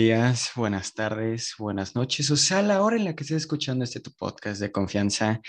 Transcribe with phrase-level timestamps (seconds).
[0.00, 4.00] Días, buenas tardes, buenas noches, o sea, la hora en la que estés escuchando este
[4.00, 5.42] tu podcast de confianza,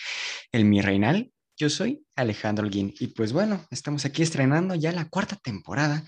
[0.51, 1.31] el Mi Reinal.
[1.55, 6.03] Yo soy Alejandro Alguín y pues bueno, estamos aquí estrenando ya la cuarta temporada,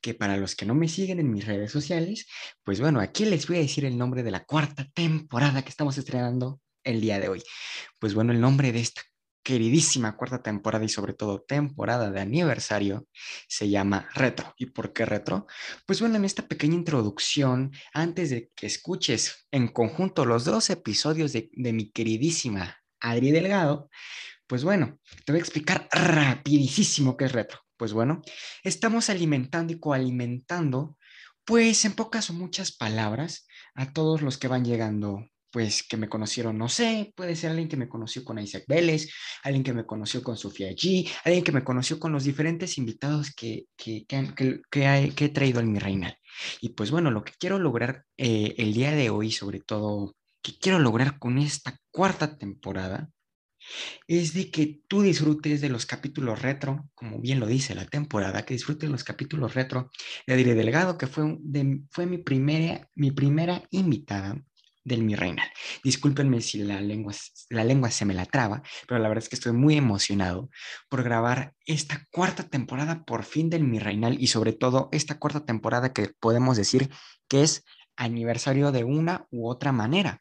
[0.00, 2.28] que para los que no me siguen en mis redes sociales,
[2.62, 5.98] pues bueno, aquí les voy a decir el nombre de la cuarta temporada que estamos
[5.98, 7.42] estrenando el día de hoy.
[7.98, 9.02] Pues bueno, el nombre de esta
[9.48, 13.08] queridísima cuarta temporada y sobre todo temporada de aniversario
[13.48, 14.52] se llama Retro.
[14.58, 15.46] ¿Y por qué Retro?
[15.86, 21.32] Pues bueno, en esta pequeña introducción, antes de que escuches en conjunto los dos episodios
[21.32, 23.88] de, mi queridísima Adri Delgado,
[24.46, 27.60] pues bueno, te voy a explicar rapidísimo qué es Retro.
[27.78, 28.20] Pues bueno,
[28.62, 30.98] estamos alimentando y coalimentando,
[31.46, 36.08] pues en pocas o muchas palabras, a todos los que van llegando pues que me
[36.08, 39.10] conocieron, no sé, puede ser alguien que me conoció con Isaac Vélez,
[39.42, 43.32] alguien que me conoció con Sofía G, alguien que me conoció con los diferentes invitados
[43.34, 46.16] que, que, que, que, he traído al mi reinal.
[46.60, 50.58] Y pues bueno, lo que quiero lograr eh, el día de hoy, sobre todo, que
[50.58, 53.10] quiero lograr con esta cuarta temporada,
[54.06, 58.44] es de que tú disfrutes de los capítulos retro, como bien lo dice la temporada,
[58.44, 59.90] que disfrutes de los capítulos retro
[60.26, 64.42] de Delgado, que fue, de, fue mi, primera, mi primera invitada
[64.88, 65.48] del Mi Reinal.
[65.84, 67.14] Discúlpenme si la lengua,
[67.50, 70.50] la lengua se me la traba, pero la verdad es que estoy muy emocionado
[70.88, 75.44] por grabar esta cuarta temporada por fin del Mi Reinal y sobre todo esta cuarta
[75.44, 76.90] temporada que podemos decir
[77.28, 77.64] que es
[77.98, 80.20] aniversario de una u otra manera,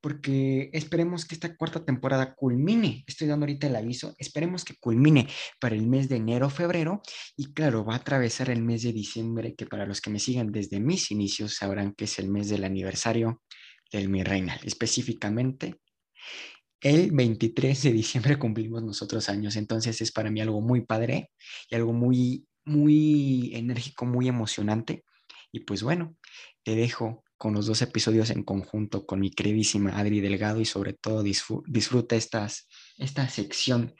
[0.00, 5.28] porque esperemos que esta cuarta temporada culmine, estoy dando ahorita el aviso, esperemos que culmine
[5.60, 7.02] para el mes de enero, febrero,
[7.36, 10.52] y claro, va a atravesar el mes de diciembre, que para los que me siguen
[10.52, 13.42] desde mis inicios sabrán que es el mes del aniversario
[13.92, 14.60] del Mi Reinal.
[14.64, 15.80] Específicamente,
[16.80, 21.30] el 23 de diciembre cumplimos nosotros años, entonces es para mí algo muy padre
[21.68, 25.04] y algo muy, muy enérgico, muy emocionante.
[25.52, 26.16] Y pues bueno,
[26.62, 30.94] te dejo con los dos episodios en conjunto con mi queridísima Adri Delgado y sobre
[30.94, 32.66] todo disfruta estas,
[32.96, 33.94] esta sección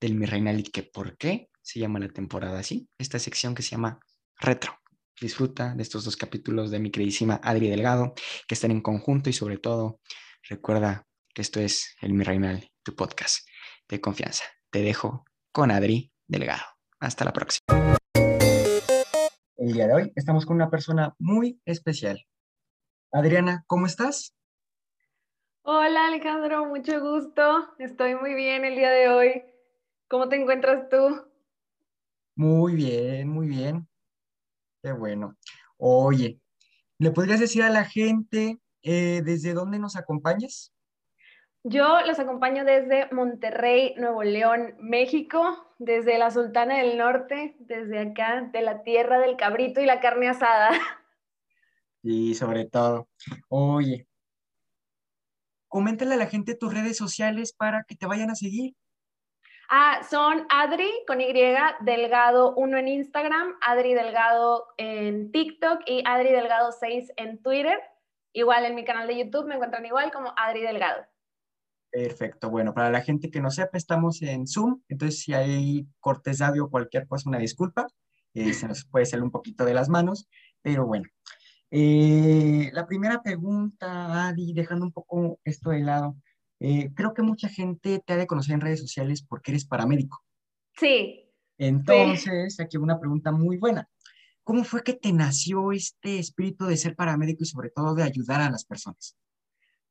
[0.00, 3.62] del Mi Reinal y que por qué se llama la temporada así, esta sección que
[3.62, 4.00] se llama
[4.38, 4.78] Retro.
[5.20, 8.14] Disfruta de estos dos capítulos de mi queridísima Adri Delgado,
[8.46, 9.98] que están en conjunto y sobre todo
[10.48, 13.46] recuerda que esto es el Mi Reinal, tu podcast
[13.88, 14.44] de confianza.
[14.70, 16.62] Te dejo con Adri Delgado.
[17.00, 17.64] Hasta la próxima.
[19.56, 22.24] El día de hoy estamos con una persona muy especial.
[23.10, 24.36] Adriana, ¿cómo estás?
[25.62, 27.74] Hola Alejandro, mucho gusto.
[27.80, 29.42] Estoy muy bien el día de hoy.
[30.06, 31.24] ¿Cómo te encuentras tú?
[32.36, 33.88] Muy bien, muy bien.
[34.82, 35.36] Qué bueno.
[35.76, 36.40] Oye,
[36.98, 40.72] ¿le podrías decir a la gente eh, desde dónde nos acompañas?
[41.64, 48.48] Yo los acompaño desde Monterrey, Nuevo León, México, desde la Sultana del Norte, desde acá,
[48.52, 50.70] de la tierra del cabrito y la carne asada.
[52.00, 53.08] Y sobre todo,
[53.48, 54.06] oye,
[55.66, 58.76] coméntale a la gente tus redes sociales para que te vayan a seguir.
[59.70, 61.30] Ah, son Adri con Y,
[61.80, 67.78] Delgado 1 en Instagram, Adri Delgado en TikTok y Adri Delgado 6 en Twitter.
[68.32, 71.04] Igual en mi canal de YouTube me encuentran igual como Adri Delgado.
[71.90, 72.48] Perfecto.
[72.48, 76.46] Bueno, para la gente que no sepa, estamos en Zoom, entonces si hay cortes de
[76.46, 77.86] audio o cualquier cosa, una disculpa,
[78.32, 80.28] eh, se nos puede salir un poquito de las manos,
[80.62, 81.08] pero bueno.
[81.70, 86.16] Eh, la primera pregunta, Adi, dejando un poco esto de lado,
[86.60, 90.22] eh, creo que mucha gente te ha de conocer en redes sociales porque eres paramédico.
[90.76, 91.24] Sí.
[91.58, 93.88] Entonces, aquí una pregunta muy buena.
[94.44, 98.40] ¿Cómo fue que te nació este espíritu de ser paramédico y sobre todo de ayudar
[98.40, 99.16] a las personas?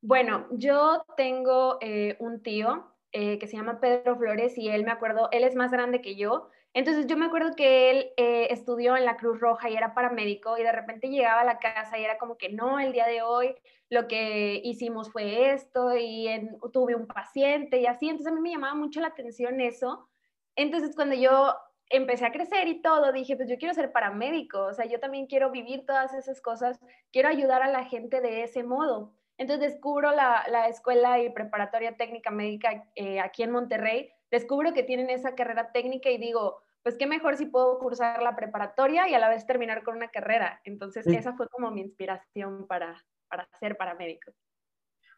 [0.01, 4.91] Bueno, yo tengo eh, un tío eh, que se llama Pedro Flores y él me
[4.91, 9.05] acuerdo, él es más grande que yo, entonces yo me acuerdo que él estudió en
[9.05, 12.17] la Cruz Roja y era paramédico y de repente llegaba a la casa y era
[12.17, 13.55] como que no, el día de hoy
[13.89, 16.27] lo que hicimos fue esto y
[16.73, 20.09] tuve un paciente y así, entonces a mí me llamaba mucho la atención eso.
[20.55, 21.53] Entonces cuando yo
[21.89, 25.27] empecé a crecer y todo, dije, pues yo quiero ser paramédico, o sea, yo también
[25.27, 26.79] quiero vivir todas esas cosas,
[27.11, 29.13] quiero ayudar a la gente de ese modo.
[29.37, 34.83] Entonces descubro la, la escuela y preparatoria técnica médica eh, aquí en Monterrey, descubro que
[34.83, 39.13] tienen esa carrera técnica y digo, pues qué mejor si puedo cursar la preparatoria y
[39.13, 40.61] a la vez terminar con una carrera.
[40.63, 44.31] Entonces esa fue como mi inspiración para, para ser paramédico.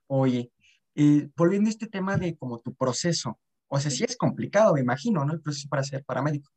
[0.07, 0.51] Oye,
[1.35, 5.23] volviendo a este tema de como tu proceso, o sea, sí es complicado, me imagino,
[5.23, 5.33] ¿no?
[5.33, 6.50] El proceso para ser paramédico.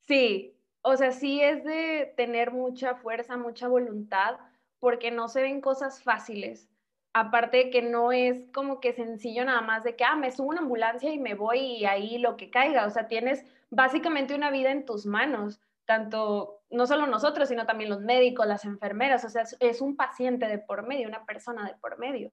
[0.00, 4.38] Sí, o sea, sí es de tener mucha fuerza, mucha voluntad,
[4.78, 6.70] porque no se ven cosas fáciles.
[7.14, 10.48] Aparte de que no es como que sencillo nada más de que, ah, me subo
[10.48, 12.86] una ambulancia y me voy y ahí lo que caiga.
[12.86, 17.90] O sea, tienes básicamente una vida en tus manos tanto, no solo nosotros, sino también
[17.90, 21.74] los médicos, las enfermeras, o sea, es, un paciente de por medio, una persona de
[21.76, 22.32] por medio.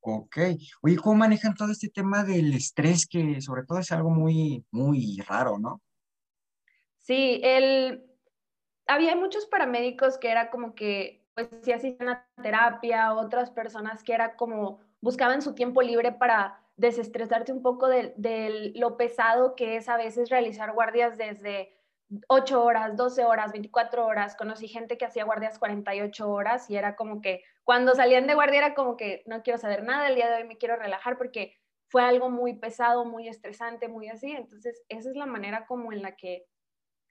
[0.00, 0.36] Ok.
[0.82, 5.22] Oye, ¿cómo manejan todo este tema del estrés que sobre todo es algo muy, muy
[5.26, 5.80] raro, ¿no?
[6.98, 8.04] Sí, el...
[8.86, 14.14] había muchos paramédicos que era como que, pues sí hacían una terapia, otras personas que
[14.14, 19.88] era como buscaban su tiempo libre para desestresarte un poco de, lo pesado que es
[19.90, 21.74] a veces realizar guardias desde
[22.28, 24.34] 8 horas, 12 horas, 24 horas.
[24.34, 28.58] Conocí gente que hacía guardias 48 horas y era como que cuando salían de guardia
[28.58, 31.54] era como que no quiero saber nada, el día de hoy me quiero relajar porque
[31.88, 34.32] fue algo muy pesado, muy estresante, muy así.
[34.32, 36.46] Entonces, esa es la manera como en la que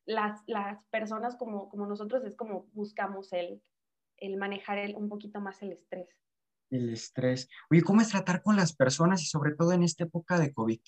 [0.06, 0.44] las,
[0.90, 3.62] personas como, como nosotros es como buscamos el,
[4.18, 6.08] el manejar el, un poquito más el estrés
[6.70, 7.50] el estrés.
[7.70, 10.80] Oye, ¿cómo es tratar con las personas y sobre todo en esta época de COVID?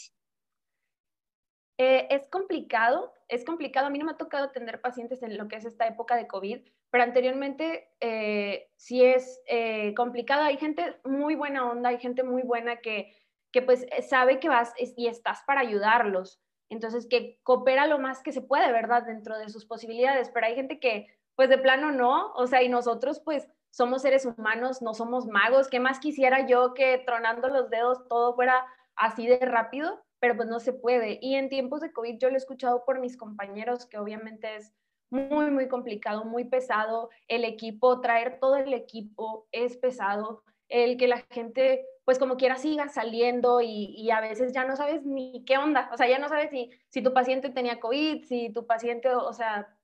[1.79, 3.87] Eh, es complicado, es complicado.
[3.87, 6.27] A mí no me ha tocado atender pacientes en lo que es esta época de
[6.27, 10.43] COVID, pero anteriormente eh, sí es eh, complicado.
[10.43, 13.15] Hay gente muy buena onda, hay gente muy buena que,
[13.51, 16.41] que pues sabe que vas y estás para ayudarlos.
[16.69, 19.03] Entonces, que coopera lo más que se puede, ¿verdad?
[19.03, 21.07] Dentro de sus posibilidades, pero hay gente que
[21.37, 25.67] pues de plano no, o sea, y nosotros pues somos seres humanos, no somos magos.
[25.67, 28.65] ¿Qué más quisiera yo que tronando los dedos todo fuera
[28.95, 30.03] así de rápido?
[30.19, 31.19] Pero pues no se puede.
[31.21, 34.73] Y en tiempos de COVID yo lo he escuchado por mis compañeros que obviamente es
[35.11, 37.11] muy, muy complicado, muy pesado.
[37.27, 40.43] El equipo, traer todo el equipo es pesado.
[40.69, 45.05] El que la gente, pues como quiera, siga saliendo y, a veces ya no sabes
[45.05, 45.87] ni qué onda.
[45.93, 49.33] O sea, ya no sabes si, si tu paciente tenía COVID, si tu paciente, o
[49.33, 49.76] sea,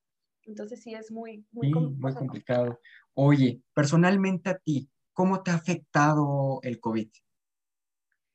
[0.46, 2.80] entonces sí es muy, muy, muy complicado.
[3.14, 7.10] Oye, personalmente a ti, ¿cómo te ha afectado el COVID?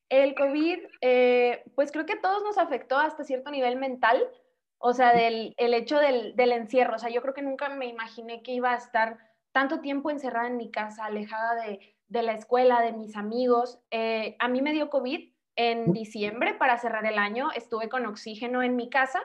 [0.09, 4.27] El COVID, eh, pues creo que a todos nos afectó hasta cierto nivel mental,
[4.79, 6.95] o sea, del el hecho del, encierro.
[6.95, 9.19] O sea, yo creo que nunca me imaginé que iba a estar
[9.51, 13.79] tanto tiempo encerrada en mi casa, alejada de, la escuela, de mis amigos.
[13.91, 18.63] Eh, a mí me dio COVID en diciembre para cerrar el año, estuve con oxígeno
[18.63, 19.21] en mi casa,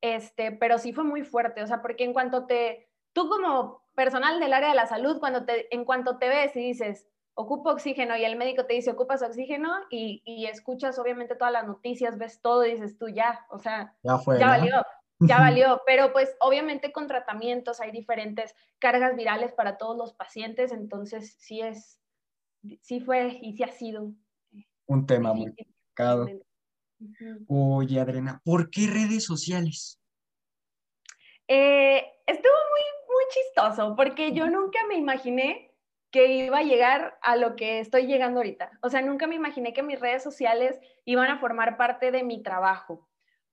[0.00, 4.38] este, pero sí fue muy fuerte, o sea, porque en cuanto te, tú como personal
[4.40, 8.16] del área de la salud, cuando te, en cuanto te ves y dices, ocupo oxígeno
[8.16, 12.64] y el médico te dice, ocupas oxígeno y, escuchas obviamente todas las noticias, ves todo
[12.66, 14.82] y dices tú ya, o sea, ya, valió,
[15.20, 20.72] ya valió, pero pues obviamente con tratamientos hay diferentes cargas virales para todos los pacientes,
[20.72, 22.00] entonces sí es,
[22.80, 24.12] sí fue y sí ha sido.
[24.86, 26.26] Un tema muy complicado.
[27.48, 30.00] Oye, Adriana, ¿por qué redes sociales?
[31.46, 35.68] Eh, estuvo muy chistoso porque yo nunca me imaginé
[36.10, 38.70] que iba a llegar a lo que estoy llegando ahorita.
[38.82, 42.42] O sea, nunca me imaginé que mis redes sociales iban a formar parte de mi
[42.42, 43.08] trabajo.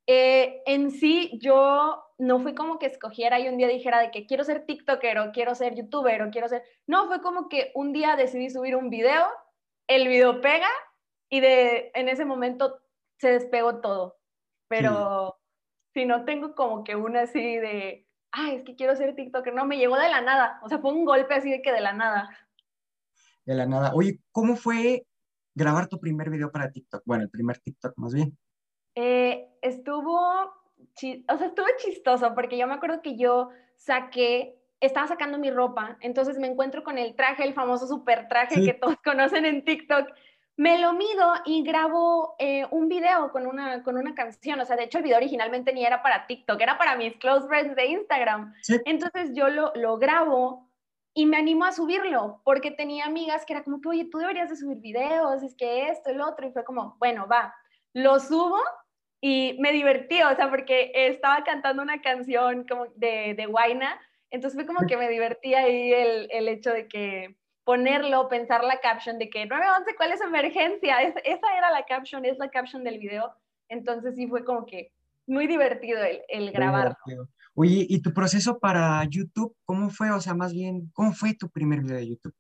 [0.08, 4.26] Eh, en sí, yo no fui como que escogiera y un día dijera de que
[4.26, 6.64] quiero ser TikToker o quiero ser YouTuber o quiero ser...
[6.88, 9.26] No, fue como que un día decidí subir un video,
[9.88, 10.70] el video pega
[11.30, 12.80] y de, en ese momento
[13.18, 14.18] se despegó todo.
[14.68, 15.40] Pero
[15.94, 19.54] si no tengo como que una así de, ay, es que quiero ser TikToker.
[19.54, 20.60] No, me llegó de la nada.
[20.64, 22.30] O sea, fue un golpe así de que de la nada.
[23.46, 23.92] De la nada.
[23.94, 25.06] Oye, ¿cómo fue
[25.54, 27.04] grabar tu primer video para TikTok?
[27.06, 28.38] Bueno, el primer TikTok más bien.
[28.96, 35.38] Eh, estuvo, o sea, estuvo chistoso porque yo me acuerdo que yo saqué, estaba sacando
[35.38, 39.46] mi ropa, entonces me encuentro con el traje, el famoso super traje que todos conocen
[39.46, 40.08] en TikTok
[40.58, 44.60] me lo mido y grabo eh, un video con una, con una canción.
[44.60, 47.48] O sea, de hecho, el video originalmente ni era para TikTok, era para mis close
[47.48, 48.54] friends de Instagram.
[48.86, 50.70] Entonces yo lo, lo grabo
[51.14, 54.50] y me animo a subirlo porque tenía amigas que era como que, oye, tú deberías
[54.50, 56.48] de subir videos, es que esto, el otro.
[56.48, 57.54] Y fue como, bueno, va,
[57.94, 58.60] lo subo
[59.22, 64.00] y me divertí, o sea, porque estaba cantando una canción como de, de Guaina.
[64.30, 67.36] Entonces fue como que me divertía ahí el, el hecho de que
[67.66, 71.02] ponerlo, pensar la caption de que 911, ¿cuál es emergencia?
[71.02, 73.34] esa era la caption, es la caption del video.
[73.68, 74.94] Entonces sí fue como que
[75.28, 76.96] muy divertido el, el grabar.
[77.56, 80.12] Oye, ¿y tu proceso para YouTube, cómo fue?
[80.12, 82.36] O sea, más bien, ¿cómo fue tu primer video de YouTube?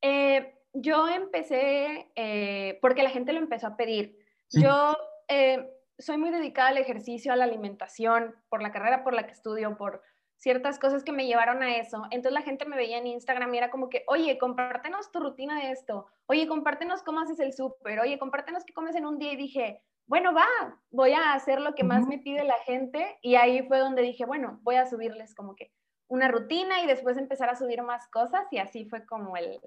[0.00, 4.18] Eh, yo empecé eh, porque la gente lo empezó a pedir.
[4.50, 4.96] Yo
[5.28, 5.68] eh,
[5.98, 9.76] soy muy dedicada al ejercicio, a la alimentación, por la carrera por la que estudio,
[9.76, 10.02] por
[10.44, 12.02] ciertas cosas que me llevaron a eso.
[12.10, 15.58] Entonces la gente me veía en Instagram y era como que, oye, compártenos tu rutina
[15.58, 19.32] de esto, oye, compártenos cómo haces el súper, oye, compártenos qué comes en un día
[19.32, 20.46] y dije, bueno, va,
[20.90, 24.26] voy a hacer lo que más me pide la gente y ahí fue donde dije,
[24.26, 25.72] bueno, voy a subirles como que
[26.08, 29.58] una rutina y después empezar a subir más cosas y así fue como el,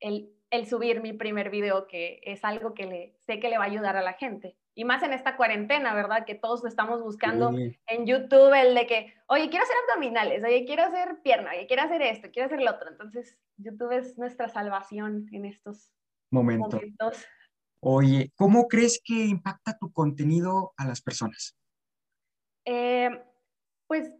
[0.00, 3.64] el, el subir mi primer video, que es algo que le, sé que le va
[3.64, 4.54] a ayudar a la gente.
[4.74, 6.24] Y más en esta cuarentena, ¿verdad?
[6.24, 10.84] Que todos estamos buscando en YouTube el de que, oye, quiero hacer abdominales, oye, quiero
[10.84, 12.90] hacer pierna, oye, quiero hacer esto, quiero hacer lo otro.
[12.90, 15.92] Entonces, YouTube es nuestra salvación en estos
[16.30, 16.80] momentos.
[17.82, 21.56] Oye, ¿cómo crees que impacta tu contenido a las personas?
[22.66, 23.10] Eh,
[23.86, 24.12] pues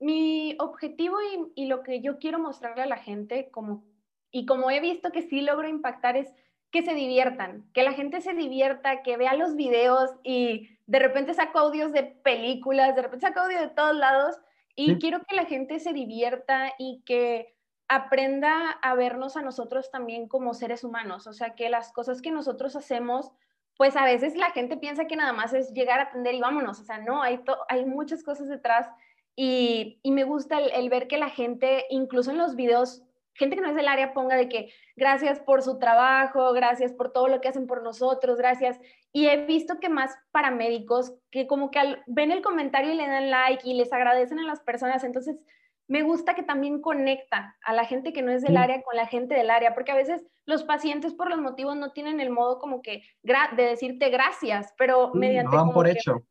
[0.00, 3.86] mi objetivo y, y, lo que yo quiero mostrarle a la gente, como,
[4.30, 6.34] y como he visto que sí logro impactar, es
[6.74, 11.32] que se diviertan, que la gente se divierta, que vea los videos y de repente
[11.32, 14.34] saco audios de películas, de repente saco audios de todos lados
[14.74, 17.54] y quiero que la gente se divierta y que
[17.86, 22.32] aprenda a vernos a nosotros también como seres humanos, o sea, que las cosas que
[22.32, 23.30] nosotros hacemos,
[23.76, 26.80] pues a veces la gente piensa que nada más es llegar a atender y vámonos,
[26.80, 28.88] o sea, no, hay, hay muchas cosas detrás
[29.36, 33.04] y, me gusta el, ver que la gente, incluso en los videos,
[33.34, 37.12] gente que no es del área ponga de que gracias por su trabajo, gracias por
[37.12, 38.78] todo lo que hacen por nosotros, gracias.
[39.12, 43.30] Y he visto que más paramédicos que como que ven el comentario y le dan
[43.30, 45.36] like y les agradecen a las personas, entonces
[45.86, 49.06] me gusta que también conecta a la gente que no es del área con la
[49.06, 52.58] gente del área, porque a veces los pacientes por los motivos no tienen el modo
[52.58, 55.54] como que de decirte gracias, pero mediante...
[55.54, 56.22] van por hecho.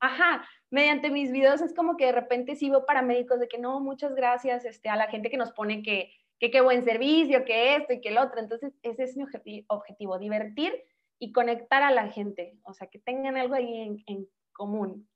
[0.00, 3.80] Ajá, mediante mis videos es como que de repente sí veo paramédicos de que no,
[3.80, 6.10] muchas gracias este, a la gente que nos pone que
[6.42, 8.40] que qué buen servicio, que esto y que el otro.
[8.40, 9.24] Entonces, ese es mi
[9.68, 10.72] objetivo, divertir
[11.20, 15.08] y conectar a la gente, o sea, que tengan algo ahí en, común.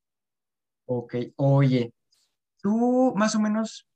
[0.86, 1.92] Ok, oye,
[2.62, 3.88] tú más o menos,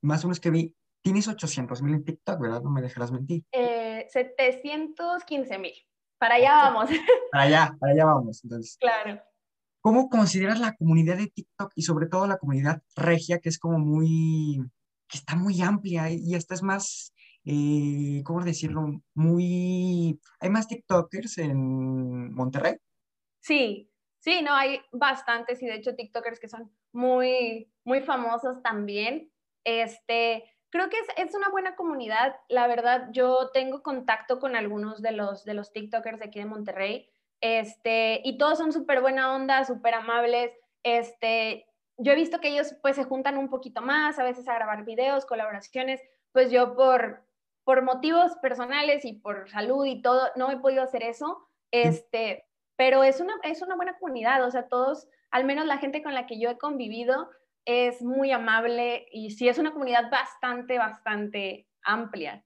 [0.00, 2.62] más o menos que vi, tienes 800 mil en TikTok, ¿verdad?
[2.62, 3.44] No me dejarás mentir.
[3.52, 5.74] Eh, 715 mil.
[6.18, 6.88] Para allá vamos.
[7.32, 8.42] Para allá, para allá vamos.
[8.44, 8.78] Entonces.
[8.80, 9.20] Claro.
[9.82, 13.78] ¿Cómo consideras la comunidad de TikTok y sobre todo la comunidad regia, que es como
[13.78, 14.62] muy,
[15.12, 17.14] que está muy amplia y esta es más,
[17.44, 19.02] eh, ¿cómo decirlo?
[19.12, 20.18] Muy...
[20.40, 22.76] ¿Hay más TikTokers en Monterrey?
[23.40, 23.90] Sí,
[24.20, 29.30] sí, no, hay bastantes y de hecho TikTokers que son muy, muy famosos también.
[29.64, 32.34] Este, creo que es, es, una buena comunidad.
[32.48, 36.46] La verdad, yo tengo contacto con algunos de los, de los TikTokers de aquí de
[36.46, 37.10] Monterrey.
[37.42, 40.52] Este, y todos son súper buena onda, súper amables.
[40.84, 41.66] Este,
[41.98, 44.84] yo he visto que ellos pues se juntan un poquito más, a veces a grabar
[44.84, 46.00] videos, colaboraciones,
[46.32, 47.24] pues yo por,
[47.64, 52.46] por motivos personales y por salud y todo, no he podido hacer eso, este,
[52.76, 56.14] pero es una, es una buena comunidad, o sea, todos, al menos la gente con
[56.14, 57.30] la que yo he convivido,
[57.64, 62.44] es muy amable y sí es una comunidad bastante, bastante amplia.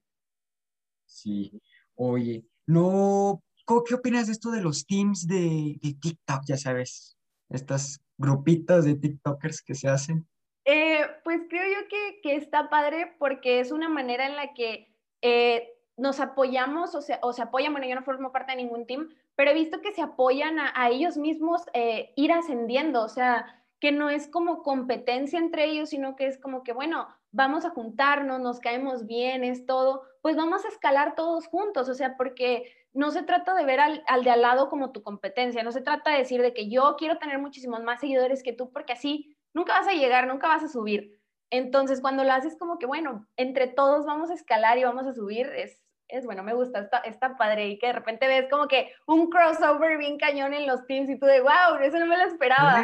[1.05, 1.59] Sí,
[1.95, 7.17] oye, no, ¿qué opinas de esto de los teams de, de TikTok, ya sabes?
[7.49, 10.27] Estas grupitos de TikTokers que se hacen?
[10.65, 14.93] Eh, pues creo yo que, que, está padre porque es una manera en la que
[15.21, 18.85] eh, nos apoyamos o se, o se apoyan, bueno, yo no formo parte de ningún
[18.85, 23.63] team, pero he visto que se apoyan a, ellos mismos eh, ir ascendiendo, o sea,
[23.79, 27.69] que no es como competencia entre ellos, sino que es como que, bueno, vamos a
[27.69, 32.71] juntarnos, nos caemos bien, es todo, pues vamos a escalar todos juntos, o sea, porque
[32.93, 36.11] no se trata de ver al, de al lado como tu competencia, no se trata
[36.11, 39.73] de decir de que yo quiero tener muchísimos más seguidores que tú, porque así nunca
[39.73, 41.19] vas a llegar, nunca vas a subir.
[41.49, 45.13] Entonces, cuando lo haces como que, bueno, entre todos vamos a escalar y vamos a
[45.13, 48.67] subir, es, es bueno, me gusta, está, está padre y que de repente ves como
[48.67, 52.17] que un crossover bien cañón en los teams y tú de, wow, eso no me
[52.17, 52.83] lo esperaba.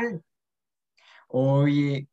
[1.27, 2.07] Oye,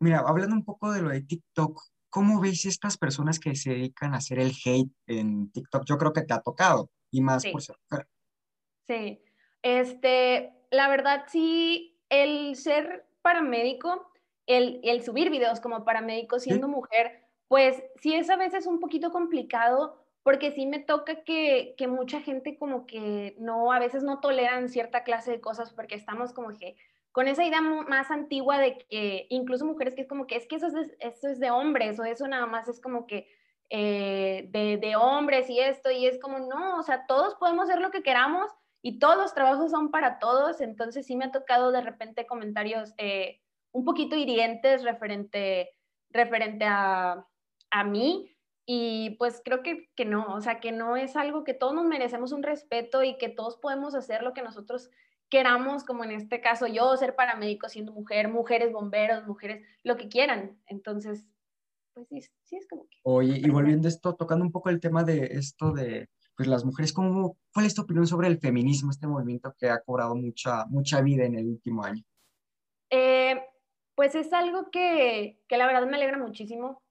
[0.00, 4.14] mira, hablando un poco de lo de TikTok, ¿cómo ves estas personas que se dedican
[4.14, 5.84] a hacer el hate en TikTok?
[5.84, 8.06] Yo creo que te ha tocado y más por ser mujer.
[8.86, 9.22] Sí,
[9.62, 14.10] este, la verdad sí, el ser paramédico,
[14.46, 19.10] el, el subir videos como paramédico siendo mujer, pues sí es a veces un poquito
[19.10, 24.20] complicado porque sí me toca que, que, mucha gente como que no, a veces no
[24.20, 26.76] toleran cierta clase de cosas porque estamos como que
[27.12, 30.56] con esa idea más antigua de que incluso mujeres que es como que es que
[30.56, 33.26] eso es, eso es de hombres o eso nada más es como que
[33.70, 37.90] eh, de, hombres y esto, y es como, no, o sea, todos podemos hacer lo
[37.90, 38.50] que queramos
[38.82, 42.92] y todos los trabajos son para todos, entonces sí me ha tocado de repente comentarios
[42.98, 43.40] eh,
[43.72, 45.70] un poquito hirientes referente,
[46.10, 47.24] referente a,
[47.70, 48.36] a mí,
[48.66, 51.86] y pues creo que, que, no, o sea, que no es algo que todos nos
[51.86, 54.90] merecemos un respeto y que todos podemos hacer lo que nosotros
[55.28, 60.08] queramos, como en este caso yo, ser paramédico siendo mujer, mujeres bomberos, mujeres, lo que
[60.08, 60.60] quieran.
[60.66, 61.26] Entonces,
[62.08, 62.98] pues sí, sí es como que...
[63.02, 66.64] Oye, y volviendo a esto, tocando un poco el tema de esto de pues las
[66.64, 70.64] mujeres, ¿cómo, ¿cuál es tu opinión sobre el feminismo, este movimiento que ha cobrado mucha,
[70.66, 72.02] mucha vida en el último año?
[72.88, 73.42] Eh,
[73.94, 76.82] pues es algo que, que, la verdad me alegra muchísimo.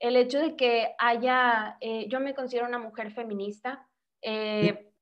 [0.00, 3.88] El hecho de que haya, eh, yo me considero una mujer feminista.
[4.22, 4.92] Eh,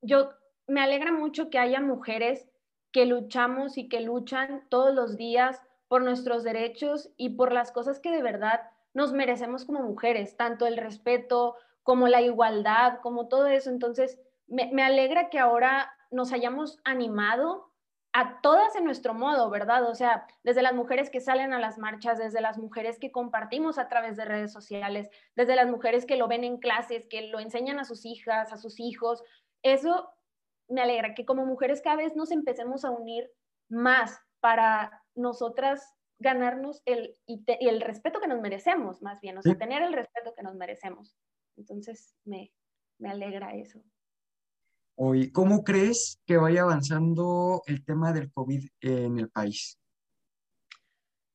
[0.00, 0.30] yo
[0.68, 2.48] me alegra mucho que haya mujeres
[2.92, 8.00] que luchamos y que luchan todos los días por nuestros derechos y por las cosas
[8.00, 8.60] que de verdad
[8.94, 13.70] nos merecemos como mujeres, tanto el respeto como la igualdad, como todo eso.
[13.70, 17.68] Entonces, me, me alegra que ahora nos hayamos animado
[18.12, 19.88] a todas en nuestro modo, ¿verdad?
[19.88, 23.78] O sea, desde las mujeres que salen a las marchas, desde las mujeres que compartimos
[23.78, 27.38] a través de redes sociales, desde las mujeres que lo ven en clases, que lo
[27.38, 29.22] enseñan a sus hijas, a sus hijos.
[29.62, 30.10] Eso
[30.68, 33.30] me alegra que como mujeres cada vez nos empecemos a unir
[33.68, 39.56] más para nosotras ganarnos el, y, el respeto que nos merecemos, más bien, o sea,
[39.56, 41.16] tener el respeto que nos merecemos.
[41.56, 42.52] Entonces, me,
[42.98, 43.80] me alegra eso.
[44.96, 49.78] Hoy, ¿cómo crees que vaya avanzando el tema del COVID en el país?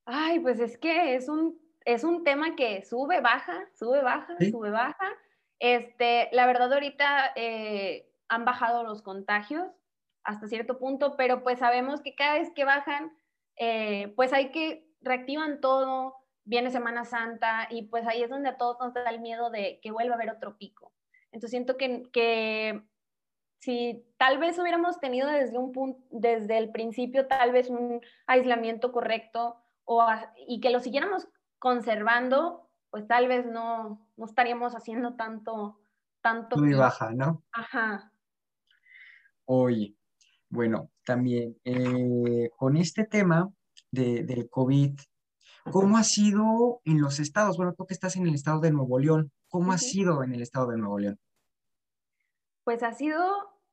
[0.05, 4.69] Ay, pues es que es un, es un tema que sube, baja, sube, baja, sube,
[4.69, 5.07] baja.
[5.59, 9.71] Este, la verdad, ahorita eh, han bajado los contagios
[10.25, 13.13] hasta cierto punto, pero pues sabemos que cada vez que bajan,
[13.57, 18.57] eh, pues hay que reactivan todo, viene Semana Santa y pues ahí es donde a
[18.57, 20.93] todos nos da el miedo de que vuelva a haber otro pico.
[21.31, 22.83] Entonces siento que, que
[23.59, 28.91] si tal vez hubiéramos tenido desde un punto, desde el principio tal vez un aislamiento
[28.91, 30.05] correcto o,
[30.47, 31.27] y que lo siguiéramos
[31.59, 35.79] conservando, pues tal vez no, no estaríamos haciendo tanto,
[36.21, 36.57] tanto.
[36.57, 37.41] Muy baja, ¿no?
[37.51, 38.11] Ajá.
[39.45, 39.95] Oye,
[40.53, 43.51] bueno, también eh, con este tema
[43.89, 44.99] de, del COVID,
[45.71, 47.57] ¿cómo ha sido en los estados?
[47.57, 50.43] Bueno, tú que estás en el estado de Nuevo León, ¿cómo ha sido en el
[50.43, 51.19] estado de Nuevo León?
[52.63, 53.19] Pues ha sido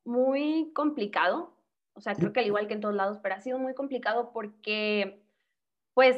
[0.05, 1.55] muy complicado,
[1.93, 4.31] o sea, creo que al igual que en todos lados, pero ha sido muy complicado
[4.33, 5.23] porque,
[5.93, 6.17] pues,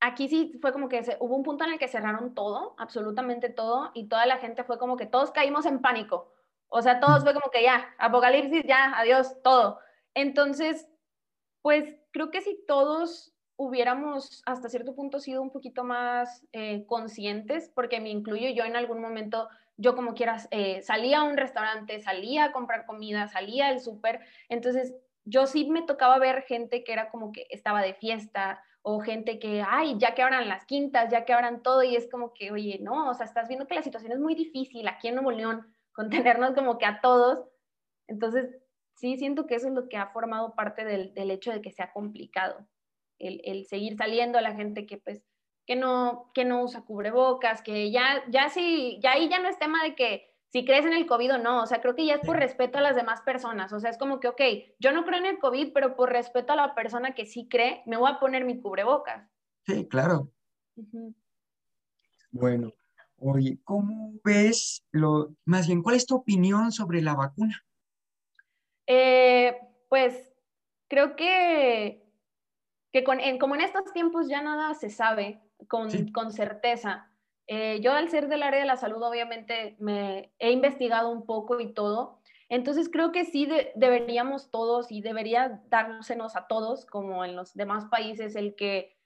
[0.00, 3.48] aquí sí fue como que se, hubo un punto en el que cerraron todo, absolutamente
[3.48, 6.30] todo, y toda la gente fue como que todos caímos en pánico.
[6.68, 9.80] O sea, todos fue como que ya, apocalipsis, ya, adiós, todo.
[10.16, 10.88] Entonces,
[11.60, 17.70] pues creo que si todos hubiéramos hasta cierto punto sido un poquito más eh, conscientes,
[17.74, 22.00] porque me incluyo yo en algún momento, yo como quieras, eh, salía a un restaurante,
[22.00, 24.94] salía a comprar comida, salía al súper, entonces
[25.26, 29.38] yo sí me tocaba ver gente que era como que estaba de fiesta o gente
[29.38, 32.52] que, ay, ya que abran las quintas, ya que abran todo y es como que,
[32.52, 35.30] oye, no, o sea, estás viendo que la situación es muy difícil aquí en Nuevo
[35.30, 37.44] León, contenernos como que a todos,
[38.06, 38.56] entonces
[38.96, 41.70] sí siento que eso es lo que ha formado parte del, del hecho de que
[41.70, 42.66] sea complicado
[43.18, 45.22] el, seguir saliendo a la gente que pues
[45.66, 49.58] que no, que no usa cubrebocas, que ya, ya sí, ya ahí ya no es
[49.58, 52.14] tema de que si crees en el COVID o no, o sea, creo que ya
[52.14, 54.40] es por respeto a las demás personas, o sea, es como que, ok,
[54.78, 57.82] yo no creo en el COVID, pero por respeto a la persona que sí cree,
[57.84, 59.28] me voy a poner mi cubrebocas.
[59.66, 60.30] Sí, claro.
[62.30, 62.72] Bueno,
[63.18, 67.65] oye, ¿cómo ves lo, más bien, cuál es tu opinión sobre la vacuna?
[68.86, 70.32] Eh, pues
[70.88, 72.06] creo que
[72.96, 77.10] que con, en, como en estos tiempos ya nada se sabe con, con certeza.
[77.46, 81.60] Eh, yo al ser del área de la salud obviamente me he investigado un poco
[81.60, 87.36] y todo, entonces creo que sí deberíamos todos y debería dársenos a todos, como en
[87.36, 88.96] los demás países, el que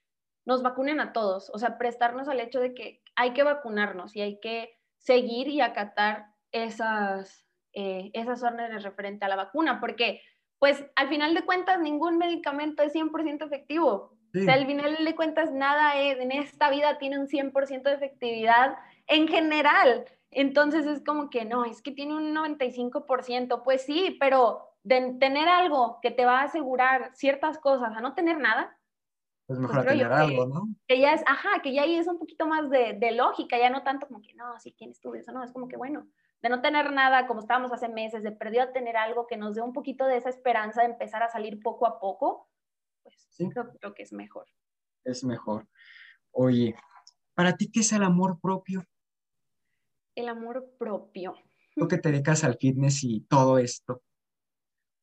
[0.44, 4.20] nos vacunen a todos, o sea, prestarnos al hecho de que hay que vacunarnos y
[4.20, 10.22] hay que seguir y acatar esas, eh, esas órdenes referente a la vacuna, porque
[10.58, 14.14] pues al final de cuentas ningún medicamento es 100% efectivo.
[14.32, 18.76] O sea, al final de cuentas nada en esta vida tiene un 100% de efectividad
[19.08, 20.04] en general.
[20.30, 23.62] Entonces es como que no, es que tiene un 95%.
[23.64, 28.14] Pues sí, pero de tener algo que te va a asegurar ciertas cosas a no
[28.14, 28.76] tener nada.
[29.48, 30.68] Es mejor pues tener algo, ¿no?
[30.86, 33.68] Que ya es, ajá, que ya ahí es un poquito más de, de lógica, ya
[33.68, 36.06] no tanto como que no, sí tienes tú eso, no, es como que bueno,
[36.42, 39.54] de no tener nada como estábamos hace meses, de perdió a tener algo que nos
[39.54, 42.48] dé un poquito de esa esperanza de empezar a salir poco a poco,
[43.02, 43.28] pues
[43.80, 44.46] creo, que es mejor.
[45.04, 45.68] Es mejor.
[46.30, 46.74] Oye,
[47.34, 48.84] ¿para ti qué es el amor propio?
[50.14, 51.34] El amor propio.
[51.74, 54.02] Tú que te dedicas al fitness y todo esto.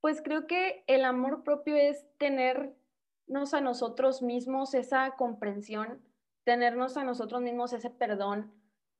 [0.01, 6.01] Pues creo que el amor propio es tenernos a nosotros mismos esa comprensión,
[6.43, 8.53] tenernos a nosotros mismos ese perdón,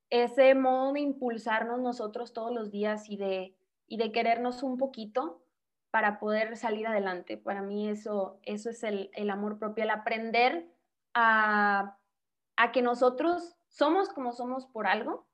[0.09, 3.55] ese modo de impulsarnos nosotros todos los días y de,
[3.87, 5.43] y de querernos un poquito
[5.91, 7.37] para poder salir adelante.
[7.37, 10.69] Para mí eso, eso es el, amor propio, el aprender
[11.13, 11.97] a,
[12.73, 15.27] que nosotros somos como somos por algo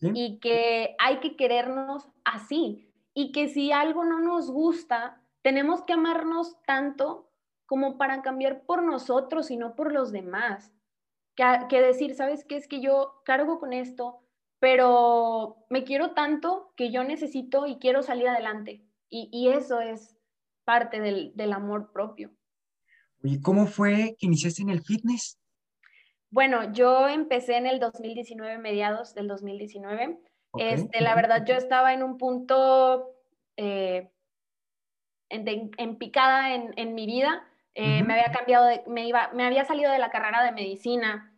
[0.00, 2.86] y que hay que querernos así.
[3.12, 7.28] Y que si algo no nos gusta, tenemos que amarnos tanto
[7.66, 10.72] como para cambiar por nosotros y no por los demás
[11.68, 12.56] que, decir, ¿sabes qué?
[12.56, 14.20] Es que yo cargo con esto,
[14.58, 18.84] pero me quiero tanto que yo necesito y quiero salir adelante.
[19.08, 20.16] Y, eso es
[20.64, 22.30] parte del, del amor propio.
[23.22, 25.40] ¿Y cómo fue que iniciaste en el fitness?
[26.30, 30.20] Bueno, yo empecé en el 2019, mediados del 2019.
[30.58, 33.14] Este, la verdad, yo estaba en un punto
[33.56, 34.10] eh,
[35.28, 37.46] en, picada en, mi vida.
[37.74, 41.29] Eh, me había cambiado, me, iba, me había salido de la carrera de medicina.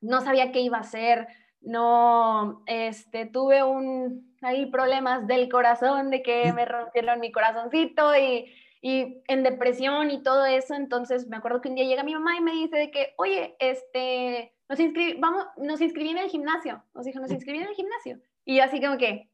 [0.00, 1.28] No sabía qué iba a hacer.
[1.60, 8.52] No, este, tuve un, ahí problemas del corazón, de que me rompieron mi corazoncito y
[8.80, 10.74] y en depresión y todo eso.
[10.74, 13.56] Entonces me acuerdo que un día llega mi mamá y me dice de que, oye,
[13.58, 16.82] este, nos, inscribí, vamos, nos inscribí en el gimnasio.
[16.94, 18.20] Nos dijo, nos inscribí en el gimnasio.
[18.44, 19.30] Y yo así como que,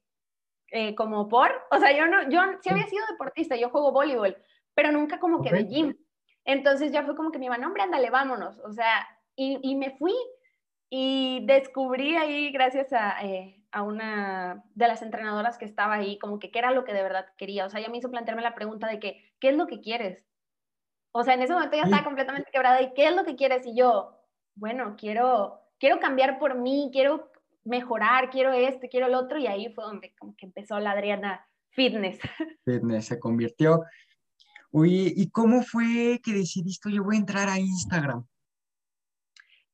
[0.71, 4.37] eh, como por, o sea, yo no, yo sí había sido deportista, yo juego voleibol,
[4.75, 5.97] pero nunca como que de gym.
[6.45, 8.59] Entonces ya fue como que mi mamá, hombre, ándale, vámonos.
[8.59, 10.15] O sea, y, y me fui
[10.97, 16.39] y descubrí ahí, gracias a, eh, a una de las entrenadoras que estaba ahí, como
[16.39, 17.67] que qué era lo que de verdad quería.
[17.67, 20.25] O sea, ella me hizo plantearme la pregunta de que, ¿qué es lo que quieres?
[21.11, 23.67] O sea, en ese momento ya estaba completamente quebrada y ¿qué es lo que quieres?
[23.67, 24.21] Y yo,
[24.55, 27.29] bueno, quiero, quiero cambiar por mí, quiero
[27.65, 29.37] mejorar, quiero esto, quiero el otro.
[29.41, 32.21] Y ahí fue donde como que empezó la Adriana Fitness.
[32.65, 33.83] Fitness se convirtió.
[34.71, 38.25] Oye, ¿y cómo fue que decidiste, yo voy a entrar a Instagram?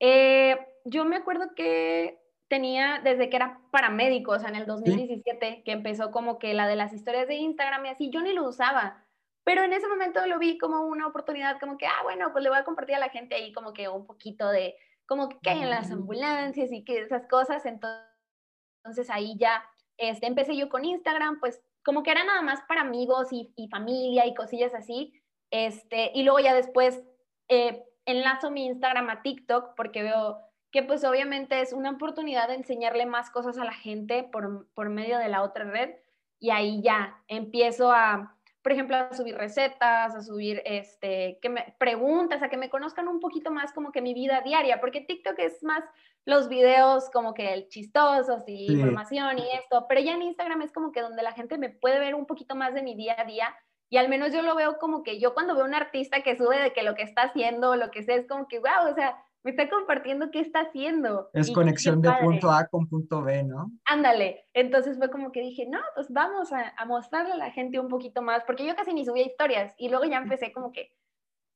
[0.02, 5.62] Eh, yo me acuerdo que tenía desde que era paramédico, o sea, en el 2017,
[5.64, 8.48] que empezó como que la de las historias de Instagram y así, yo ni lo
[8.48, 9.04] usaba,
[9.44, 12.50] pero en ese momento lo vi como una oportunidad, como que, ah, bueno, pues le
[12.50, 15.62] voy a compartir a la gente ahí como que un poquito de, como que hay
[15.62, 19.64] en las ambulancias y que esas cosas, entonces, ahí ya
[19.96, 24.26] este, empecé yo con Instagram, pues como que era nada más para amigos y, familia
[24.26, 25.12] y cosillas así,
[25.52, 27.00] este, y luego ya después
[27.48, 32.54] eh, enlazo mi Instagram a TikTok porque veo que pues obviamente es una oportunidad de
[32.54, 35.90] enseñarle más cosas a la gente por, por medio de la otra red
[36.38, 41.74] y ahí ya empiezo a, por ejemplo, a subir recetas, a subir este, que me,
[41.78, 45.38] preguntas, a que me conozcan un poquito más como que mi vida diaria, porque TikTok
[45.38, 45.84] es más
[46.24, 50.72] los videos como que el chistosos y información y esto, pero ya en Instagram es
[50.72, 53.24] como que donde la gente me puede ver un poquito más de mi día a
[53.24, 53.54] día
[53.88, 56.36] y al menos yo lo veo como que yo cuando veo a un artista que
[56.36, 58.94] sube de que lo que está haciendo, lo que sea, es como que, wow, o
[58.94, 61.30] sea, me está compartiendo qué está haciendo.
[61.32, 63.72] Es conexión de punto A con punto B, ¿no?
[63.86, 64.46] Ándale.
[64.52, 68.22] Entonces fue como que dije, no, pues vamos a, mostrarle a la gente un poquito
[68.22, 70.92] más, porque yo casi ni subía historias y luego ya empecé como que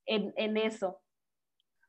[0.07, 1.01] en, en eso.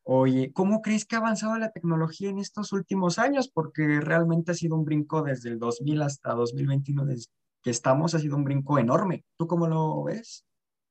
[0.04, 3.50] Oye, ¿cómo crees que ha avanzado la tecnología en estos últimos años?
[3.50, 7.32] Porque realmente ha sido un brinco desde el 2000 hasta 2021, desde
[7.64, 9.26] que estamos, ha sido un brinco enorme.
[9.38, 10.46] ¿Tú cómo lo ves?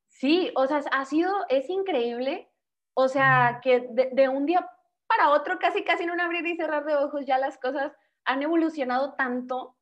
[0.07, 2.49] Sí, o sea, ha sido, es increíble.
[2.93, 4.69] O sea, que de, de un día
[5.15, 7.93] para otro, casi casi en un abrir y cerrar de ojos, ya las cosas
[8.25, 9.75] han evolucionado tanto.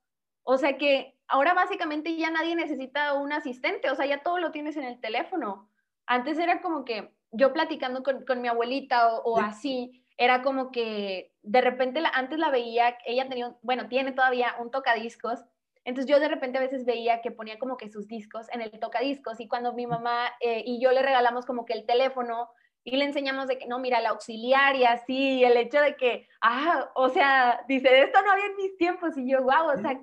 [0.43, 4.52] O sea que ahora básicamente ya nadie necesita un asistente, o sea, ya todo lo
[4.52, 5.69] tienes en el teléfono.
[6.06, 11.34] Antes era como que yo platicando con, con mi abuelita o, así, era como que
[11.41, 15.43] de repente la, antes la veía, ella tenía, bueno, tiene todavía un tocadiscos,
[15.86, 18.72] entonces yo de repente a veces veía que ponía como que sus discos en el
[18.80, 22.50] tocadiscos y cuando mi mamá eh, y yo le regalamos como que el teléfono,
[22.84, 26.28] y le enseñamos de que no, mira, la auxiliar y así, el hecho de que,
[26.41, 30.00] ah, o sea, dice, esto no había en mis tiempos, y yo, wow, o sea,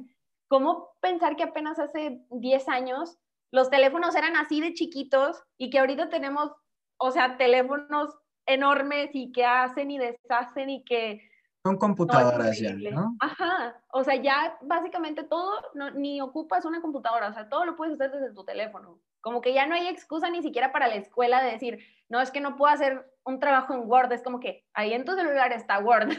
[0.49, 3.19] ¿cómo pensar que apenas hace 10 años
[3.53, 6.53] los teléfonos eran así de chiquitos y que ahorita tenemos,
[6.99, 8.15] o sea, teléfonos
[8.47, 11.30] enormes y que hacen y deshacen y que...
[11.63, 13.17] Son computadoras ya, ¿no?
[13.21, 17.77] Ajá, o sea, ya básicamente todo, no, ni ocupas una computadora, o sea, todo lo
[17.77, 18.99] puedes hacer desde tu teléfono.
[19.21, 22.31] Como que ya no hay excusa ni siquiera para la escuela de decir, no, es
[22.31, 25.53] que no puedo hacer un trabajo en Word, es como que ahí en tu celular
[25.53, 26.13] está Word.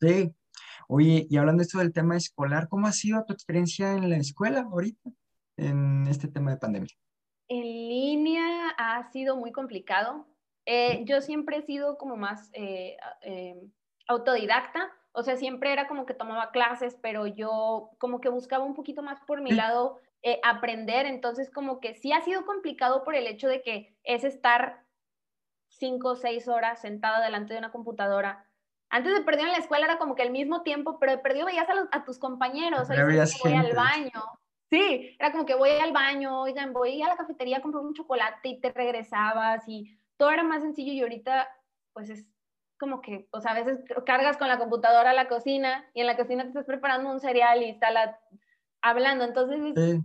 [0.00, 0.34] Sí.
[0.88, 4.16] Oye, y hablando de esto del tema escolar, ¿cómo ha sido tu experiencia en la
[4.16, 5.10] escuela ahorita,
[5.56, 6.90] en este tema de pandemia?
[7.48, 10.26] En línea ha sido muy complicado.
[10.66, 13.62] Eh, yo siempre he sido como más eh, eh,
[14.06, 18.74] autodidacta, o sea, siempre era como que tomaba clases, pero yo como que buscaba un
[18.74, 20.00] poquito más por mi lado
[20.42, 24.84] aprender, entonces como que sí ha sido complicado por el hecho de que es estar
[25.68, 28.46] cinco o seis horas sentada delante de una computadora.
[28.90, 31.46] Antes de perder en la escuela era como que el mismo tiempo, pero de perdido
[31.46, 34.22] veías a, tus compañeros, voy al baño.
[34.70, 37.94] Sí, era como que voy al baño, oigan, voy a la cafetería a comprar un
[37.94, 41.48] chocolate y te regresabas y todo era más sencillo y ahorita
[41.92, 42.26] pues es
[42.78, 46.06] como que, o sea, a veces cargas con la computadora a la cocina y en
[46.06, 48.18] la cocina te estás preparando un cereal y está la,
[48.82, 50.00] hablando, entonces es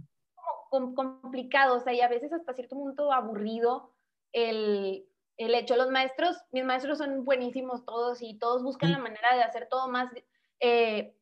[0.70, 3.92] como complicado, o sea, y a veces hasta cierto punto aburrido
[4.32, 5.76] el, el hecho.
[5.76, 9.88] Los maestros, mis maestros son buenísimos todos y todos buscan la manera de hacer todo
[9.90, 10.12] más,
[10.60, 11.16] eh,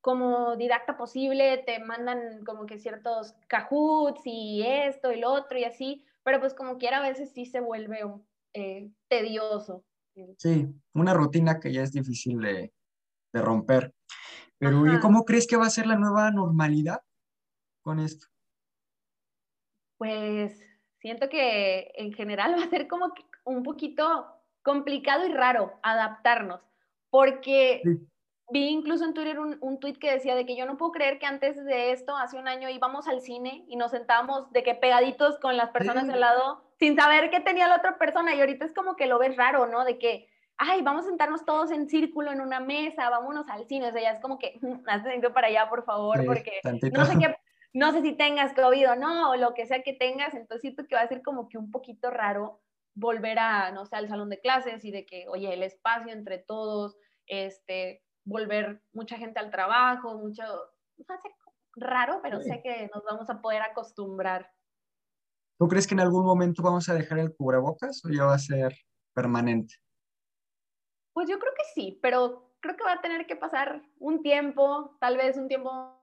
[0.00, 5.64] como didacta posible, te mandan como que ciertos cajuts y esto y lo otro y
[5.64, 8.00] así, pero pues como quiera a veces sí se vuelve
[8.54, 9.84] eh, tedioso.
[10.38, 12.72] Sí, una rutina que ya es difícil de,
[13.32, 13.94] de romper.
[14.58, 17.00] Pero ¿y cómo crees que va a ser la nueva normalidad
[17.82, 18.26] con esto?
[19.96, 20.60] Pues
[20.98, 23.12] siento que en general va a ser como
[23.44, 24.26] un poquito
[24.62, 26.60] complicado y raro adaptarnos,
[27.08, 27.82] porque
[28.52, 31.18] vi incluso en Twitter un, un tweet que decía de que yo no puedo creer
[31.18, 34.74] que antes de esto, hace un año, íbamos al cine y nos sentábamos de que
[34.74, 38.34] pegaditos con las personas al lado sin saber qué tenía la otra persona.
[38.34, 39.84] Y ahorita es como que lo ves raro, ¿no?
[39.84, 43.88] De que, ay, vamos a sentarnos todos en círculo en una mesa, vámonos al cine,
[43.88, 46.60] o sea, ya es como que, hazte sentido para allá, por favor, porque
[46.92, 47.36] no sé qué,
[47.72, 50.86] no sé si tengas COVID o no, o lo que sea que tengas, entonces siento
[50.86, 52.60] que va a ser como que un poquito raro
[52.94, 56.38] volver a, no sé, al salón de clases y de que, oye, el espacio entre
[56.38, 61.32] todos, este, volver mucha gente al trabajo, mucho, va a ser
[61.76, 64.50] raro, pero sé que nos vamos a poder acostumbrar.
[65.60, 68.38] ¿Tú crees que en algún momento vamos a dejar el cubrebocas o ya va a
[68.38, 68.74] ser
[69.12, 69.74] permanente?
[71.12, 74.96] Pues yo creo que sí, pero creo que va a tener que pasar un tiempo,
[75.00, 76.00] tal vez un tiempo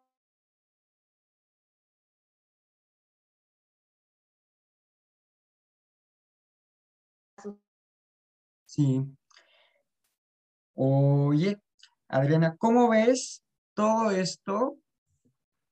[8.67, 9.01] Sí.
[10.75, 11.59] Oye,
[12.07, 13.43] Adriana, ¿cómo ves
[13.73, 14.77] todo esto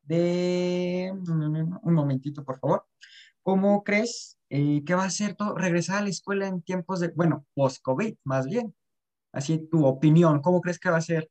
[0.02, 1.12] de...
[1.14, 2.88] Un momentito, por favor.
[3.46, 7.10] ¿Cómo crees eh, que va a ser todo, regresar a la escuela en tiempos de,
[7.10, 8.74] bueno, post-COVID, más bien?
[9.32, 11.30] Así, tu opinión, ¿cómo crees que va a ser?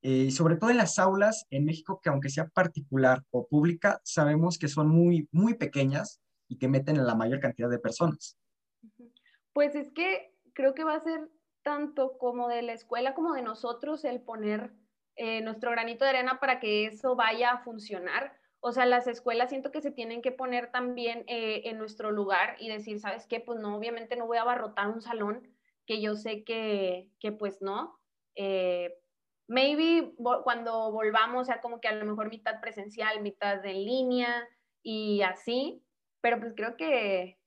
[0.00, 4.56] Eh, sobre todo en las aulas en México, que aunque sea particular o pública, sabemos
[4.56, 8.38] que son muy, muy pequeñas y que meten a la mayor cantidad de personas.
[9.52, 11.28] Pues es que creo que va a ser
[11.62, 14.72] tanto como de la escuela como de nosotros el poner
[15.16, 18.37] eh, nuestro granito de arena para que eso vaya a funcionar.
[18.60, 22.56] O sea, las escuelas siento que se tienen que poner también eh, en nuestro lugar
[22.58, 23.40] y decir, ¿sabes qué?
[23.40, 25.48] Pues no, obviamente no voy a abarrotar un salón
[25.86, 27.98] que yo sé que, que pues no.
[28.34, 28.94] Eh,
[29.48, 34.48] maybe cuando volvamos, sea como que a lo mejor mitad presencial, mitad en línea
[34.82, 35.82] y así,
[36.20, 37.38] pero pues creo que,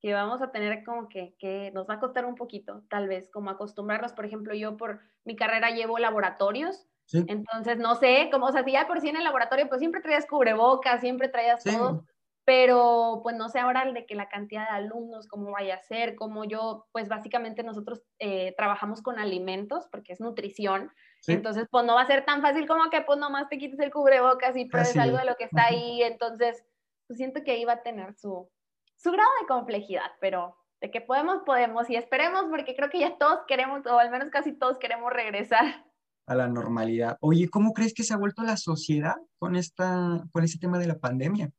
[0.00, 3.30] que vamos a tener como que, que nos va a costar un poquito, tal vez,
[3.30, 4.12] como acostumbrarnos.
[4.12, 8.72] Por ejemplo, yo por mi carrera llevo laboratorios, entonces no sé, como, o sea, si
[8.72, 12.04] ya por sí en el laboratorio, pues siempre traías cubrebocas, siempre traías todo,
[12.44, 16.16] pero pues no sé ahora de que la cantidad de alumnos, cómo vaya a ser,
[16.16, 20.90] como yo, pues básicamente nosotros eh, trabajamos con alimentos, porque es nutrición,
[21.26, 23.92] entonces pues no va a ser tan fácil como que pues nomás te quites el
[23.92, 26.64] cubrebocas y pruebes algo de lo que está ahí, entonces
[27.06, 28.50] pues siento que ahí va a tener su,
[28.96, 33.16] su grado de complejidad, pero de que podemos, podemos y esperemos porque creo que ya
[33.18, 35.85] todos queremos, o al menos casi todos queremos regresar.
[36.26, 37.16] A la normalidad.
[37.20, 40.88] Oye, ¿cómo crees que se ha vuelto la sociedad con, esta, con este tema de
[40.88, 41.50] la pandemia?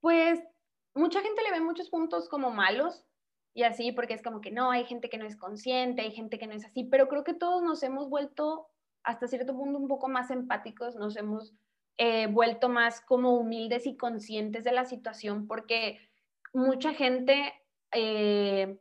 [0.00, 0.40] Pues
[0.94, 3.04] mucha gente le ve muchos puntos como malos
[3.54, 6.38] y así, porque es como que no, hay gente que no es consciente, hay gente
[6.38, 8.68] que no es así, pero creo que todos nos hemos vuelto
[9.02, 11.54] hasta cierto punto un poco más empáticos, nos hemos
[11.96, 15.98] eh, vuelto más como humildes y conscientes de la situación porque
[16.52, 17.52] mucha gente,
[17.92, 18.78] eh,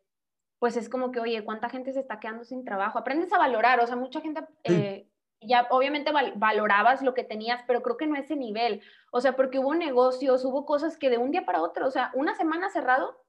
[0.59, 2.99] pues es como que, oye, ¿cuánta gente se está quedando sin trabajo?
[2.99, 4.41] Aprendes a valorar, o sea, mucha gente...
[4.63, 5.07] Eh,
[5.39, 8.81] ya obviamente valorabas lo que tenías, pero creo que no ese nivel.
[9.11, 12.11] O sea, porque hubo negocios, hubo cosas que de un día para otro, o sea,
[12.15, 13.23] una semana cerrado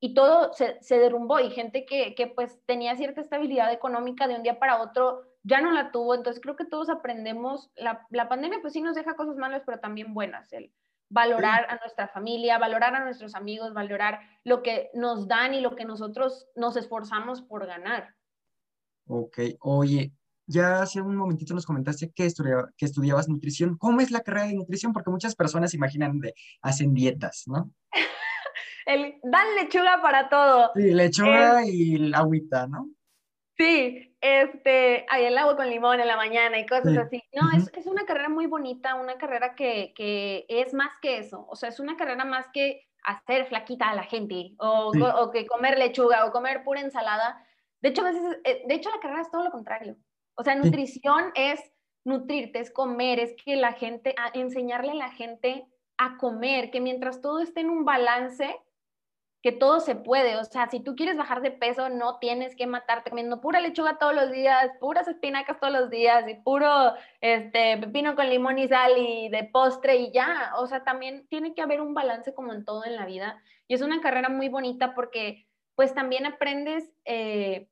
[0.00, 4.36] y todo se, se derrumbó y gente que, que, pues tenía cierta estabilidad económica de
[4.36, 8.28] un día para otro ya no la tuvo, entonces creo que todos aprendemos, la, la
[8.28, 10.72] pandemia pues sí nos deja cosas malas, pero también buenas, el
[11.10, 15.74] valorar a nuestra familia, valorar a nuestros amigos, valorar lo que nos dan y lo
[15.74, 18.14] que nosotros nos esforzamos por ganar.
[19.06, 20.12] Ok, oye,
[20.46, 22.28] ya hace un momentito nos comentaste que,
[22.76, 23.76] que estudiabas nutrición.
[23.76, 24.92] ¿Cómo es la carrera de nutrición?
[24.92, 27.70] Porque muchas personas imaginan de hacen dietas, ¿no?
[28.86, 30.72] el dan lechuga para todo.
[30.74, 32.88] Sí, lechuga y y agüita, ¿no?
[33.58, 37.20] Sí, este, hay el agua con limón en la mañana y cosas así.
[37.32, 41.44] No, es, es, una carrera muy bonita, una carrera que, que, es más que eso.
[41.50, 45.46] O sea, es una carrera más que hacer flaquita a la gente o, o, que
[45.46, 47.44] comer lechuga o comer pura ensalada.
[47.80, 49.96] De hecho, a veces, eh, de hecho, la carrera es todo lo contrario.
[50.34, 51.60] O sea, nutrición es
[52.04, 55.66] nutrirte, es comer, es que la gente, enseñarle a la gente
[55.96, 58.56] a comer, que mientras todo esté en un balance,
[59.42, 62.66] que todo se puede, o sea, si tú quieres bajar de peso, no tienes que
[62.66, 67.78] matarte comiendo pura lechuga todos los días, puras espinacas todos los días y puro este,
[67.78, 71.62] pepino con limón y sal y de postre y ya, o sea, también tiene que
[71.62, 73.40] haber un balance como en todo en la vida.
[73.68, 75.46] Y es una carrera muy bonita porque
[75.76, 77.68] pues también aprendes eh,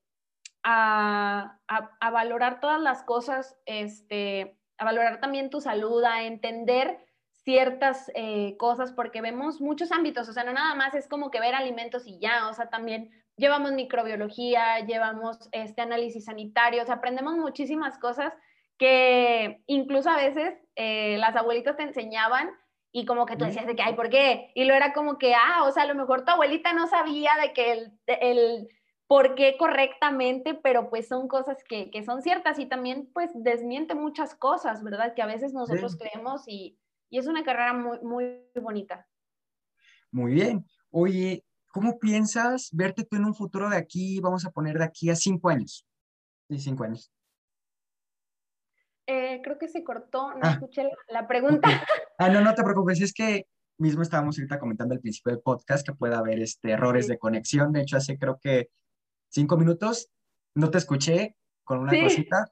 [0.62, 7.05] a, a, a, valorar todas las cosas, este, a valorar también tu salud, a entender
[7.46, 11.38] ciertas eh, cosas, porque vemos muchos ámbitos, o sea, no nada más es como que
[11.38, 16.96] ver alimentos y ya, o sea, también llevamos microbiología, llevamos este análisis sanitario, o sea,
[16.96, 18.32] aprendemos muchísimas cosas
[18.78, 22.50] que incluso a veces eh, las abuelitas te enseñaban
[22.90, 24.50] y como que tú decías de que, ay, ¿por qué?
[24.56, 27.30] Y lo era como que, ah, o sea, a lo mejor tu abuelita no sabía
[27.40, 28.68] de que el, el
[29.06, 33.94] por qué correctamente, pero pues son cosas que, que, son ciertas y también pues desmiente
[33.94, 35.14] muchas cosas, ¿verdad?
[35.14, 36.76] Que a veces nosotros creemos y,
[37.10, 39.06] y, es una carrera muy, muy bonita.
[40.10, 40.64] Muy bien.
[40.90, 45.10] Oye, ¿cómo piensas verte tú en un futuro de aquí, vamos a poner de aquí
[45.10, 45.86] a cinco años?
[46.48, 47.12] Sí, cinco años.
[49.06, 50.52] Eh, creo que se cortó, no ah.
[50.52, 51.68] escuché la, pregunta.
[52.18, 53.46] Ah, no, no te preocupes, es que
[53.78, 57.72] mismo estábamos ahorita comentando al principio del podcast que puede haber este, errores de conexión.
[57.72, 58.70] De hecho, hace creo que
[59.28, 60.08] cinco minutos
[60.54, 62.46] no te escuché con una cosita.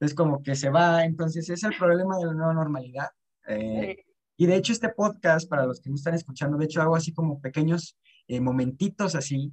[0.00, 3.08] Es como que se va, entonces es el problema de la nueva normalidad.
[3.48, 4.04] Eh,
[4.36, 7.12] y de hecho, este podcast, para los que no están escuchando, de hecho hago así
[7.12, 9.52] como pequeños eh, momentitos así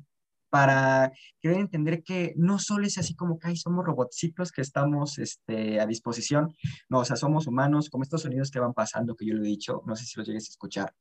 [0.52, 5.18] para que entender que no solo es así como que Ay, somos robotcitos que estamos
[5.18, 6.54] este, a disposición,
[6.90, 9.48] no, o sea, somos humanos, como estos sonidos que van pasando, que yo lo he
[9.48, 10.94] dicho, no sé si los llegues a escuchar.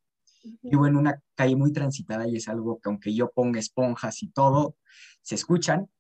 [0.63, 4.29] Vivo en una calle muy transitada y es algo que aunque yo ponga esponjas y
[4.29, 4.77] todo,
[5.21, 5.91] se escuchan.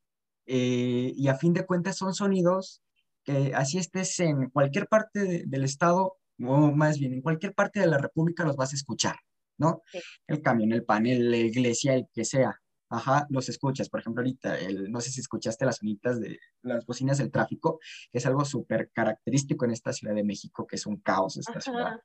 [0.47, 2.83] Eh, y a fin de cuentas son sonidos
[3.25, 7.87] que así estés en cualquier parte del estado, o más bien en cualquier parte de
[7.87, 9.17] la república los vas a escuchar,
[9.59, 9.83] ¿no?
[10.27, 12.55] El camión, el panel, la iglesia, el que sea.
[12.93, 13.89] Ajá, los escuchas.
[13.89, 17.79] Por ejemplo, ahorita, el, no sé si escuchaste las sonitas de las bocinas del tráfico,
[18.11, 21.61] que es algo súper característico en esta Ciudad de México, que es un caos esta
[21.61, 22.01] ciudad.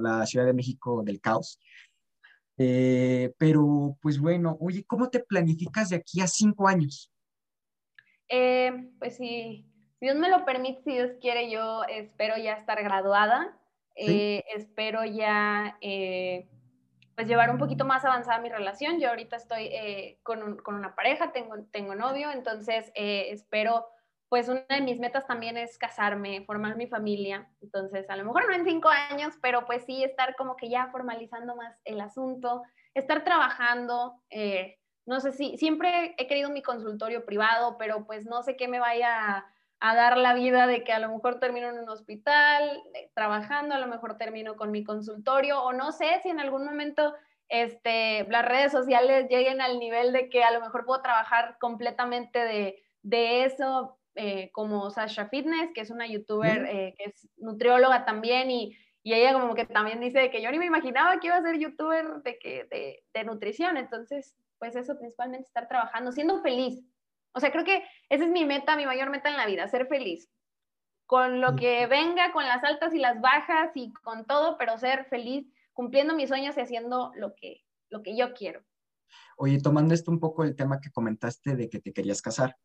[0.00, 1.58] la Ciudad de México del caos.
[2.56, 7.12] Eh, pero, pues bueno, oye, ¿cómo te planificas de aquí a cinco años?
[8.28, 9.69] Eh, pues sí,
[10.00, 13.56] Dios me lo permite, si Dios quiere, yo espero ya estar graduada.
[13.96, 15.76] Eh, espero ya
[17.20, 18.98] pues llevar un poquito más avanzada mi relación.
[18.98, 23.86] Yo ahorita estoy eh, con, con, una pareja, tengo, tengo novio, entonces eh, espero,
[24.30, 27.46] pues una de mis metas también es casarme, formar mi familia.
[27.60, 30.88] Entonces, a lo mejor no en cinco años, pero pues sí estar como que ya
[30.90, 32.62] formalizando más el asunto,
[32.94, 34.14] estar trabajando.
[34.30, 38.66] Eh, no sé si, siempre he querido mi consultorio privado, pero pues no sé qué
[38.66, 39.44] me vaya
[39.80, 43.74] a dar la vida de que a lo mejor termino en un hospital eh, trabajando,
[43.74, 47.14] a lo mejor termino con mi consultorio o no sé si en algún momento
[47.48, 52.38] este, las redes sociales lleguen al nivel de que a lo mejor puedo trabajar completamente
[52.38, 58.04] de, de eso, eh, como Sasha Fitness, que es una youtuber eh, que es nutrióloga
[58.04, 61.36] también y, y, ella como que también dice que yo ni me imaginaba que iba
[61.36, 66.42] a ser youtuber de, que, de, de nutrición, entonces pues eso principalmente estar trabajando, siendo
[66.42, 66.84] feliz,
[67.32, 69.86] o sea, creo que esa es mi meta, mi mayor meta en la vida, ser
[69.86, 70.28] feliz.
[71.06, 75.06] Con lo que venga, con las altas y las bajas y con todo, pero ser
[75.06, 78.62] feliz, cumpliendo mis sueños y haciendo lo que, lo que yo quiero.
[79.36, 82.56] Oye, tomando esto un poco el tema que comentaste de que te querías casar,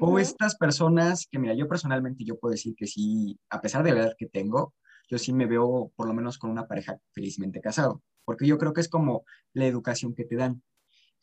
[0.00, 3.92] o estas personas que, mira, yo personalmente yo puedo decir que sí, a pesar de
[3.92, 4.74] la edad que tengo,
[5.08, 8.72] yo sí me veo por lo menos con una pareja felizmente casado, porque yo creo
[8.72, 10.62] que es como la educación que te dan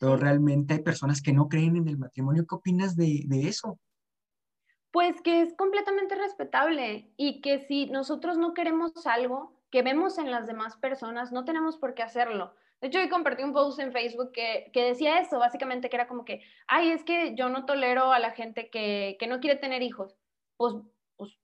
[0.02, 2.44] pero realmente hay personas que no creen en el matrimonio.
[2.44, 3.78] ¿Qué opinas de, eso?
[4.90, 10.32] Pues que es completamente respetable y que si nosotros no queremos algo que vemos en
[10.32, 12.52] las demás personas, no tenemos por qué hacerlo.
[12.80, 16.24] De hecho, hoy compartí un post en Facebook que, decía eso, básicamente que era como
[16.24, 20.16] que, ay, es que yo no tolero a la gente que, no quiere tener hijos.
[20.56, 20.74] Pues,
[21.16, 21.38] pues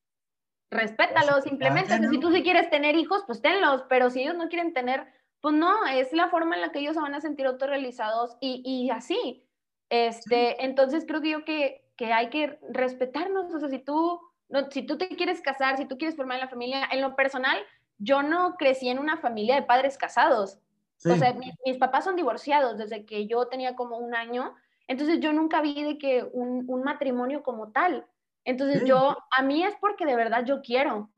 [0.73, 1.97] respétalos, simplemente.
[2.09, 5.07] Si tú sí quieres tener hijos, pues tenlos, pero si ellos no quieren tener,
[5.41, 8.63] pues no, es la forma en la que ellos se van a sentir autorrealizados y,
[8.65, 9.45] y así.
[9.89, 14.71] Este, entonces creo que yo que, que, hay que respetarnos, o sea, si tú, no,
[14.71, 17.59] si tú te quieres casar, si tú quieres formar la familia, en lo personal,
[17.99, 20.59] yo no crecí en una familia de padres casados.
[21.05, 24.57] O sea, mis, papás son divorciados desde que yo tenía como un año,
[24.89, 28.05] entonces yo nunca vi de que un, un matrimonio como tal.
[28.45, 31.11] Entonces yo, a mí es porque de verdad yo quiero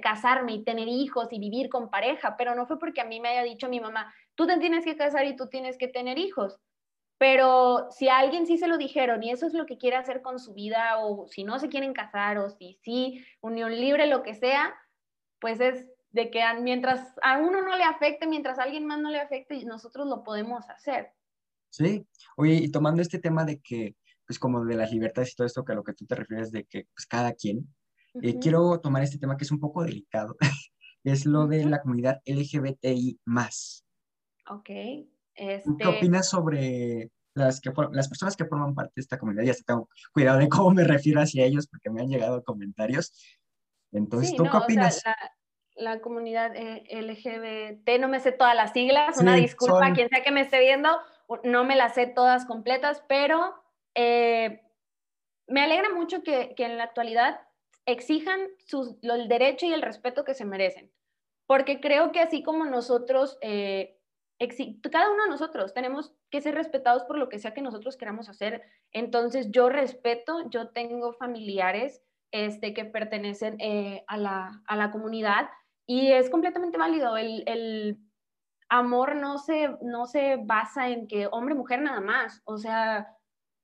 [0.00, 3.28] casarme y tener hijos y vivir con pareja, pero no fue porque a mí me
[3.28, 6.58] haya dicho mi mamá, tú te tienes que casar y tú tienes que tener hijos.
[7.18, 10.22] Pero si a alguien sí se lo dijeron y eso es lo que quiere hacer
[10.22, 14.22] con su vida, o si no se quieren casar, o si sí, unión libre, lo
[14.22, 14.74] que sea,
[15.38, 19.10] pues es de que mientras a uno no le afecte, mientras a alguien más no
[19.10, 21.12] le afecte, nosotros lo podemos hacer.
[21.70, 22.06] Sí,
[22.36, 23.94] oye, y tomando este tema de que,
[24.26, 26.52] pues como de las libertades y todo esto, que a lo que tú te refieres
[26.52, 27.72] de que pues cada quien,
[28.20, 30.36] eh, quiero tomar este tema que es un poco delicado,
[31.04, 33.84] es lo de la comunidad LGBTI más.
[34.48, 34.66] Ok.
[34.66, 39.44] ¿Qué este opinas sobre las, que, las personas que forman parte de esta comunidad?
[39.44, 43.12] Ya tengo cuidado de cómo me refiero hacia ellos porque me han llegado comentarios.
[43.92, 45.02] Entonces, ¿tú qué opinas?
[45.74, 50.22] la, comunidad eh, LGBT, no me sé todas las siglas, una disculpa a quien sea
[50.22, 50.90] que me esté viendo,
[51.44, 53.54] no me las sé todas completas, pero
[53.94, 54.62] eh,
[55.46, 57.40] me alegra mucho que, que, en la actualidad
[57.86, 58.40] exijan
[59.02, 60.90] el derecho y el respeto que se merecen,
[61.46, 63.98] porque creo que así como nosotros, eh,
[64.90, 68.28] cada uno de nosotros tenemos que ser respetados por lo que sea que nosotros queramos
[68.28, 68.62] hacer,
[68.92, 72.02] entonces yo respeto, yo tengo familiares
[72.32, 75.50] este, que pertenecen eh, a, la, a, la, comunidad
[75.86, 77.16] y es completamente válido.
[77.16, 77.98] El, el,
[78.72, 82.40] amor no se, no se basa en que hombre-mujer nada más.
[82.44, 83.06] O sea,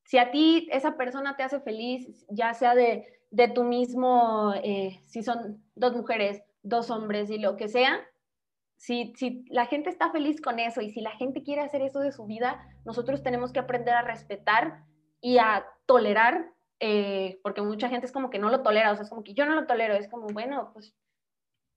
[0.05, 5.03] si a ti esa persona te hace feliz, ya sea de, de tu mismo, eh,
[5.07, 8.01] si son dos mujeres, dos hombres y lo que sea,
[8.77, 12.01] si, si, la gente está feliz con eso y si la gente quiere hacer eso
[12.01, 14.85] de su vida, nosotros tenemos que aprender a respetar
[15.21, 19.03] y a tolerar eh, porque mucha gente es como que no lo tolera, o sea,
[19.03, 20.95] es como que yo no lo tolero, es como, bueno, pues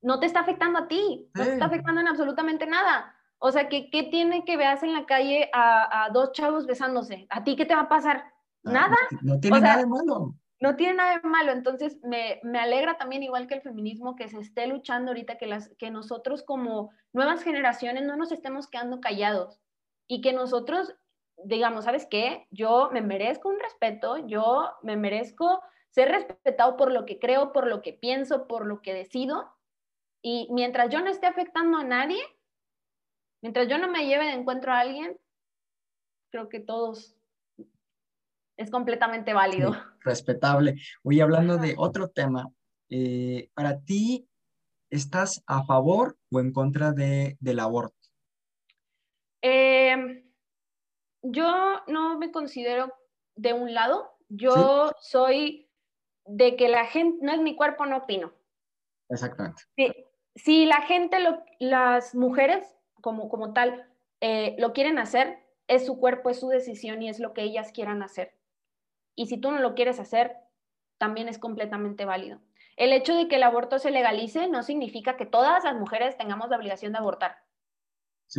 [0.01, 3.15] no te está afectando a ti, no te está afectando en absolutamente nada.
[3.39, 7.25] O sea, ¿qué, qué tiene que veas en la calle a, dos chavos besándose?
[7.29, 8.23] ¿A ti qué te va a pasar?
[8.65, 8.97] Ah, ¿Nada?
[9.21, 10.35] No, tiene nada de malo.
[10.61, 11.51] No tiene nada de malo.
[11.51, 15.47] Entonces, me, me, alegra también, igual que el feminismo, que se esté luchando ahorita, que,
[15.47, 19.59] las, que nosotros como nuevas generaciones no nos estemos quedando callados
[20.07, 20.95] y que nosotros
[21.43, 22.47] digamos, ¿sabes qué?
[22.51, 27.67] Yo me merezco un respeto, yo me merezco ser respetado por lo que creo, por
[27.67, 29.51] lo que pienso, por lo que decido.
[30.21, 32.21] Y mientras yo no esté afectando a nadie,
[33.41, 35.19] mientras yo no me lleve de encuentro a alguien,
[36.29, 37.15] creo que todos
[38.61, 39.75] es completamente válido.
[40.01, 40.75] respetable.
[41.03, 42.47] Hoy hablando de otro tema,
[42.89, 44.27] eh, para ti,
[44.89, 47.95] ¿estás a favor o en contra de, del aborto?
[49.41, 50.23] Eh,
[51.23, 52.93] yo no me considero
[53.35, 55.69] de un lado, yo soy
[56.25, 58.33] de que la gente, no es mi cuerpo, no opino.
[59.09, 59.63] Exactamente.
[60.35, 61.17] Si, la gente,
[61.59, 62.65] las mujeres
[63.01, 63.89] como, como tal,
[64.21, 67.71] eh, lo quieren hacer, es su cuerpo, es su decisión y es lo que ellas
[67.71, 68.33] quieran hacer.
[69.15, 70.35] Y si tú no lo quieres hacer,
[70.97, 72.39] también es completamente válido.
[72.77, 76.49] El hecho de que el aborto se legalice no significa que todas las mujeres tengamos
[76.49, 77.37] la obligación de abortar.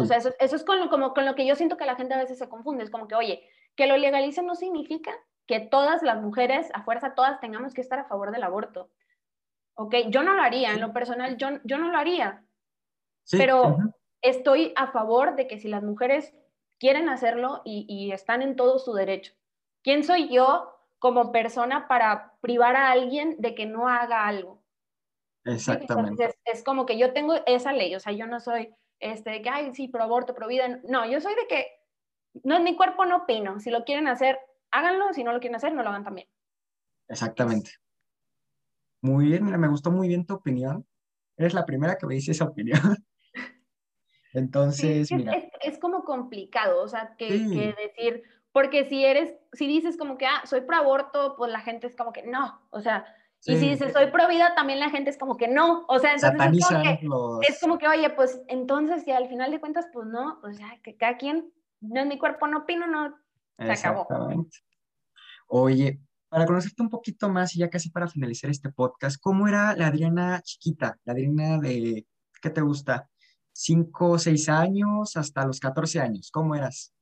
[0.00, 2.14] O sea, eso, es con lo, como, con lo que yo siento que la gente
[2.14, 2.82] a veces se confunde.
[2.82, 3.46] Es como que, oye,
[3.76, 5.12] que lo legalicen no significa
[5.46, 8.90] que todas las mujeres, a fuerza todas, tengamos que estar a favor del aborto.
[9.74, 12.44] Ok, yo no lo haría, en lo personal, yo, yo no lo haría.
[13.30, 13.76] pero
[14.22, 16.32] estoy a favor de que si las mujeres
[16.78, 19.34] quieren hacerlo y, están en todo su derecho.
[19.82, 24.62] ¿Quién soy yo como persona para privar a alguien de que no haga algo?
[25.44, 26.34] Exactamente.
[26.44, 28.72] es como que yo tengo esa ley, o sea, yo no soy
[29.02, 30.80] este, de que, ay, sí, pro aborto, pro vida.
[30.84, 31.66] No, yo soy de que
[32.44, 33.58] no es mi cuerpo, no opino.
[33.58, 34.38] Si lo quieren hacer,
[34.70, 35.12] háganlo.
[35.12, 36.28] Si no lo quieren hacer, no lo hagan también.
[37.08, 37.72] Exactamente.
[39.00, 40.86] Muy bien, mira, me gustó muy bien tu opinión.
[41.36, 42.80] Eres la primera que me dice esa opinión.
[44.32, 45.32] Entonces, es, mira.
[45.60, 48.22] Es, como complicado, o sea, que, que, decir,
[48.52, 51.96] porque si eres, si dices como que, ah, soy pro aborto, pues la gente es
[51.96, 53.06] como que no, o sea,
[53.44, 55.84] y si dices soy pro vida, también la gente es como que no.
[55.88, 59.50] O sea, entonces es como, que, es como, que, oye, pues entonces, si al final
[59.50, 62.86] de cuentas, pues no, pues ya, que cada quien, no es mi cuerpo, no opino,
[62.86, 63.16] no,
[63.58, 64.06] se acabó.
[65.48, 69.74] Oye, para conocerte un poquito más y ya casi para finalizar este podcast, ¿cómo era
[69.74, 70.98] la Adriana chiquita?
[71.04, 72.06] La Adriana de,
[72.40, 73.10] ¿qué te gusta?
[73.52, 76.30] ¿Cinco, seis años hasta los 14 años?
[76.30, 76.94] ¿Cómo eras?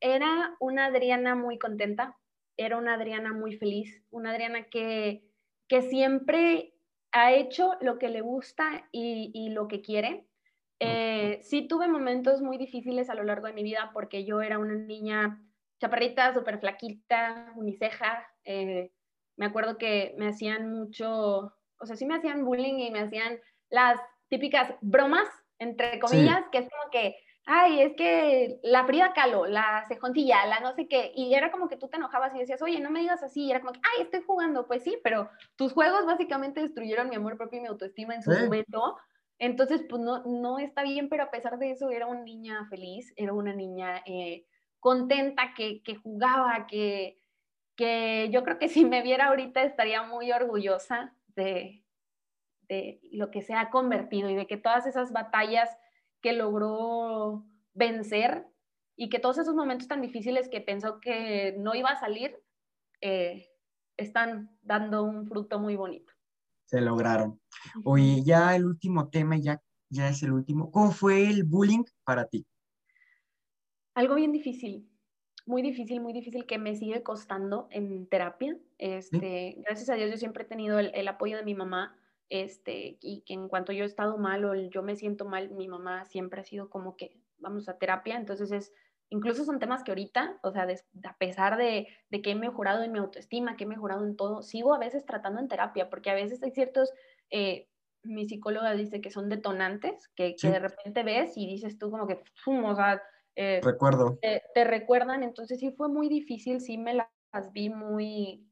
[0.00, 2.16] Era una Adriana muy contenta,
[2.56, 5.30] era una Adriana muy feliz, una Adriana que
[5.70, 6.74] que siempre
[7.12, 10.26] ha hecho lo que le gusta y, lo que quiere.
[10.80, 14.58] Eh, sí tuve momentos muy difíciles a lo largo de mi vida porque yo era
[14.58, 15.40] una niña
[15.80, 18.26] chaparrita, súper flaquita, uniceja.
[18.44, 18.90] Eh,
[19.36, 23.38] me acuerdo que me hacían mucho, o sea, sí me hacían bullying y me hacían
[23.68, 25.28] las típicas bromas,
[25.60, 27.14] entre comillas, que es como que
[27.52, 31.68] ay, es que la Frida Kahlo, la cejontilla, la no sé qué, y era como
[31.68, 33.80] que tú te enojabas y decías, oye, no me digas así, y era como que,
[33.82, 37.66] ay, estoy jugando, pues sí, pero tus juegos básicamente destruyeron mi amor propio y mi
[37.66, 38.96] autoestima en su momento,
[39.40, 43.12] entonces, pues no, no está bien, pero a pesar de eso, era una niña feliz,
[43.16, 44.46] era una niña eh,
[44.78, 47.18] contenta, que, que jugaba, que,
[47.74, 51.84] que yo creo que si me viera ahorita estaría muy orgullosa de,
[52.68, 55.68] de lo que se ha convertido y de que todas esas batallas
[56.20, 58.46] que logró vencer
[58.96, 62.36] y que todos esos momentos tan difíciles que pensó que no iba a salir,
[63.00, 63.48] eh,
[63.96, 66.12] están dando un fruto muy bonito.
[66.66, 67.40] Se lograron.
[67.84, 70.70] Oye, ya el último tema, ya, ya es el último.
[70.70, 72.46] ¿Cómo fue el bullying para ti?
[73.94, 74.88] Algo bien difícil,
[75.46, 78.56] muy difícil, muy difícil que me sigue costando en terapia.
[78.78, 81.99] Este, Gracias a Dios yo siempre he tenido el, el apoyo de mi mamá
[82.30, 85.68] este, y que en cuanto yo he estado mal o yo me siento mal, mi
[85.68, 88.72] mamá siempre ha sido como que vamos a terapia, entonces es,
[89.10, 90.62] incluso son temas que ahorita, o sea,
[91.04, 94.72] a pesar de, que he mejorado en mi autoestima, que he mejorado en todo, sigo
[94.72, 96.92] a veces tratando en terapia, porque a veces hay ciertos,
[97.30, 97.68] eh,
[98.04, 102.22] mi psicóloga dice que son detonantes, que, de repente ves y dices tú como que,
[102.46, 103.02] o sea,
[103.34, 104.18] eh, Recuerdo.
[104.20, 108.49] Te, te, recuerdan, entonces sí fue muy difícil, sí me las vi muy,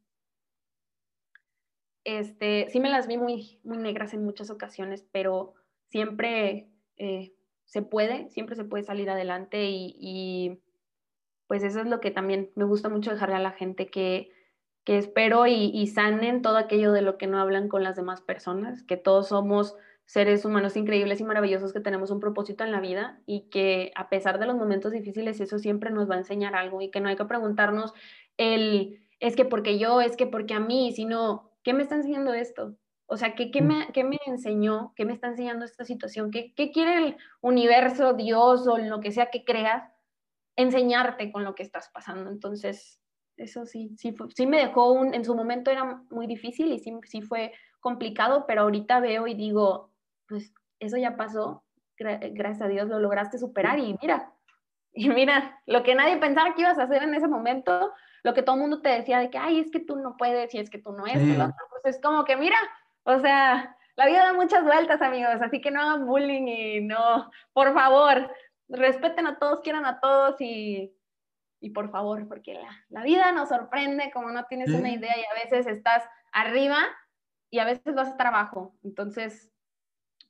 [2.09, 5.53] este, sí me las vi muy, muy negras en muchas ocasiones, pero
[5.89, 7.35] siempre eh,
[7.67, 10.59] se puede, siempre se puede salir adelante y,
[11.47, 14.31] pues eso es lo que también me gusta mucho dejarle a la gente que,
[14.85, 18.23] que espero y, y, sanen todo aquello de lo que no hablan con las demás
[18.23, 22.81] personas, que todos somos seres humanos increíbles y maravillosos que tenemos un propósito en la
[22.81, 26.55] vida y que a pesar de los momentos difíciles eso siempre nos va a enseñar
[26.55, 27.93] algo y que no hay que preguntarnos
[28.39, 32.33] el es que porque yo, es que porque a mí, sino ¿qué me está enseñando
[32.33, 32.79] esto?
[33.05, 33.67] O sea, ¿qué, qué, mm.
[33.67, 34.95] me, qué me, enseñó?
[34.97, 36.31] ¿Qué me está enseñando esta situación?
[36.31, 39.87] ¿Qué, ¿Qué, quiere el universo, Dios o lo que sea que creas
[40.57, 42.31] enseñarte con lo que estás pasando?
[42.31, 43.03] Entonces,
[43.37, 46.91] eso sí, sí, sí me dejó un, en su momento era muy difícil y sí,
[47.05, 49.93] sí fue complicado, pero ahorita veo y digo,
[50.27, 51.65] pues eso ya pasó,
[51.99, 54.33] gracias a Dios lo lograste superar y mira,
[54.99, 57.93] y mira, lo que nadie pensaba que ibas a hacer en ese momento,
[58.25, 60.53] lo que todo el mundo te decía de que, ay, es que tú no puedes
[60.55, 62.57] y es que tú no es, pues es como que, mira,
[63.05, 67.31] o sea, la vida da muchas vueltas, amigos, así que no hagan bullying y no,
[67.53, 68.29] por favor,
[68.69, 70.93] respeten a todos, quieran a todos y,
[71.61, 75.23] y por favor, porque la, la, vida nos sorprende como no tienes una idea y
[75.23, 76.79] a veces estás arriba
[77.51, 78.75] y a veces vas a estar abajo.
[78.83, 79.53] Entonces,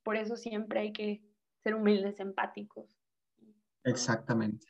[0.02, 1.22] por eso siempre hay que
[1.62, 2.97] ser humildes, empáticos.
[3.84, 4.66] Exactamente.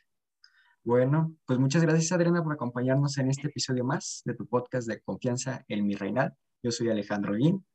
[0.83, 5.01] Bueno, pues muchas gracias Adriana por acompañarnos en este episodio más de tu podcast de
[5.01, 6.33] confianza en mi reinal.
[6.63, 7.65] Yo soy Alejandro Guín.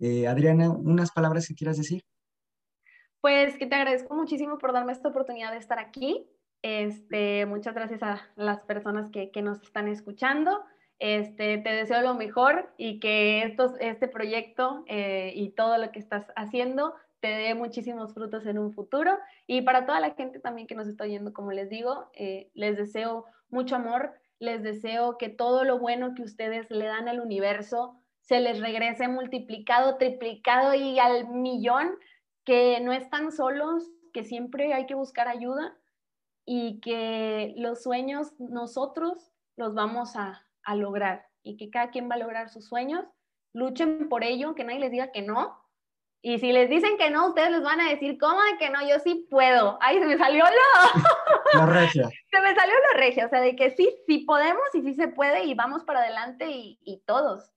[0.00, 2.02] Eh, Adriana, unas palabras que quieras decir.
[3.20, 6.28] Pues que te agradezco muchísimo por darme esta oportunidad de estar aquí.
[6.62, 10.64] Este, muchas gracias a las personas que, que nos están escuchando.
[10.98, 16.00] Este, te deseo lo mejor y que estos, este proyecto eh, y todo lo que
[16.00, 19.18] estás haciendo te dé muchísimos frutos en un futuro.
[19.46, 22.76] Y para toda la gente también que nos está oyendo, como les digo, eh, les
[22.76, 27.96] deseo mucho amor, les deseo que todo lo bueno que ustedes le dan al universo
[28.20, 31.96] se les regrese multiplicado, triplicado y al millón,
[32.44, 35.76] que no están solos, que siempre hay que buscar ayuda
[36.44, 42.16] y que los sueños nosotros los vamos a, a lograr y que cada quien va
[42.16, 43.06] a lograr sus sueños.
[43.54, 45.58] Luchen por ello, que nadie les diga que no,
[46.20, 48.80] y si les dicen que no, ustedes les van a decir, ¿cómo de que no?
[48.88, 49.78] Yo sí puedo.
[49.80, 51.00] Ay, se me salió lo...
[51.54, 52.08] La regia.
[52.30, 55.08] Se me salió lo regia, o sea, de que sí, sí podemos y sí se
[55.08, 57.52] puede y vamos para adelante y, todos.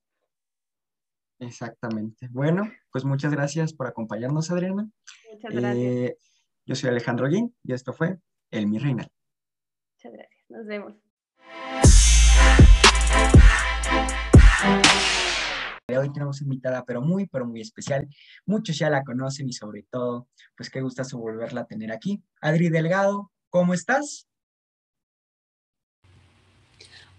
[1.39, 2.27] Exactamente.
[2.29, 4.87] Bueno, pues muchas gracias por acompañarnos, Adriana.
[5.31, 5.75] Muchas gracias.
[5.77, 6.15] Eh,
[6.65, 8.19] yo soy Alejandro Guín y esto fue
[8.51, 9.07] El Mi Reina.
[9.95, 10.45] Muchas gracias.
[10.49, 10.93] Nos vemos.
[15.97, 18.07] Hoy tenemos invitada, pero muy, pero muy especial.
[18.45, 22.23] Muchos ya la conocen y sobre todo, pues qué gustazo volverla a tener aquí.
[22.41, 24.27] Adri Delgado, ¿cómo estás?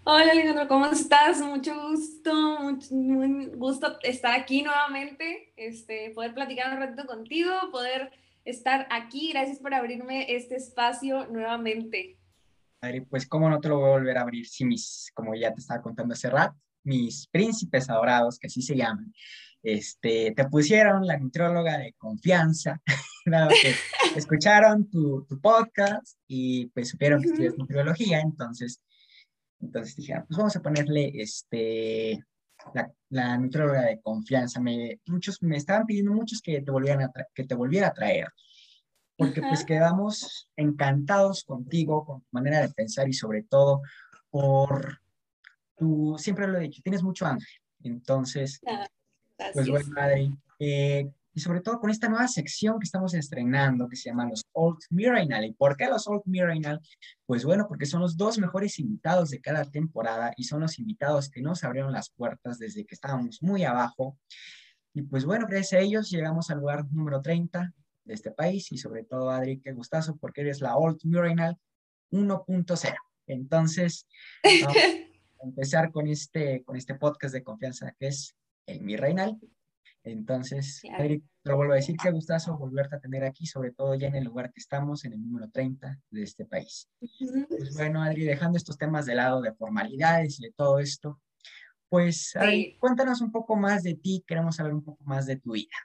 [0.05, 1.39] Hola Alejandro, ¿cómo estás?
[1.39, 8.11] Mucho gusto, mucho, muy gusto estar aquí nuevamente, este, poder platicar un ratito contigo, poder
[8.43, 9.31] estar aquí.
[9.31, 12.17] Gracias por abrirme este espacio nuevamente.
[12.81, 15.53] Adri, pues cómo no te lo voy a volver a abrir si mis, como ya
[15.53, 19.13] te estaba contando hace rato, mis príncipes adorados, que así se llaman,
[19.63, 22.81] este, te pusieron la nutrióloga de confianza,
[23.25, 23.73] dado que
[24.17, 28.81] escucharon tu, tu, podcast y pues supieron que estudias nutriología, entonces,
[29.61, 32.21] entonces dijeron, pues vamos a ponerle este,
[32.73, 34.59] la, la nutrióloga de confianza.
[34.59, 38.27] Me, muchos, me estaban pidiendo muchos que te, volvieran a que te volviera a traer,
[39.17, 43.81] porque pues quedamos encantados contigo, con tu manera de pensar y sobre todo
[44.29, 44.99] por
[45.83, 47.59] tú siempre lo he dicho, tienes mucho ángel.
[47.83, 48.87] Entonces, ah,
[49.51, 53.97] pues bueno, madre, eh, y sobre todo con esta nueva sección que estamos estrenando, que
[53.97, 55.43] se llama los Old Mirenal.
[55.43, 56.79] ¿Y por qué los Old Mirenal?
[57.25, 61.29] Pues bueno, porque son los dos mejores invitados de cada temporada y son los invitados
[61.29, 64.17] que nos abrieron las puertas desde que estábamos muy abajo.
[64.93, 67.73] Y pues bueno, gracias a ellos llegamos al lugar número 30
[68.05, 71.57] de este país y sobre todo, Adri, qué gustazo porque eres la Old Mirenal
[72.11, 72.95] 1.0.
[73.27, 74.07] Entonces,
[75.43, 78.35] empezar con este, con este podcast de confianza que es
[78.65, 79.37] el Mi Reinal.
[80.05, 84.07] Entonces, Eric, lo vuelvo a decir, qué gustazo volverte a tener aquí, sobre todo ya
[84.07, 86.89] en el lugar que estamos, en el número 30 de este país.
[87.47, 91.21] Pues bueno, Adri, dejando estos temas de lado de formalidades y de todo esto,
[91.87, 92.33] pues
[92.79, 95.75] cuéntanos un poco más de ti, queremos saber un poco más de tu vida.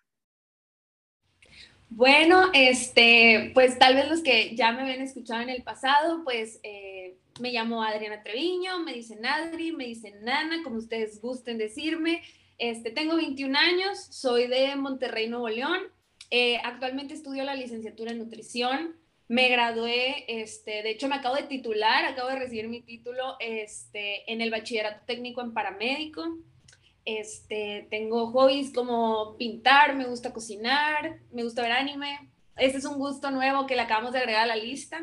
[1.90, 6.60] Bueno, este, pues tal vez los que ya me habían escuchado en el pasado, pues
[6.62, 12.22] eh, me llamo Adriana Treviño, me dicen Adri, me dicen Nana, como ustedes gusten decirme.
[12.58, 15.80] Este, tengo 21 años, soy de Monterrey, Nuevo León.
[16.30, 18.96] Eh, actualmente estudio la licenciatura en nutrición.
[19.28, 24.30] Me gradué, este, de hecho me acabo de titular, acabo de recibir mi título este,
[24.32, 26.38] en el bachillerato técnico en paramédico.
[27.04, 32.30] Este, tengo hobbies como pintar, me gusta cocinar, me gusta ver anime.
[32.56, 35.00] Este es un gusto nuevo que le acabamos de agregar a la lista.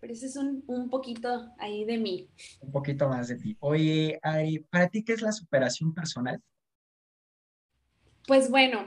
[0.00, 2.28] Pero ese es un, un poquito ahí de mí.
[2.60, 3.56] Un poquito más de ti.
[3.60, 6.40] Oye, Ari, ¿para ti qué es la superación personal?
[8.26, 8.86] Pues bueno,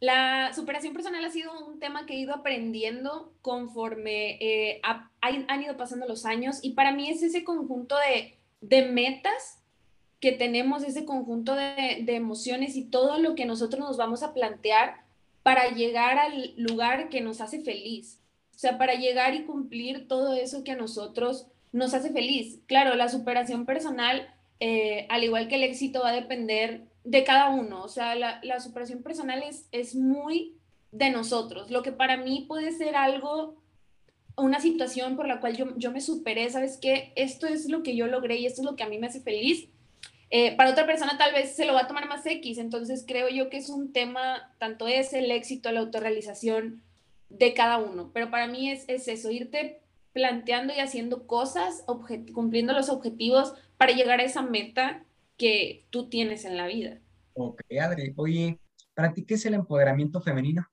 [0.00, 4.80] la superación personal ha sido un tema que he ido aprendiendo conforme eh,
[5.20, 9.62] han ido pasando los años y para mí es ese conjunto de, de metas
[10.22, 15.02] que tenemos ese conjunto de, emociones y todo lo que nosotros nos vamos a plantear
[15.42, 18.20] para llegar al lugar que nos hace feliz.
[18.62, 22.60] Sea, para llegar y cumplir todo eso que a nosotros nos hace feliz.
[22.66, 27.50] Claro, la superación personal, eh, al igual que el éxito, va a depender de cada
[27.50, 27.82] uno.
[27.82, 30.54] O sea, la, superación personal es, es muy
[30.92, 31.72] de nosotros.
[31.72, 33.60] Lo que para mí puede ser algo,
[34.36, 37.12] una situación por la cual yo, yo me superé, ¿sabes qué?
[37.16, 39.22] Esto es lo que yo logré y esto es lo que a mí me hace
[39.22, 39.68] feliz
[40.34, 43.28] eh, para otra persona tal vez se lo va a tomar más X, entonces creo
[43.28, 46.82] yo que es un tema, tanto es el éxito, la autorrealización
[47.38, 49.80] de cada uno, pero para mí es, es eso, irte
[50.12, 51.84] planteando y haciendo cosas,
[52.32, 55.04] cumpliendo los objetivos para llegar a esa meta
[55.36, 57.00] que tú tienes en la vida.
[57.34, 58.58] Ok, Adri, oye,
[58.94, 60.66] ¿para ti qué es el empoderamiento femenino?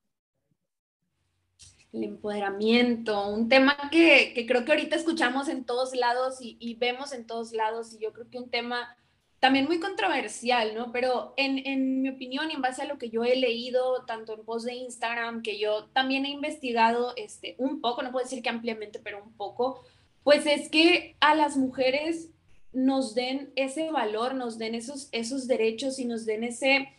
[1.92, 6.76] El empoderamiento, un tema que, que creo que ahorita escuchamos en todos lados y, y,
[6.76, 8.96] vemos en todos lados y yo creo que un tema
[9.40, 10.92] también muy controversial, ¿no?
[10.92, 14.34] Pero en, en, mi opinión y en base a lo que yo he leído, tanto
[14.34, 18.44] en post de Instagram, que yo también he investigado este, un poco, no puedo decir
[18.44, 19.82] que ampliamente, pero un poco,
[20.24, 22.30] pues es que a las mujeres
[22.74, 26.90] nos den ese valor, nos den esos, esos derechos y nos den ese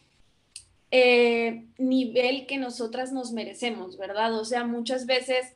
[0.90, 4.34] eh, nivel que nosotras nos merecemos, ¿verdad?
[4.34, 5.54] O sea, muchas veces,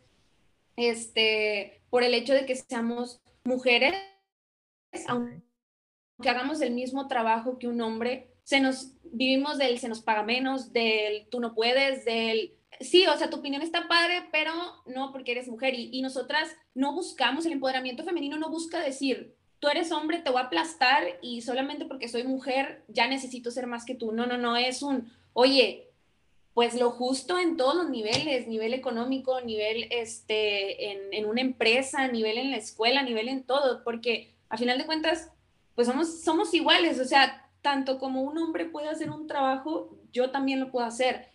[0.77, 3.95] este, por el hecho de que seamos mujeres,
[5.09, 5.43] aunque
[6.23, 10.23] que hagamos el mismo trabajo que un hombre, se nos vivimos del se nos paga
[10.23, 14.53] menos, del tú no puedes, del sí, o sea, tu opinión está padre, pero
[14.87, 15.75] no porque eres mujer.
[15.75, 20.31] Y, y, nosotras no buscamos el empoderamiento femenino, no busca decir, tú eres hombre, te
[20.31, 24.13] voy a aplastar y solamente porque soy mujer ya necesito ser más que tú.
[24.13, 25.91] No, no, no, es un, oye,
[26.53, 32.07] pues lo justo en todos los niveles, nivel económico, nivel este, en, en una empresa,
[32.09, 35.33] nivel en la escuela, nivel en todo, porque a final de cuentas
[35.75, 40.31] pues somos, somos iguales, o sea, tanto como un hombre puede hacer un trabajo, yo
[40.31, 41.29] también lo puedo hacer.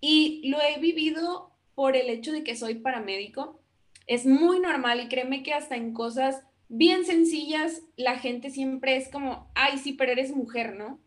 [0.00, 3.60] Y lo he vivido por el hecho de que soy paramédico.
[4.06, 9.08] Es muy normal y créeme que hasta en cosas bien sencillas la gente siempre es
[9.08, 10.98] como, ay, sí, pero eres mujer, ¿no?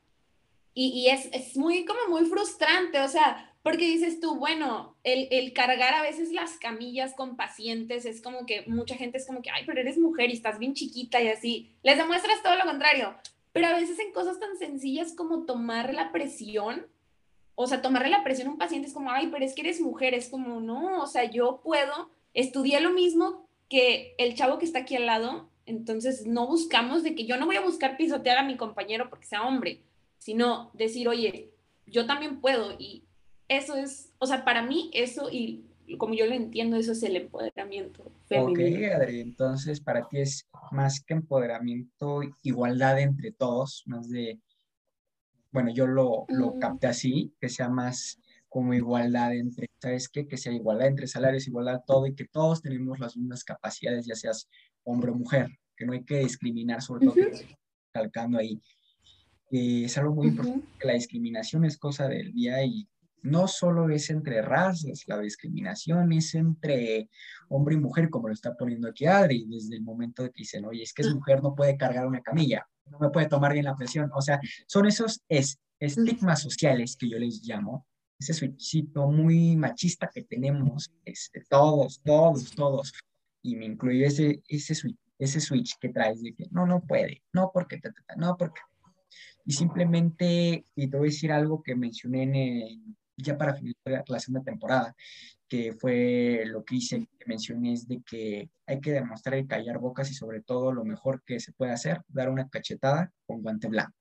[0.74, 5.28] Y, y es, es, muy, como muy frustrante, o sea, porque dices tú, bueno, el,
[5.32, 9.41] el, cargar a veces las camillas con pacientes es como que mucha gente es como
[9.41, 11.76] que, ay, pero eres mujer y estás bien chiquita y así.
[11.84, 13.16] Les demuestras todo lo contrario.
[13.51, 16.88] Pero a veces en cosas tan sencillas como tomar la presión,
[17.55, 19.82] o sea, tomarle la presión a un paciente es como, ay, pero es que eres
[19.82, 24.66] mujer, es como, no, o sea, yo puedo, estudié lo mismo que el chavo que
[24.66, 28.38] está aquí al lado, entonces no buscamos de que yo no voy a buscar pisotear
[28.38, 29.82] a mi compañero porque sea hombre,
[30.18, 31.51] sino decir, oye,
[31.86, 33.03] yo también puedo y
[33.50, 35.66] eso es, o sea, para mí eso y
[35.97, 38.78] como yo lo entiendo, eso es el empoderamiento femenino.
[38.78, 44.39] Ok, Adri, entonces para ti es más que empoderamiento, igualdad entre todos, más de,
[45.52, 46.60] bueno, yo lo, lo mm.
[46.60, 50.28] capté así, que sea más como igualdad entre, ¿sabes qué?
[50.28, 54.16] Que sea igualdad entre salarios, igualdad todo y que todos tenemos las mismas capacidades, ya
[54.16, 54.50] seas
[54.84, 57.16] hombre o mujer, que no hay que discriminar, sobre todo
[57.91, 58.60] calcando ahí.
[59.52, 62.88] es algo muy importante, que la discriminación es cosa del día y
[63.22, 67.10] no solo es entre razas, la discriminación es entre
[67.50, 70.66] hombre y mujer, como lo está poniendo aquí Adri, desde el momento de que dicen,
[70.66, 73.66] oye, es que es mujer, no puede cargar una camilla, no me puede tomar bien
[73.66, 74.10] la presión.
[74.14, 75.22] O sea, son esos
[75.80, 77.86] estigmas sociales que yo les llamo,
[78.20, 82.94] ese switchito muy machista que tenemos, este, todos, todos, todos,
[83.42, 87.24] y me incluye ese, ese, switch, ese switch que traes de que no, no puede,
[87.34, 87.80] no porque,
[88.18, 88.62] no porque.
[89.46, 94.20] Y simplemente, y te voy a decir algo que mencioné en, ya para finalizar la
[94.20, 94.96] segunda temporada,
[95.48, 99.80] que fue lo que hice, que mencioné, es de que hay que demostrar y callar
[99.80, 103.68] bocas y sobre todo lo mejor que se puede hacer, dar una cachetada con guante
[103.68, 103.96] blanco.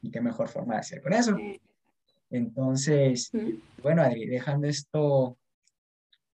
[0.00, 1.36] Y qué mejor forma de hacer con eso.
[2.30, 3.30] Entonces,
[3.82, 5.36] bueno, Adri, dejando esto,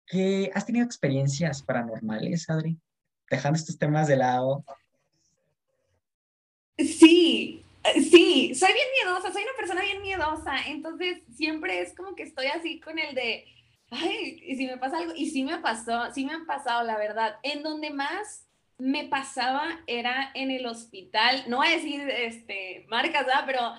[0.07, 2.79] ¿qué, ¿has tenido experiencias paranormales, Adri?
[3.29, 4.65] Dejando estos temas de lado.
[6.77, 7.52] Sí,
[7.93, 12.47] sí, soy bien miedosa, soy una persona bien miedosa, entonces siempre es como que estoy
[12.47, 13.45] así con el de,
[13.91, 16.97] ay, y si me pasa algo, y sí me pasó, sí me han pasado, la
[16.97, 17.37] verdad.
[17.43, 23.25] En donde más me pasaba era en el hospital, no voy a decir este, marcas,
[23.25, 23.43] ¿verdad?
[23.45, 23.73] pero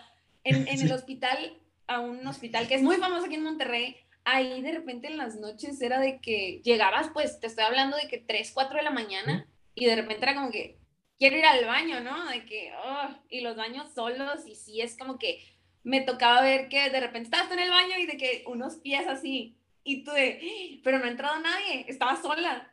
[0.44, 4.62] en, en el hospital, a un hospital que es muy famoso aquí en Monterrey, ahí
[4.62, 8.18] de repente en las noches era de que llegabas, pues te estoy hablando de que
[8.18, 10.78] 3, 4 de la mañana, y de repente era como que,
[11.18, 12.26] quiero ir al baño, ¿no?
[12.26, 15.44] De que, oh, y los baños solos, y sí es como que
[15.82, 19.06] me tocaba ver que de repente estabas en el baño y de que unos pies
[19.06, 22.70] así, y tú de, pero no ha entrado nadie, estaba sola.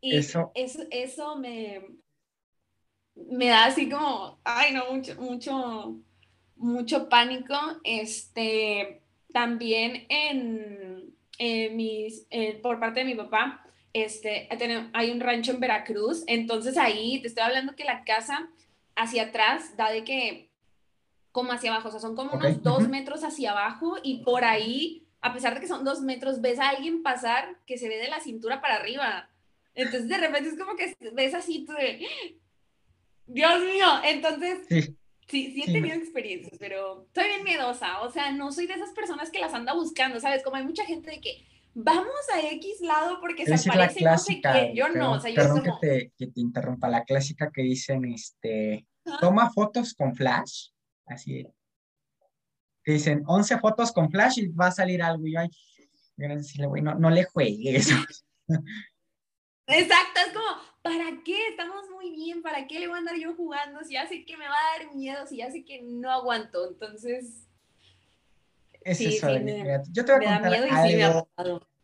[0.00, 1.80] Y eso, eso, me,
[3.14, 6.00] me da así como, ay, no, mucho, mucho,
[6.56, 7.54] mucho pánico.
[7.84, 9.02] Este,
[9.32, 11.14] también en,
[11.74, 12.26] mis,
[12.62, 13.64] por parte de mi papá,
[13.94, 14.48] este,
[14.92, 18.50] hay un rancho en Veracruz, entonces ahí te estoy hablando que la casa
[18.96, 20.50] hacia atrás da de que
[21.32, 25.04] como hacia abajo, o sea, son como unos dos metros hacia abajo y por ahí
[25.24, 28.08] a pesar de que son dos metros, ves a alguien pasar que se ve de
[28.08, 29.30] la cintura para arriba.
[29.74, 32.06] Entonces de repente es como que ves así, tú de,
[33.26, 38.52] Dios mío, entonces sí, sí, he tenido experiencias, pero soy bien miedosa, o sea, no
[38.52, 40.42] soy de esas personas que las anda buscando, ¿sabes?
[40.42, 41.42] Como hay mucha gente de que
[41.74, 45.36] vamos a X lado porque se aparece no sé quién, yo no, o sea, yo
[45.36, 48.86] Perdón que, te, que te interrumpa, la clásica que dicen, este,
[49.20, 50.68] toma fotos con flash,
[51.06, 51.46] así
[52.92, 55.26] dicen 11 fotos con flash y va a salir algo.
[55.26, 55.48] Y yo, ay,
[56.16, 57.90] decirle, güey, no, no le juegues.
[59.66, 60.46] Exacto, es como,
[60.82, 61.48] ¿para qué?
[61.48, 63.82] Estamos muy bien, ¿para qué le voy a andar yo jugando?
[63.82, 66.68] Si ya sé que me va a dar miedo, si ya sé que no aguanto,
[66.68, 67.48] entonces...
[68.84, 69.28] Es eso,
[69.90, 71.28] yo te voy a contar algo,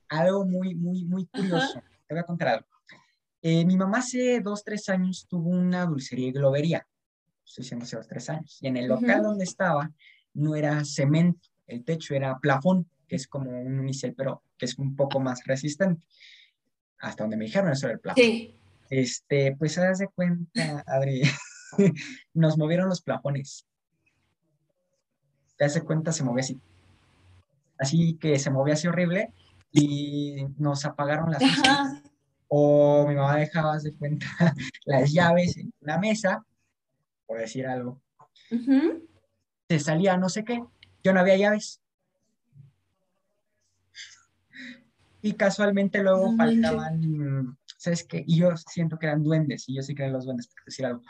[0.09, 1.83] algo muy, muy, muy curioso.
[2.07, 2.67] Te voy a contar algo.
[3.43, 6.87] Eh, mi mamá hace dos, tres años tuvo una dulcería y globería.
[7.45, 8.59] Estoy diciendo hace dos, tres años.
[8.61, 9.91] Y en el local donde estaba,
[10.35, 14.79] no era cemento, el techo era plafón, que es como un unicel, pero que es
[14.79, 16.03] un poco más resistente.
[16.99, 18.23] Hasta donde me dijeron eso era el plafón.
[18.23, 18.57] Sí.
[18.91, 21.23] Este, pues haz de cuenta, Adri,
[22.35, 23.67] nos movieron los plafones.
[25.57, 26.61] Te das cuenta, se movía así.
[27.81, 29.33] Así que se movía así horrible
[29.73, 32.03] y nos apagaron las luces.
[32.47, 34.27] O mi mamá dejaba, de cuenta,
[34.85, 36.45] las llaves en la mesa,
[37.27, 38.01] por decir algo
[39.71, 40.65] se salía no sé qué,
[41.05, 41.81] yo no había llaves.
[45.23, 48.25] Y casualmente luego faltaban, ¿sabes qué?
[48.27, 50.87] Y yo siento que eran duendes, y yo sí creo en los duendes, por decir
[50.87, 51.03] algo.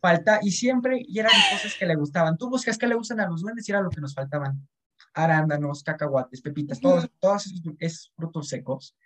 [0.00, 2.38] Falta, y siempre, y eran cosas que le gustaban.
[2.38, 4.68] Tú buscas que le gustan a los duendes y era lo que nos faltaban.
[5.14, 8.96] Arándanos, cacahuates, pepitas, todos, todos esos, frutos secos,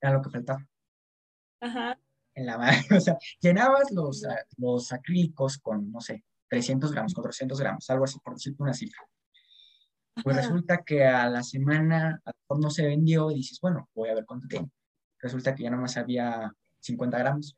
[0.00, 0.66] era lo que faltaba.
[1.60, 1.98] Ajá.
[2.34, 4.26] En la mano, o sea, llenabas los,
[4.58, 9.02] los acrílicos con, no sé, 300 gramos, 400 gramos, algo así, por decirte una cifra.
[10.22, 13.88] Pues resulta que a la semana a lo mejor no se vendió y dices, bueno,
[13.94, 14.70] voy a ver cuánto tiene.
[15.18, 17.56] Resulta que ya nomás había 50 gramos.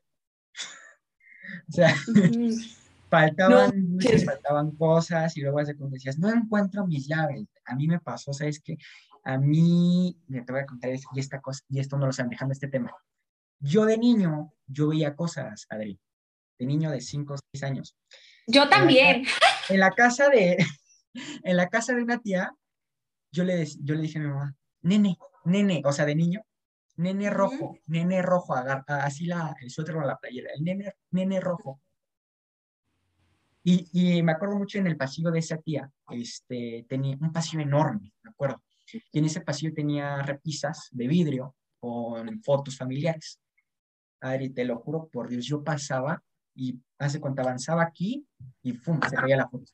[1.69, 1.93] o sea,
[3.09, 7.45] faltaban, faltaban cosas y luego decías, no encuentro mis llaves.
[7.67, 8.77] A mí me pasó, ¿sabes qué?
[9.23, 12.53] A mí, te voy a contar y esta cosa, y esto no lo están dejando
[12.53, 12.91] este tema.
[13.59, 15.99] Yo de niño, yo veía cosas, Adri,
[16.59, 17.95] de niño de 5 o 6 años.
[18.47, 19.25] Yo también.
[19.69, 20.57] En la, casa de,
[21.43, 22.51] en la casa de una tía,
[23.31, 26.41] yo le, yo le dije a mi mamá, nene, nene, o sea, de niño,
[26.95, 31.39] nene rojo, nene rojo, agarra, así la, el suéter o la playera, el nene, nene
[31.39, 31.81] rojo.
[33.69, 37.61] Y, y, me acuerdo mucho en el pasillo de esa tía, este, tenía un pasillo
[37.61, 38.63] enorme, me acuerdo.
[39.11, 43.41] Y en ese pasillo tenía repisas de vidrio con fotos familiares.
[44.21, 46.23] Adri, te lo juro por Dios, yo pasaba
[46.55, 48.25] y hace cuando avanzaba aquí
[48.63, 49.01] y ¡fum!
[49.01, 49.69] se caía la foto.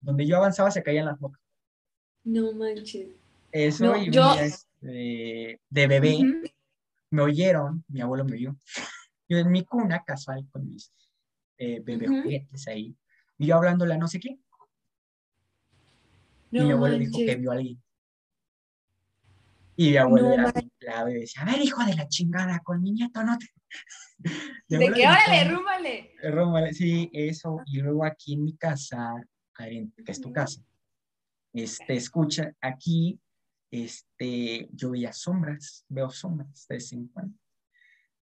[0.00, 1.40] Donde yo avanzaba se caían las fotos.
[2.22, 3.08] No manches.
[3.50, 4.32] Eso y yo...
[4.34, 6.18] Este, de bebé
[7.10, 8.54] me oyeron, mi abuelo me oyó.
[9.28, 10.92] Yo en mi cuna casual con mis
[11.58, 12.96] eh, bebé juguetes ahí.
[13.38, 14.38] Y yo hablándole a no sé qué.
[16.50, 17.82] y mi abuelo dijo que vio a alguien.
[19.76, 22.92] Y mi abuelo era clave y decía, a ver, hijo de la chingada, con mi
[22.92, 23.46] nieto no te...
[24.68, 26.10] De que órale, rúmbale.
[26.22, 27.60] Rúmbale, sí, eso.
[27.66, 29.14] Y luego aquí en mi casa,
[29.56, 30.62] que es tu casa,
[31.52, 33.18] este, escucha, aquí,
[33.70, 37.38] este, yo veía sombras, veo sombras de vez en cuando.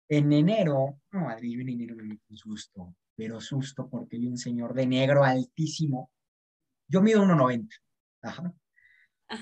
[0.08, 4.38] En enero, no, madre, en enero me metí un susto, pero susto porque vi un
[4.38, 6.10] señor de negro altísimo,
[6.88, 7.68] yo mido 1,90.
[8.22, 8.54] Ajá.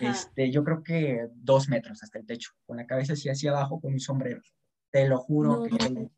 [0.01, 3.81] Este, yo creo que dos metros hasta el techo, con la cabeza así hacia abajo,
[3.81, 4.43] con mi sombrero.
[4.91, 5.79] Te lo juro no.
[5.79, 6.11] que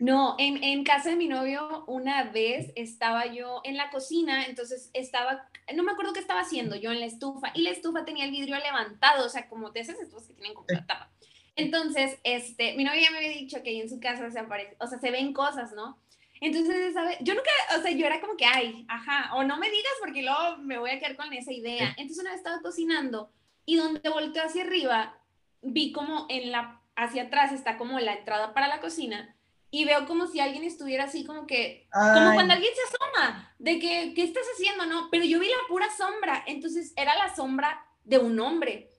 [0.00, 4.90] no, en, en, casa de mi novio una vez estaba yo en la cocina, entonces
[4.92, 8.24] estaba, no me acuerdo qué estaba haciendo yo en la estufa y la estufa tenía
[8.24, 11.12] el vidrio levantado, o sea, como de esas estufas que tienen como la tapa.
[11.54, 14.76] Entonces, este, mi novio ya me había dicho que ahí en su casa se aparece,
[14.80, 16.03] o sea, se ven cosas, ¿no?
[16.40, 17.16] Entonces, ¿sabes?
[17.20, 20.22] Yo nunca, o sea, yo era como que, ay, ajá, o no me digas porque
[20.22, 21.94] luego me voy a quedar con esa idea.
[21.96, 23.30] Entonces, una vez estaba cocinando
[23.64, 25.18] y donde volteo hacia arriba,
[25.62, 29.34] vi como en la, hacia atrás está como la entrada para la cocina
[29.74, 32.14] y veo como si alguien estuviera así como que, Ay.
[32.14, 34.86] como cuando alguien se asoma, de que, ¿qué estás haciendo?
[34.86, 38.92] No, pero yo vi la pura sombra, entonces era la sombra de un hombre.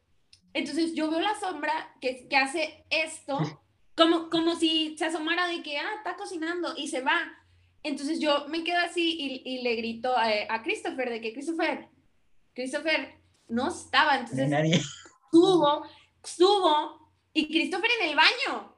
[0.53, 3.39] Entonces yo veo la sombra que, que hace esto,
[3.95, 7.31] como, como si se asomara de que, ah, está cocinando y se va.
[7.83, 9.15] Entonces yo me quedo así
[9.45, 11.87] y, y le grito a, a, Christopher de que, Christopher,
[12.53, 13.15] Christopher
[13.47, 14.17] no estaba.
[14.17, 14.85] Entonces
[15.31, 15.85] subo,
[16.23, 18.75] subo y Christopher en el baño.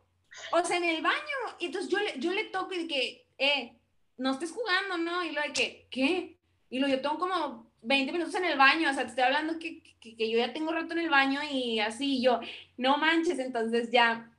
[0.51, 1.17] O sea, en el baño.
[1.59, 3.77] Y entonces yo le, yo le toco y de que, eh,
[4.17, 5.23] no estés jugando, ¿no?
[5.23, 6.37] Y lo de que, ¿qué?
[6.69, 9.59] Y lo yo tengo como 20 minutos en el baño, o sea, te estoy hablando
[9.59, 12.39] que, que, que yo ya tengo rato en el baño y así, yo,
[12.75, 14.31] no manches, entonces ya,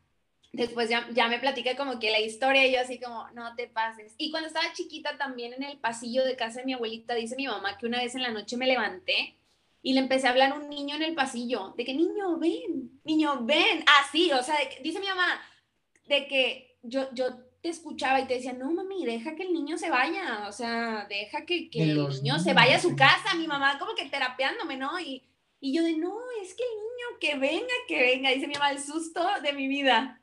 [0.52, 3.66] después ya, ya me platica como que la historia y yo así como, no te
[3.66, 4.14] pases.
[4.18, 7.46] Y cuando estaba chiquita también en el pasillo de casa de mi abuelita, dice mi
[7.46, 9.36] mamá que una vez en la noche me levanté
[9.82, 13.00] y le empecé a hablar a un niño en el pasillo, de que niño, ven,
[13.04, 15.40] niño, ven, así, o sea, de, dice mi mamá,
[16.06, 19.78] de que yo, yo te escuchaba y te decía, no, mami, deja que el niño
[19.78, 23.34] se vaya, o sea, deja que, que el niño niños, se vaya a su casa,
[23.36, 24.98] mi mamá como que terapeándome, ¿no?
[24.98, 25.24] Y,
[25.60, 28.70] y yo de, no, es que el niño que venga, que venga, dice mi mamá,
[28.70, 30.20] el susto de mi vida.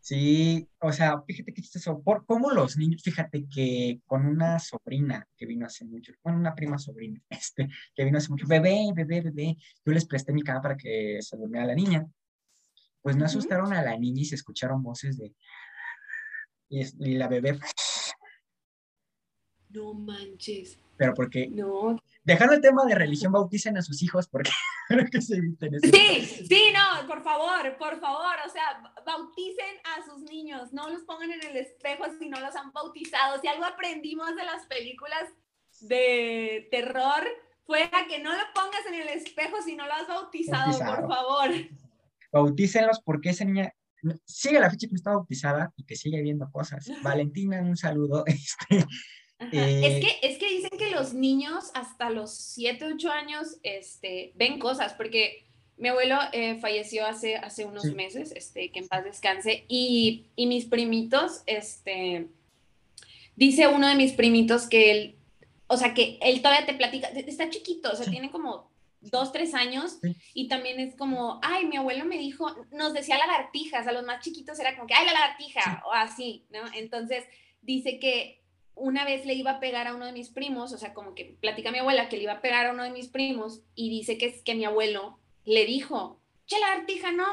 [0.00, 5.28] Sí, o sea, fíjate que chistoso, por cómo los niños, fíjate que con una sobrina
[5.36, 9.20] que vino hace mucho, bueno, una prima sobrina, este, que vino hace mucho, bebé, bebé,
[9.20, 12.06] bebé, yo les presté mi cama para que se durmiera la niña,
[13.02, 15.34] pues no asustaron a la niña y se escucharon voces de...
[16.68, 16.80] Y,
[17.10, 17.58] y la bebé...
[19.70, 20.78] No manches.
[20.96, 21.48] Pero porque...
[21.48, 21.96] No.
[22.24, 24.50] Dejando el tema de religión, bauticen a sus hijos porque
[25.10, 25.86] que se eviten eso.
[25.92, 31.02] Sí, sí, no, por favor, por favor, o sea, bauticen a sus niños, no los
[31.02, 33.40] pongan en el espejo si no los han bautizado.
[33.40, 35.24] Si algo aprendimos de las películas
[35.80, 37.24] de terror
[37.64, 40.96] fue a que no lo pongas en el espejo si no lo has bautizado, bautizado.
[40.96, 41.50] por favor
[42.32, 43.72] bautícenlos porque esa niña
[44.24, 46.86] sigue la fecha que está bautizada y que sigue viendo cosas.
[47.02, 48.24] Valentina, un saludo.
[48.30, 48.86] Este,
[49.40, 54.32] eh, es, que, es que dicen que los niños hasta los 7, 8 años este,
[54.34, 55.44] ven cosas, porque
[55.78, 57.92] mi abuelo eh, falleció hace, hace unos sí.
[57.92, 62.26] meses, este, que en paz descanse, y, y, mis primitos, este,
[63.34, 65.16] dice uno de mis primitos que él,
[65.68, 68.10] o sea, que él todavía te platica, está chiquito, o sea, sí.
[68.10, 68.70] tiene como
[69.00, 70.14] dos, tres años, sí.
[70.34, 74.22] y también es como, ay, mi abuelo me dijo, nos decía lagartijas, a los más
[74.22, 76.60] chiquitos era como que, ay, la lagartija, o así, ¿no?
[76.74, 77.24] Entonces,
[77.62, 78.39] dice que
[78.80, 81.36] una vez le iba a pegar a uno de mis primos, o sea, como que
[81.40, 84.18] platica mi abuela que le iba a pegar a uno de mis primos, y dice
[84.18, 87.26] que es que mi abuelo le dijo, che, lagartija, no,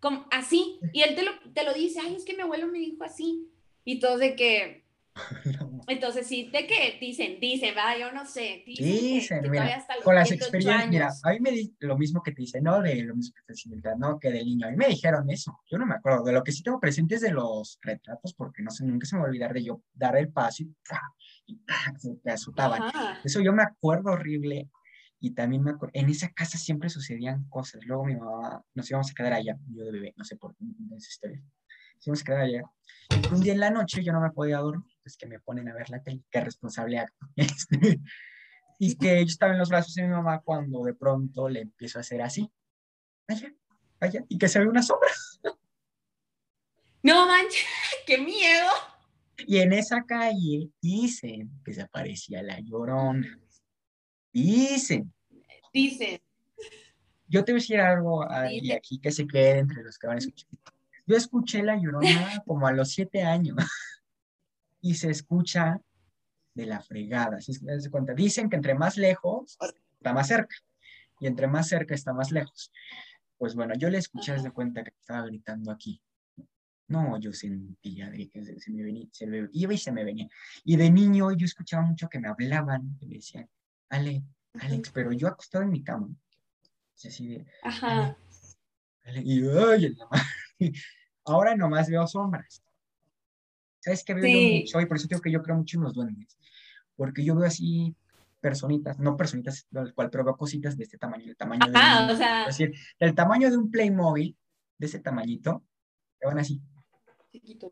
[0.00, 2.78] como así, y él te lo, te lo dice, ay, es que mi abuelo me
[2.78, 3.48] dijo así,
[3.84, 4.85] y todo de que.
[5.88, 6.98] Entonces, sí, ¿de qué?
[7.00, 8.62] Dicen, dicen, va, yo no sé.
[8.66, 12.32] Dicen, dicen que, mira, con las experiencias, mira, a mí me di lo mismo que
[12.32, 14.66] te dicen, no de lo mismo que te no, que del niño.
[14.66, 16.24] A mí me dijeron eso, yo no me acuerdo.
[16.24, 19.16] De lo que sí tengo presente es de los retratos, porque no sé, nunca se
[19.16, 20.74] me va a olvidar de yo dar el paso y,
[21.46, 21.60] y
[22.22, 22.82] se azotaban.
[22.82, 23.20] Ajá.
[23.24, 24.68] Eso yo me acuerdo horrible.
[25.18, 27.82] Y también me acuerdo, en esa casa siempre sucedían cosas.
[27.86, 30.64] Luego mi mamá, nos íbamos a quedar allá, yo de bebé, no sé por qué,
[30.94, 31.42] esa historia.
[31.94, 32.62] Nos íbamos a quedar allá.
[33.10, 35.68] Y un día en la noche yo no me podía dormir pues que me ponen
[35.68, 37.28] a ver la tele, qué responsable acto.
[37.36, 38.00] Este,
[38.80, 41.98] y que yo estaba en los brazos de mi mamá cuando de pronto le empiezo
[41.98, 42.50] a hacer así,
[43.28, 43.54] allá,
[44.00, 45.08] allá, y que se ve una sombra.
[47.04, 47.64] No manches,
[48.06, 48.68] qué miedo.
[49.46, 53.38] Y en esa calle dicen que se aparecía la llorona.
[54.32, 55.14] Dicen.
[55.72, 56.20] Dicen.
[57.28, 60.16] Yo te voy a decir algo y aquí que se quede entre los que van
[60.16, 60.50] a escuchar.
[61.06, 63.56] Yo escuché la llorona como a los siete años
[64.86, 65.80] y se escucha
[66.54, 67.40] de la fregada.
[67.40, 67.52] ¿sí?
[67.52, 68.14] ¿Se cuenta?
[68.14, 69.58] Dicen que entre más lejos
[69.98, 70.54] está más cerca
[71.18, 72.72] y entre más cerca está más lejos.
[73.36, 76.00] Pues bueno, yo le escuché desde cuenta que estaba gritando aquí.
[76.86, 80.28] No, yo sentía que se, me venía, se me iba y se me venía.
[80.64, 83.50] Y de niño yo escuchaba mucho que me hablaban, que me decían,
[83.88, 84.24] Ale,
[84.60, 86.08] Alex, pero yo acostado en mi cama.
[86.94, 88.16] Así de, Ajá.
[89.04, 90.08] Ale, y ay, la
[91.24, 92.62] Ahora nomás veo sombras.
[93.86, 94.32] ¿Sabes qué veo sí.
[94.32, 94.80] yo mucho?
[94.80, 96.36] Y por eso digo que yo creo mucho en los duendes.
[96.96, 97.94] Porque yo veo así
[98.40, 102.16] personitas, no personitas, el cual prueba cositas de este tamaño, el tamaño de un, o
[102.16, 102.48] sea...
[102.48, 104.36] es decir, del tamaño de un Playmobil,
[104.76, 105.64] de ese tamañito,
[106.18, 106.60] que van así,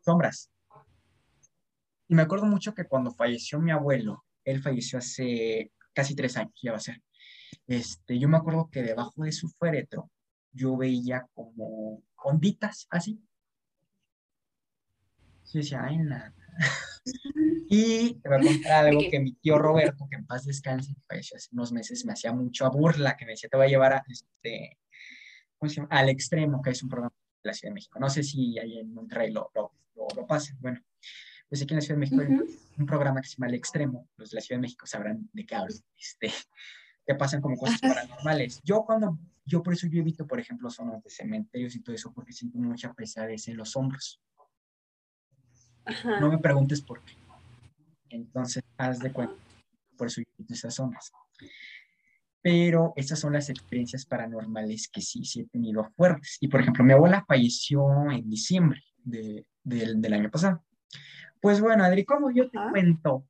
[0.05, 0.49] sombras.
[2.07, 6.53] Y me acuerdo mucho que cuando falleció mi abuelo, él falleció hace casi tres años,
[6.63, 7.01] ya va a ser.
[7.67, 10.09] Este, yo me acuerdo que debajo de su féretro
[10.53, 13.21] yo veía como onditas así.
[15.53, 16.33] Yo decía, ay, nada.
[17.69, 21.37] y te voy a contar algo que mi tío Roberto, que en paz descanse, falleció
[21.37, 23.93] hace unos meses, me hacía mucho a burla, que me decía, te voy a llevar
[23.93, 24.77] a, este,
[25.57, 25.89] ¿cómo se llama?
[25.91, 27.99] al extremo, que es un programa de la Ciudad de México.
[27.99, 30.57] No sé si ahí en Monterrey lo, lo, lo, lo pasen.
[30.59, 30.81] Bueno,
[31.49, 34.09] pues aquí en la Ciudad de México hay un programa que se llama El Extremo.
[34.17, 35.75] Los de la Ciudad de México sabrán de qué hablo.
[35.97, 36.31] Este,
[37.05, 38.61] que pasan como cosas paranormales.
[38.63, 42.11] Yo cuando, yo por eso yo evito, por ejemplo, zonas de cementerios y todo eso,
[42.11, 44.21] porque siento mucha pesadez en los hombros.
[46.19, 47.13] No me preguntes por qué.
[48.09, 49.35] Entonces, haz de cuenta.
[49.97, 51.11] Por eso esas zonas.
[52.41, 56.37] Pero estas son las experiencias paranormales que sí, sí he tenido fuertes.
[56.39, 60.63] Y por ejemplo, mi abuela falleció en diciembre de, del año pasado.
[61.41, 63.27] Pues bueno, Adri, como yo te cuento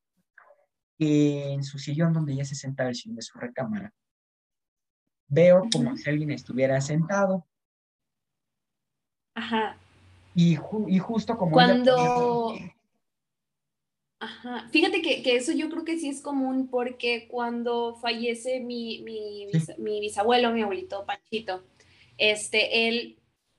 [0.97, 3.93] que en su sillón donde ella se sentaba, el sillón de su recámara,
[5.27, 7.45] veo como si alguien estuviera sentado.
[9.33, 9.77] Ajá.
[10.35, 10.57] Y,
[10.87, 11.51] y justo como...
[11.51, 12.53] Cuando...
[14.19, 14.67] Ajá.
[14.71, 19.47] Fíjate que, que, eso yo creo que sí es común porque cuando fallece mi, mi,
[19.77, 21.63] mi bisabuelo, mi abuelito Panchito,
[22.17, 23.17] este, él,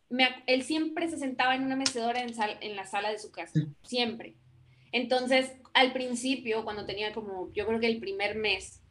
[0.09, 3.31] me, él siempre se sentaba en una mecedora en, sal, en la sala de su
[3.31, 4.35] casa, siempre.
[4.93, 8.83] Entonces, al principio, cuando tenía como, yo creo que el primer mes,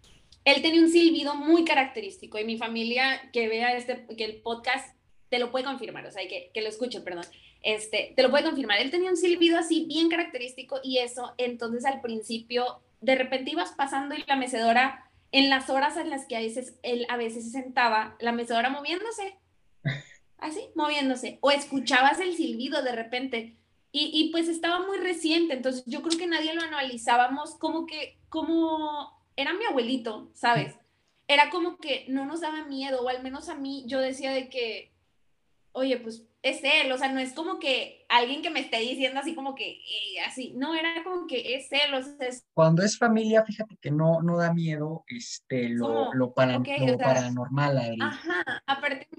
[0.43, 4.95] él tenía un silbido muy característico y mi familia que vea este, que el podcast
[5.29, 7.25] te lo puede confirmar, o sea, que, que lo escuche, perdón,
[7.65, 8.79] este, te lo puede confirmar.
[8.79, 13.71] Él tenía un silbido así bien característico y eso, entonces al principio, de repente ibas
[13.71, 17.45] pasando y la mecedora, en las horas en las que a veces él a veces
[17.45, 19.39] se sentaba, la mecedora moviéndose,
[20.37, 23.57] así, moviéndose, o escuchabas el silbido de repente.
[23.97, 29.09] Y, pues estaba muy reciente, entonces yo creo que nadie lo analizábamos como que, como
[29.37, 30.75] era mi abuelito, ¿sabes?
[31.29, 34.49] Era como que no nos daba miedo, o al menos a mí yo decía de
[34.49, 34.91] que,
[35.71, 39.19] oye, pues es él, o sea, no es como que alguien que me esté diciendo
[39.19, 42.45] así como que, eh, así, no, era como que es él, o sea, es...
[42.53, 47.97] Cuando es familia, fíjate que no, no da miedo, este, lo, lo, para, paranormal.
[47.99, 49.09] Ajá, aparte,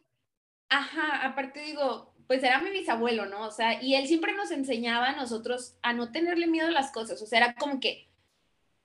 [0.69, 3.41] ajá, aparte digo, pues era mi bisabuelo, ¿no?
[3.41, 6.93] O sea, y él siempre nos enseñaba a nosotros a no tenerle miedo a las
[6.93, 8.09] cosas, o sea, era como que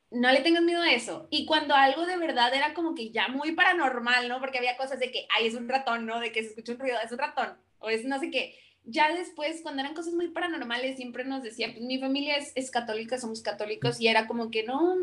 [0.10, 1.28] no le tengas miedo a eso.
[1.30, 4.40] Y cuando algo de verdad era como que ya muy paranormal, ¿no?
[4.40, 6.20] Porque había cosas de que, ay, es un ratón, ¿no?
[6.20, 8.56] De que se escucha un ruido, es un ratón, o es no sé qué.
[8.84, 12.72] Ya después, cuando eran cosas muy paranormales, siempre nos decía, pues mi familia es, es
[12.72, 14.96] católica, somos católicos, y era como que no,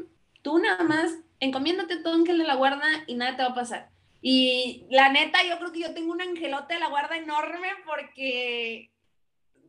[0.42, 3.90] tú nada más encomiéndate todo ángel de la guarda y nada te va a pasar.
[4.20, 8.90] Y la neta, yo creo que yo tengo un angelote de la guarda enorme porque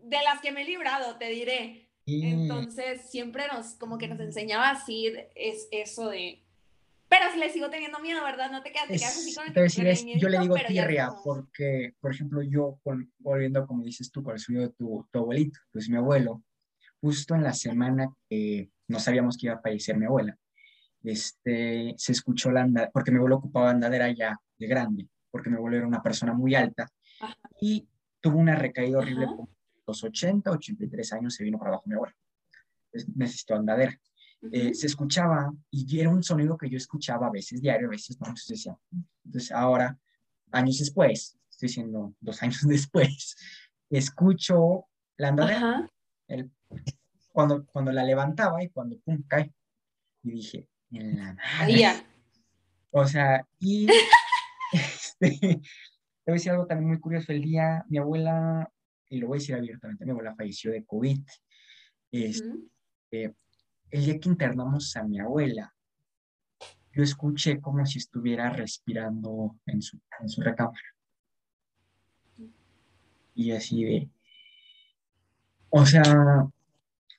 [0.03, 1.89] de las que me he librado, te diré.
[2.07, 6.43] Entonces, siempre nos, como que nos enseñaba así, es eso de...
[7.09, 8.51] Pero si le sigo teniendo miedo, ¿verdad?
[8.51, 12.41] No te quedas, te quedas así con el, Yo le digo tierra porque, por ejemplo,
[12.43, 12.79] yo,
[13.17, 16.43] volviendo como dices tú, con el suyo de tu, tu abuelito, pues mi abuelo,
[17.01, 20.37] justo en la semana que no sabíamos que iba a fallecer mi abuela,
[21.03, 25.55] este, se escuchó la andadera, porque mi abuelo ocupaba andadera ya de grande, porque mi
[25.55, 26.87] abuelo era una persona muy alta
[27.59, 27.87] y
[28.19, 29.49] tuvo una recaída horrible con
[29.87, 32.15] los 80, 83 años se vino para abajo mi abuelo.
[33.15, 33.97] necesitó andadera.
[34.51, 38.17] Eh, se escuchaba y era un sonido que yo escuchaba a veces diario, a veces
[38.21, 38.77] no, entonces decía,
[39.25, 39.97] entonces ahora,
[40.51, 43.35] años después, estoy diciendo dos años después,
[43.89, 44.85] escucho
[45.17, 45.91] la andadera,
[46.27, 46.49] el,
[47.33, 49.53] cuando, cuando la levantaba y cuando pum, cae.
[50.23, 52.05] Y dije, en la madre.
[52.91, 53.87] O sea, y
[54.73, 55.61] este, te voy
[56.27, 57.31] a decir algo también muy curioso.
[57.31, 58.71] El día, mi abuela,
[59.09, 61.21] y lo voy a decir abiertamente, mi abuela falleció de COVID.
[62.11, 63.35] Este,
[63.91, 65.73] el día que internamos a mi abuela,
[66.93, 70.79] yo escuché como si estuviera respirando en su, en su recámara.
[73.35, 74.09] Y así de,
[75.69, 76.03] o sea,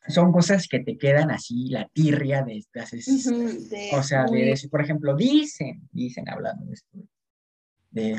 [0.09, 4.83] son cosas que te quedan así, la tirria de estas, o sea, de eso, por
[4.83, 6.99] ejemplo, dicen, dicen hablando de esto,
[7.91, 8.17] de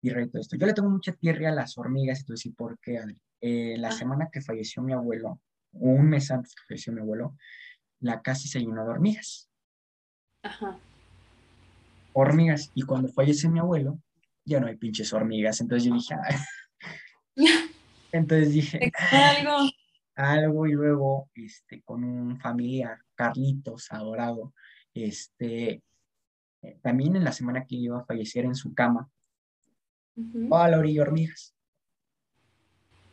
[0.00, 0.56] tirria y todo esto.
[0.56, 3.00] Yo le tengo mucha tirria a las hormigas y todo eso, porque
[3.40, 3.92] eh, la ah.
[3.92, 5.40] semana que falleció mi abuelo,
[5.72, 7.36] un mes antes que falleció mi abuelo,
[8.02, 9.48] la casa se llenó de hormigas.
[10.42, 10.78] Ajá.
[12.12, 13.98] Hormigas, y cuando fallece mi abuelo,
[14.44, 16.14] ya no hay pinches hormigas, entonces yo dije,
[18.12, 19.70] entonces dije, algo.
[20.14, 24.52] Algo y luego este, con un familiar, Carlitos, adorado,
[24.92, 25.82] este,
[26.60, 29.08] eh, también en la semana que iba a fallecer en su cama,
[30.16, 31.54] uh a la orilla hormigas,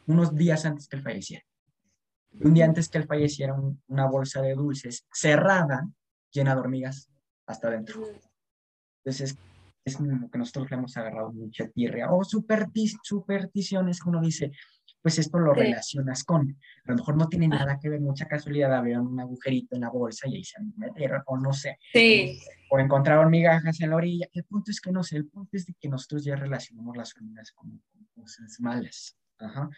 [0.08, 1.46] unos días antes que él falleciera.
[2.32, 3.56] Un día antes que él falleciera,
[3.88, 5.90] una bolsa de dulces cerrada,
[6.32, 7.10] llena de hormigas,
[7.46, 8.02] hasta adentro.
[9.04, 9.38] Entonces,
[9.84, 14.52] es como que nosotros le hemos agarrado mucha tierra o supersticiones que uno dice,
[15.02, 18.74] pues esto lo relacionas con, a lo mejor no tiene nada que ver, mucha casualidad,
[18.74, 22.40] abrieron un agujerito en la bolsa y ahí se metieron, o no sé, sí.
[22.70, 24.28] o encontraron migajas en la orilla.
[24.34, 27.16] El punto es que no sé, el punto es de que nosotros ya relacionamos las
[27.16, 27.82] hormigas con,
[28.14, 29.18] cosas malas.
[29.38, 29.70] Ajá.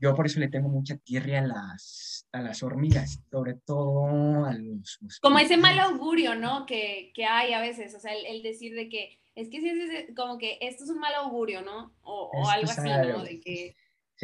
[0.00, 4.54] Yo por eso le tengo mucha tierra a las, a las hormigas, sobre todo a
[4.54, 4.98] los...
[5.20, 6.64] Como ese mal augurio, ¿no?
[6.64, 10.14] Que, que hay a veces, o sea, el, decir de que es que sí, es
[10.16, 11.94] como que esto es un mal augurio, ¿no?
[12.02, 13.22] O, o algo así, ¿no?
[13.22, 13.76] De que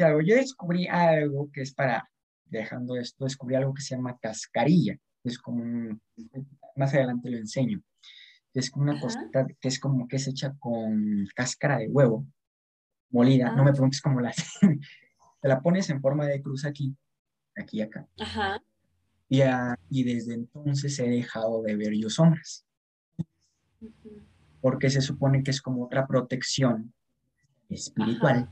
[0.03, 0.21] algo.
[0.21, 2.09] Yo descubrí algo que es para,
[2.45, 4.97] dejando esto, descubrí algo que se llama cascarilla.
[5.23, 6.01] Es como un,
[6.75, 7.81] más adelante lo enseño.
[8.53, 12.25] Es como una cosita que es como que es hecha con cáscara de huevo
[13.09, 13.51] molida.
[13.55, 13.73] No me ah.
[13.73, 14.33] preguntes cómo la
[15.47, 16.93] Te la pones en forma de cruz aquí,
[17.55, 18.05] aquí y acá.
[18.19, 18.61] Ajá.
[19.29, 19.39] Y,
[19.89, 22.65] y desde entonces he dejado de ver yo sombras.
[24.59, 26.93] Porque se supone que es como otra protección
[27.69, 28.49] espiritual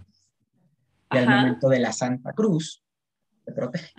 [1.12, 2.82] y al momento de la Santa Cruz
[3.44, 3.94] te protege.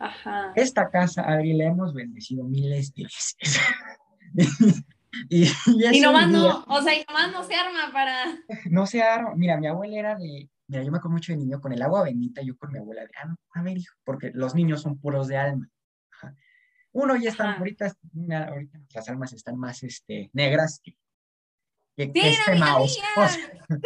[0.00, 0.52] Ajá.
[0.56, 3.60] Esta casa, Adri, la hemos bendecido miles de veces.
[5.28, 8.24] y, y, nomás no, o sea, y nomás no se arma para...
[8.68, 9.36] No se arma.
[9.36, 10.50] Mira, mi abuela era de...
[10.70, 13.02] Mira, yo me acuerdo mucho de niño con el agua bendita, yo con mi abuela
[13.02, 15.68] de, ah, no, a ver, hijo, porque los niños son puros de alma.
[16.92, 17.92] Uno ya están, ahorita,
[18.48, 20.96] ahorita las almas están más este, negras que,
[21.96, 23.00] que, que este mouse.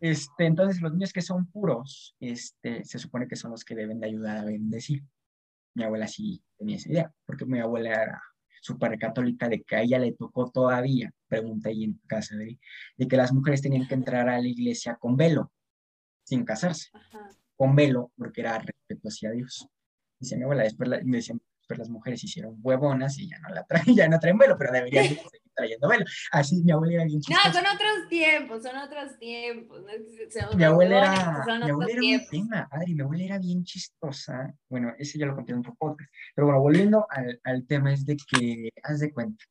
[0.00, 4.00] Este, entonces, los niños que son puros, este, se supone que son los que deben
[4.00, 5.04] de ayudar a bendecir.
[5.74, 8.22] Mi abuela sí tenía esa idea, porque mi abuela era
[8.60, 12.58] súper católica de que a ella le tocó todavía, pregunta ahí en casa, de,
[12.96, 15.52] de, que las mujeres tenían que entrar a la iglesia con velo,
[16.32, 16.90] sin casarse,
[17.56, 19.68] con velo, porque era respeto hacia Dios.
[20.18, 23.64] Dice mi abuela, después me decían, después las mujeres hicieron huevonas y ya no la
[23.64, 25.22] traen, ya no traen velo, pero deberían seguir
[25.54, 26.06] trayendo velo.
[26.30, 27.48] Así mi abuela era bien chistosa.
[27.48, 29.82] No, son otros tiempos, son otros tiempos.
[30.56, 34.54] mi abuela era, mi abuela era un tema, Adri, mi abuela era bien chistosa.
[34.70, 36.10] Bueno, ese ya lo conté en otro podcast.
[36.34, 39.44] Pero bueno, volviendo al, al tema es de que, haz de cuenta,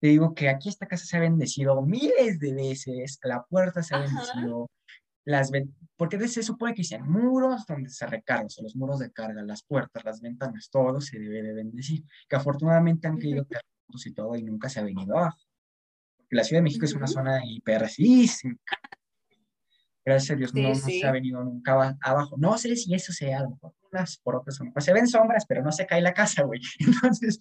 [0.00, 3.94] te digo que aquí esta casa se ha bendecido miles de veces, la puerta se
[3.94, 4.70] ha bendecido,
[5.26, 5.50] las
[5.96, 9.62] porque se supone que sean muros donde se recarga, o los muros de carga, las
[9.62, 14.36] puertas, las ventanas, todo se debe de bendecir, que afortunadamente han caído terremotos y todo
[14.36, 15.38] y nunca se ha venido abajo.
[16.30, 18.56] la Ciudad de México es una zona hiperrasísima.
[20.04, 22.36] Gracias a Dios no, se ha venido nunca abajo.
[22.38, 25.72] No sé si eso sea por unas por otras Pues se ven sombras, pero no
[25.72, 26.60] se cae la casa, güey.
[26.78, 27.40] Entonces.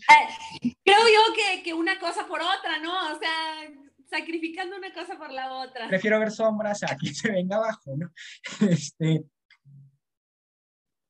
[0.64, 3.14] Eh, creo yo que, que una cosa por otra, ¿no?
[3.14, 3.70] O sea,
[4.10, 5.88] sacrificando una cosa por la otra.
[5.88, 8.12] Prefiero ver sombras a que se venga abajo, ¿no?
[8.70, 9.26] Este,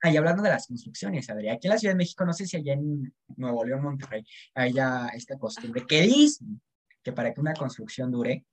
[0.02, 2.58] ahí hablando de las construcciones, Adrián, aquí en la Ciudad de México, no sé si
[2.58, 4.24] allá en Nuevo León, Monterrey,
[4.54, 6.62] haya esta costumbre que dicen
[7.04, 8.46] que para que una construcción dure,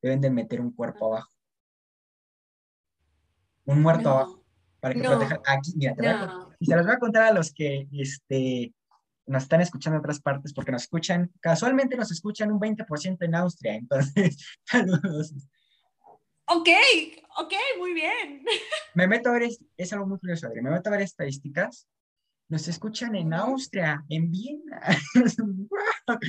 [0.00, 1.32] deben de meter un cuerpo abajo.
[3.64, 4.44] Un muerto abajo.
[4.80, 5.40] Para que proteja.
[5.46, 8.74] Aquí, mira, te voy a, y se los voy a contar a los que este,
[9.26, 13.34] nos están escuchando en otras partes porque nos escuchan, casualmente nos escuchan un 20% en
[13.34, 15.34] Austria, entonces, saludos.
[16.46, 16.68] Ok,
[17.38, 18.44] ok, muy bien.
[18.94, 21.88] Me meto a ver, es, algo muy curioso, Adri, me meto a ver estadísticas.
[22.48, 24.82] Nos escuchan en Austria, en Viena.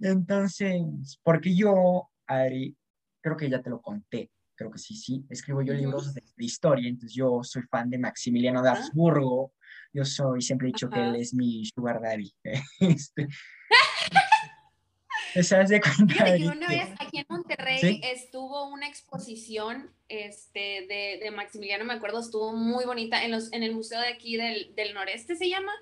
[0.00, 0.82] Entonces,
[1.22, 2.76] porque yo, Adri,
[3.20, 6.88] creo que ya te lo conté, creo que sí, sí, escribo yo libros de, historia,
[6.88, 9.52] entonces yo soy fan de Maximiliano de Habsburgo,
[9.92, 12.32] yo soy, siempre he dicho que él es mi sugar daddy.
[12.80, 13.28] este,
[15.34, 21.84] de cuenta que una vez aquí en Monterrey estuvo una exposición este, de, de, Maximiliano,
[21.84, 25.36] me acuerdo, estuvo muy bonita en, los, en el museo de aquí del, del noreste,
[25.36, 25.72] se llama.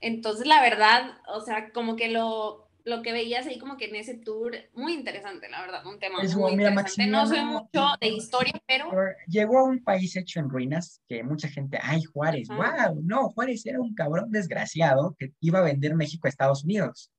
[0.00, 3.96] Entonces, la verdad, o sea, como que lo, lo que veías ahí como que en
[3.96, 7.06] ese tour, muy interesante, la verdad, un tema muy interesante.
[7.06, 8.90] No soy mucho de historia, pero...
[9.26, 13.64] Llegó a un país hecho en ruinas que mucha gente, ay, Juárez, wow, no, Juárez
[13.66, 17.10] era un cabrón desgraciado que iba a vender México a Estados Unidos.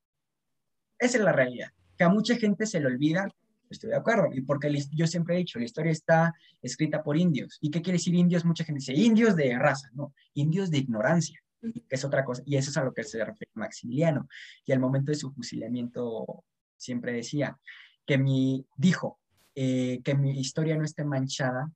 [0.99, 3.27] Esa es la realidad, que a mucha gente se le olvida,
[3.69, 7.57] estoy de acuerdo, y porque yo siempre he dicho, la historia está escrita por indios.
[7.61, 8.45] ¿Y qué quiere decir indios?
[8.45, 11.43] Mucha gente dice, indios de raza, no, indios de ignorancia
[11.89, 14.27] es otra cosa, y eso es a lo que se refiere Maximiliano.
[14.65, 16.43] Y al momento de su fusilamiento
[16.77, 17.57] siempre decía
[18.05, 19.19] que mi, dijo,
[19.55, 21.71] eh, que mi historia no esté manchada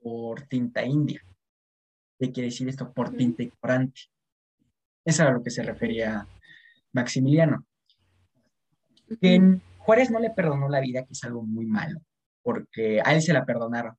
[0.00, 1.22] por tinta india.
[2.18, 2.92] ¿Qué quiere decir esto?
[2.92, 4.02] Por tinta ignorante.
[5.04, 6.26] Eso era a lo que se refería
[6.92, 7.66] Maximiliano.
[9.20, 12.00] Que Juárez no le perdonó la vida, que es algo muy malo,
[12.42, 13.96] porque a él se la perdonaron.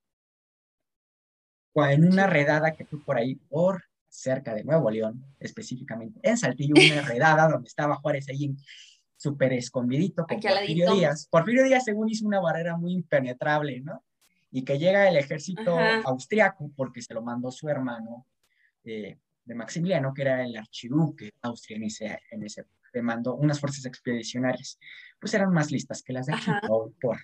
[1.75, 3.83] En una redada que fue por ahí, por
[4.13, 8.55] cerca de Nuevo León, específicamente en Saltillo, una redada donde estaba Juárez ahí
[9.17, 11.27] súper escondidito con Porfirio Díaz.
[11.29, 14.03] Porfirio Díaz, según hizo una barrera muy impenetrable, ¿no?
[14.51, 18.27] Y que llega el ejército austriaco porque se lo mandó su hermano
[18.83, 21.83] eh, de Maximiliano, que era el archiduque de Austria en
[22.43, 24.77] ese, le mandó unas fuerzas expedicionarias,
[25.19, 26.51] pues eran más listas que las de aquí,
[27.01, 27.17] por,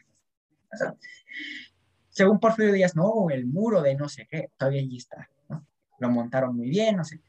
[2.10, 5.30] según Porfirio Díaz, no, el muro de no sé qué, todavía allí está.
[6.00, 7.22] Lo montaron muy bien, no sé.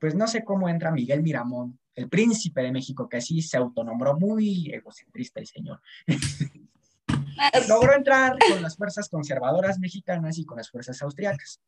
[0.00, 4.18] Pues no sé cómo entra Miguel Miramón, el príncipe de México, que así se autonombró
[4.18, 5.80] muy egocentrista el señor.
[7.68, 11.60] Logró entrar con las fuerzas conservadoras mexicanas y con las fuerzas austriacas.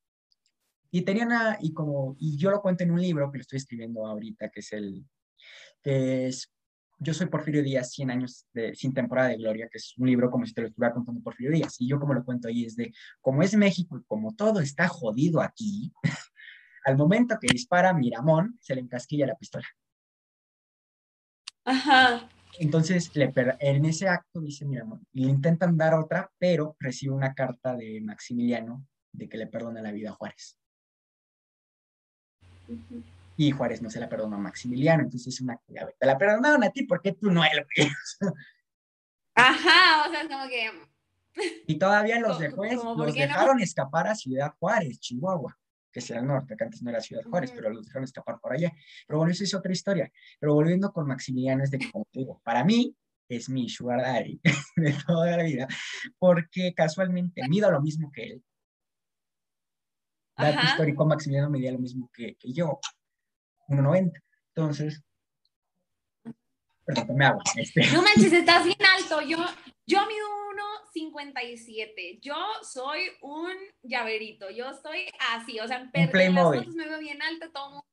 [0.90, 3.58] Y tenían a, y como, y yo lo cuento en un libro que lo estoy
[3.58, 5.04] escribiendo ahorita, que es el,
[5.82, 6.52] que es
[6.98, 10.30] Yo soy Porfirio Díaz, 100 años de, sin temporada de gloria, que es un libro
[10.30, 11.76] como si te lo estuviera contando Porfirio Díaz.
[11.80, 14.88] Y yo como lo cuento ahí es de, como es México y como todo está
[14.88, 15.92] jodido aquí,
[16.86, 19.66] al momento que dispara Miramón, se le encasquilla la pistola.
[21.64, 22.28] Ajá.
[22.58, 27.76] Entonces, le en ese acto dice Miramón, le intentan dar otra, pero recibe una carta
[27.76, 30.58] de Maximiliano de que le perdona la vida a Juárez.
[33.36, 36.70] Y Juárez no se la perdonó a Maximiliano, entonces es una te la perdonaron a
[36.70, 37.66] ti, ¿por qué tú no él?
[39.34, 40.70] Ajá, o sea, es como que...
[41.66, 45.58] Y todavía los, dejó, los dejaron escapar a Ciudad Juárez, Chihuahua,
[45.92, 48.54] que es el norte, que antes no era Ciudad Juárez, pero los dejaron escapar por
[48.54, 48.72] allá.
[49.06, 50.10] Pero bueno, eso es otra historia.
[50.40, 52.96] Pero volviendo con Maximiliano, es de que, como te digo, para mí
[53.28, 54.40] es mi sugar daddy
[54.76, 55.68] de toda la vida,
[56.18, 58.44] porque casualmente mido lo mismo que él.
[60.38, 62.78] Dato histórico, Maximiliano medía lo mismo que, que yo.
[63.68, 64.12] 1,90.
[64.54, 65.02] Entonces,
[66.84, 67.40] perdón, me hago.
[67.56, 67.86] Este.
[67.92, 69.20] No manches, estás bien alto.
[69.22, 69.38] Yo,
[69.86, 70.26] yo mido
[70.94, 72.20] 1,57.
[72.20, 73.52] Yo soy un
[73.82, 74.50] llaverito.
[74.50, 77.86] Yo estoy así, o sea, en las me veo bien alta, todo mundo.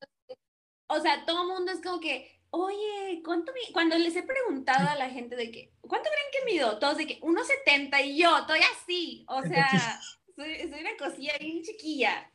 [0.87, 3.73] O sea, todo el mundo es como que, oye, ¿cuánto mi...
[3.73, 6.77] Cuando les he preguntado a la gente de que, ¿cuánto creen que mido?
[6.77, 9.25] Todos de que 1,70 y yo, estoy así.
[9.27, 9.99] O sea,
[10.35, 12.29] soy, soy una cosilla bien chiquilla.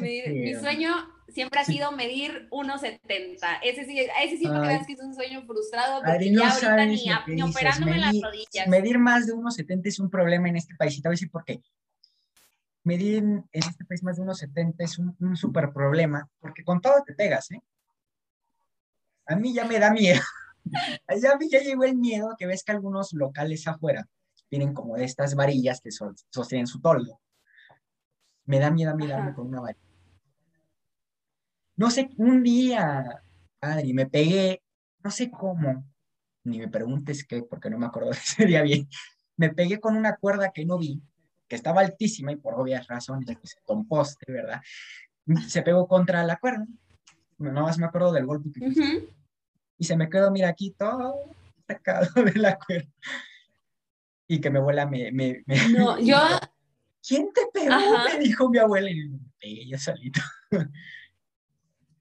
[0.00, 3.60] Mi, sueño siempre ha sido medir 1,70.
[3.62, 4.44] Ese sí, ese sí
[4.86, 8.68] que es un sueño frustrado porque ya ahorita ni, ni operándome las rodillas.
[8.68, 10.96] Medir más de 1,70 es un problema en este país.
[10.96, 11.62] Y te voy a decir por qué.
[12.84, 17.02] Medir en este país más de 1,70 es un, un súper problema porque con todo
[17.06, 17.62] te pegas, ¿eh?
[19.26, 20.20] A mí ya me da miedo.
[21.06, 24.06] a mí ya llegó el miedo que ves que algunos locales afuera
[24.48, 25.90] tienen como estas varillas que
[26.30, 27.20] sostienen su toldo
[28.44, 29.91] me da miedo a mirarme con una varilla.
[31.82, 33.24] No sé, un día,
[33.60, 34.62] Adri, me pegué,
[35.02, 35.84] no sé cómo,
[36.44, 38.88] ni me preguntes qué, porque no me acuerdo de ese día bien,
[39.36, 41.02] me pegué con una cuerda que no vi,
[41.48, 44.60] que estaba altísima y por obvias razones, que se composte, ¿verdad?
[45.48, 46.64] Se pegó contra la cuerda.
[47.38, 49.08] No más me acuerdo del golpe que
[49.76, 51.16] Y se me quedó, mira, aquí todo
[51.66, 52.88] sacado de la cuerda.
[54.28, 55.10] Y que me vuela, me...
[55.10, 56.16] me, me no, yo,
[57.08, 57.74] ¿quién te pegó?
[58.04, 60.20] Me dijo mi abuela y me pegué yo solito.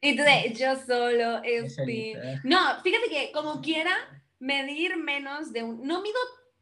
[0.02, 2.40] Y tú de, yo solo, este...
[2.44, 3.96] No, fíjate que como quiera,
[4.40, 5.86] medir menos de un...
[5.86, 6.20] No mido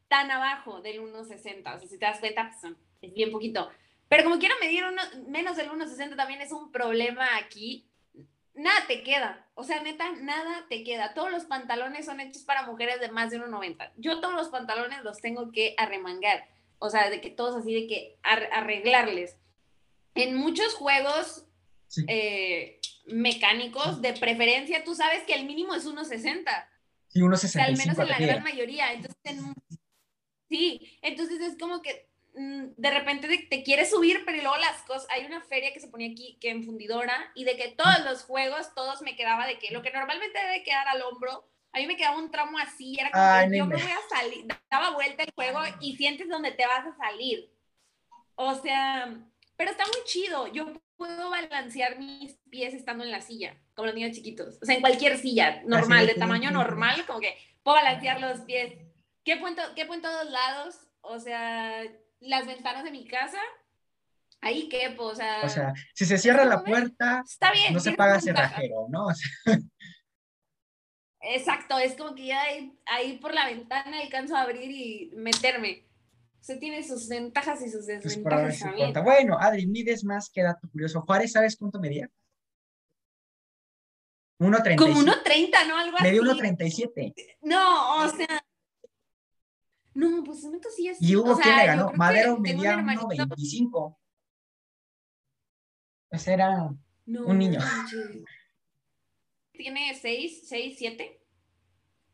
[0.08, 3.70] tan abajo del 1,60, o sea, si te das cuenta, pues, es bien poquito.
[4.08, 7.88] Pero como quiera medir uno, menos del 1,60 también es un problema aquí.
[8.56, 11.14] Nada te queda, o sea, neta, nada te queda.
[11.14, 13.92] Todos los pantalones son hechos para mujeres de más de 1,90.
[13.98, 16.44] Yo todos los pantalones los tengo que arremangar
[16.80, 19.36] o sea, de que todos así, de que arreglarles.
[20.16, 21.46] En muchos juegos
[22.08, 22.80] eh,
[23.12, 26.68] mecánicos, de preferencia, tú sabes que el mínimo es 1.60.
[27.08, 27.34] Sí, 1.60.
[27.34, 28.94] O sea, al menos en la gran mayoría.
[28.94, 29.42] Entonces,
[30.48, 35.08] sí, entonces es como que mm, de repente te quieres subir, pero luego las cosas,
[35.10, 38.24] hay una feria que se ponía aquí, que en fundidora, y de que todos los
[38.24, 41.88] juegos, todos me quedaba de que lo que normalmente debe quedar al hombro, a mí
[41.88, 45.24] me quedaba un tramo así, era como que yo me voy a salir, daba vuelta
[45.24, 47.52] el juego y sientes donde te vas a salir.
[48.36, 49.20] O sea,
[49.56, 50.48] pero está muy chido.
[50.48, 54.60] Yo puedo balancear mis pies estando en la silla, como los niños chiquitos.
[54.62, 58.74] O sea, en cualquier silla normal, de tamaño normal, como que puedo balancear los pies.
[59.24, 60.76] ¿Qué punto, qué en todos lados?
[61.00, 61.84] O sea,
[62.20, 63.40] las ventanas de mi casa,
[64.42, 65.40] ahí qué, o sea...
[65.44, 69.06] O sea, si se cierra la puerta, está bien, no se paga cerrajero, ¿no?
[69.06, 69.58] O sea,
[71.22, 72.42] Exacto, es como que ya
[72.86, 75.86] ahí, por la ventana alcanzo a abrir y meterme.
[76.40, 78.94] O sea, tiene sus ventajas y sus desventajas también.
[79.04, 81.02] Bueno, Adri, mides más que dato curioso.
[81.02, 82.10] Juárez, ¿sabes cuánto medía?
[84.40, 84.78] 1.30.
[84.78, 85.78] Como 1.30, ¿no?
[85.78, 86.04] Algo así.
[86.04, 87.38] Me dio 1.37.
[87.42, 88.42] No, o sea.
[89.94, 91.06] No, pues una cosilla así.
[91.06, 91.92] Y hubo quien le ganó.
[91.94, 93.98] Madero medía 1.25.
[96.10, 96.74] Pues era
[97.06, 97.60] un niño.
[99.52, 101.22] Tiene 6, 6, 7.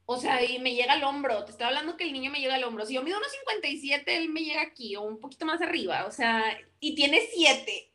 [0.08, 1.44] O sea, y me llega al hombro.
[1.46, 2.86] Te estoy hablando que el niño me llega al hombro.
[2.86, 6.06] Si yo mido 1.57, él me llega aquí o un poquito más arriba.
[6.06, 6.44] O sea,
[6.80, 7.94] y tiene 7.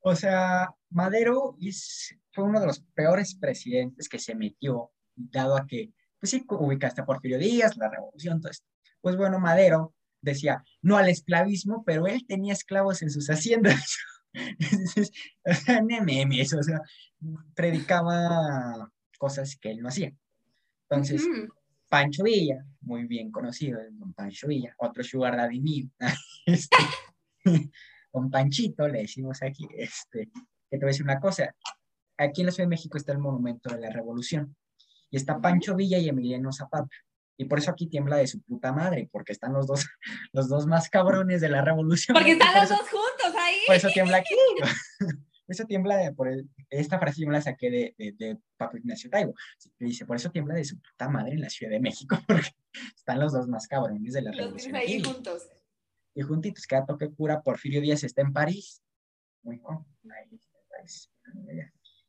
[0.00, 5.66] O sea, Madero es, fue uno de los peores presidentes que se metió, dado a
[5.66, 8.66] que, pues sí, ubicaste a Porfirio Díaz, la revolución, todo esto.
[9.00, 13.96] Pues bueno, Madero decía no al esclavismo, pero él tenía esclavos en sus haciendas.
[15.44, 16.80] o sea, memes, o sea,
[17.54, 20.12] predicaba cosas que él no hacía.
[20.94, 21.22] Entonces,
[21.88, 25.86] Pancho Villa, muy bien conocido, don Pancho Villa, otro sugar daddy mío,
[26.46, 26.76] este,
[28.12, 30.26] don Panchito, le decimos aquí, este,
[30.70, 31.54] que te voy a decir una cosa,
[32.18, 34.56] aquí en la Ciudad de México está el Monumento de la Revolución,
[35.10, 36.88] y está Pancho Villa y Emiliano Zapata,
[37.36, 39.86] y por eso aquí tiembla de su puta madre, porque están los dos,
[40.32, 42.14] los dos más cabrones de la revolución.
[42.14, 43.58] Porque están los dos juntos ahí.
[43.66, 44.34] Por eso tiembla aquí.
[45.46, 46.28] Por eso tiembla, de, por
[46.70, 49.34] esta frase yo me la saqué de, de, de Paco Ignacio Taibo.
[49.78, 52.50] Dice, por eso tiembla de su puta madre en la Ciudad de México, porque
[52.96, 54.76] están los dos más cabrones de la los revolución.
[54.76, 55.50] ahí juntos.
[56.14, 58.82] Y juntitos, que a toque cura, Porfirio Díaz está en París.
[59.42, 60.54] Muy bueno, ahí está.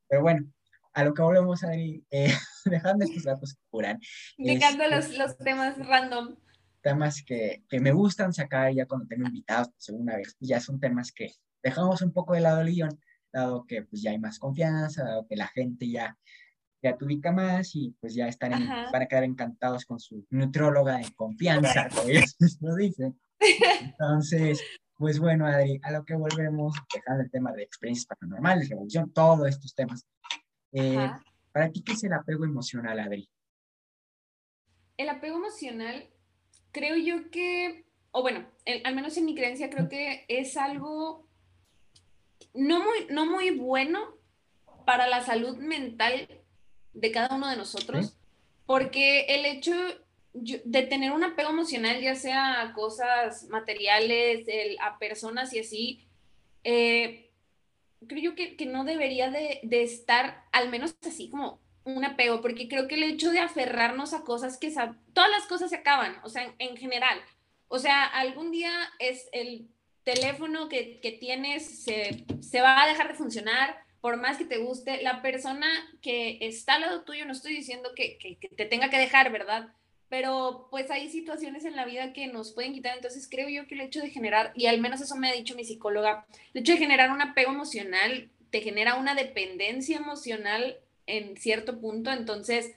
[0.07, 0.47] Pero bueno,
[0.93, 2.31] a lo que volvemos a ir, eh,
[2.65, 3.99] dejando estos datos que curan.
[4.37, 6.37] Dejando los, los temas random.
[6.81, 11.11] Temas que, que, me gustan sacar ya cuando tengo invitados, segunda vez, ya son temas
[11.11, 11.31] que
[11.63, 12.99] dejamos un poco de lado el guion,
[13.35, 16.17] dado que pues ya hay más confianza, dado que la gente ya,
[16.81, 20.25] ya te ubica más y pues ya están en, van a quedar encantados con su
[20.29, 23.19] nutróloga de confianza, como ellos lo dicen.
[23.81, 24.63] Entonces,
[24.97, 29.47] pues bueno, Adri, a lo que volvemos, dejando el tema de experiencias paranormales, revolución, todos
[29.49, 30.07] estos temas.
[30.71, 31.11] Eh,
[31.51, 33.29] ¿Para ti qué es el apego emocional, Adri?
[34.97, 36.09] El apego emocional,
[36.71, 41.24] creo yo que, o bueno, el, al menos en mi creencia, creo que es algo
[42.53, 44.15] no muy, no muy bueno
[44.85, 46.27] para la salud mental
[46.93, 48.15] de cada uno de nosotros,
[48.65, 49.73] porque el hecho
[50.33, 56.07] de tener un apego emocional, ya sea a cosas materiales, el, a personas y así,
[56.63, 57.31] eh,
[58.07, 62.41] creo yo que, que no debería de, de, estar al menos así como un apego,
[62.41, 64.73] porque creo que el hecho de aferrarnos a cosas que
[65.13, 67.19] todas las cosas se acaban, o sea, en, en general.
[67.67, 69.69] O sea, algún día es el
[70.05, 74.59] teléfono que, que tienes se, se, va a dejar de funcionar, por más que te
[74.59, 75.01] guste.
[75.01, 75.67] La persona
[76.01, 79.31] que está al lado tuyo, no estoy diciendo que, que, que te tenga que dejar,
[79.31, 79.73] ¿verdad?
[80.09, 83.75] pero pues hay situaciones en la vida que nos pueden quitar, entonces creo yo que
[83.75, 86.73] el hecho de generar, y al menos eso me ha dicho mi psicóloga, el hecho
[86.73, 90.77] de generar un apego emocional te genera una dependencia emocional
[91.07, 92.75] en cierto punto, entonces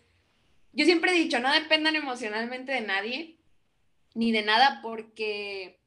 [0.73, 3.37] yo siempre he dicho, no dependan emocionalmente de nadie,
[4.15, 5.79] ni de nada, porque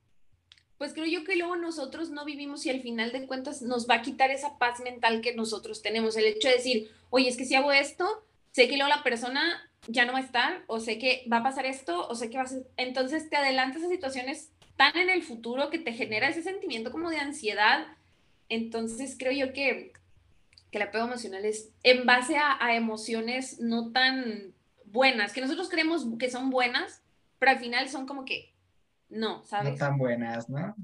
[0.82, 3.98] pues creo yo que luego nosotros no vivimos y al final de cuentas nos va
[3.98, 7.45] a quitar esa paz mental que nosotros tenemos, el hecho de decir, oye, es que
[7.45, 10.98] si hago esto, sé que luego la persona ya no va a estar, o sé
[10.98, 12.66] que va a pasar esto, o sé que va a ser...
[12.78, 17.12] Entonces te adelantas a situaciones tan en el futuro que te genera ese sentimiento como
[17.12, 17.86] de ansiedad.
[18.49, 19.94] Entonces creo yo que,
[20.72, 24.56] que el apego emocional es en base a, a emociones no tan
[24.86, 27.03] buenas, que nosotros creemos que son buenas,
[27.38, 28.52] pero al final son como que
[29.11, 29.73] no, ¿sabes?
[29.73, 30.75] No tan buenas, ¿no?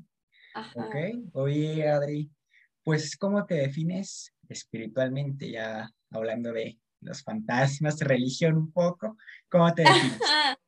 [0.54, 0.74] Ajá.
[0.76, 0.96] Ok,
[1.34, 2.32] oye Adri,
[2.84, 9.18] pues ¿cómo te defines espiritualmente ya hablando de los fantasmas, religión un poco.
[9.50, 10.20] ¿Cómo te defines?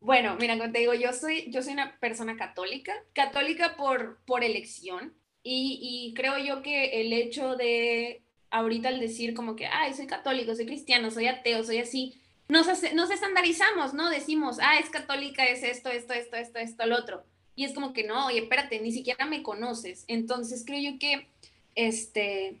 [0.00, 4.44] bueno, mira, como te digo, yo soy, yo soy una persona católica, católica por, por
[4.44, 9.94] elección, y, y creo yo que el hecho de ahorita al decir como que, ay,
[9.94, 14.10] soy católico, soy cristiano, soy ateo, soy así, nos, hace, nos estandarizamos, ¿no?
[14.10, 17.24] Decimos, ah, es católica, es esto, esto, esto, esto, esto, lo otro.
[17.54, 20.04] Y es como que no, oye, espérate, ni siquiera me conoces.
[20.08, 21.28] Entonces creo yo que,
[21.74, 22.60] este,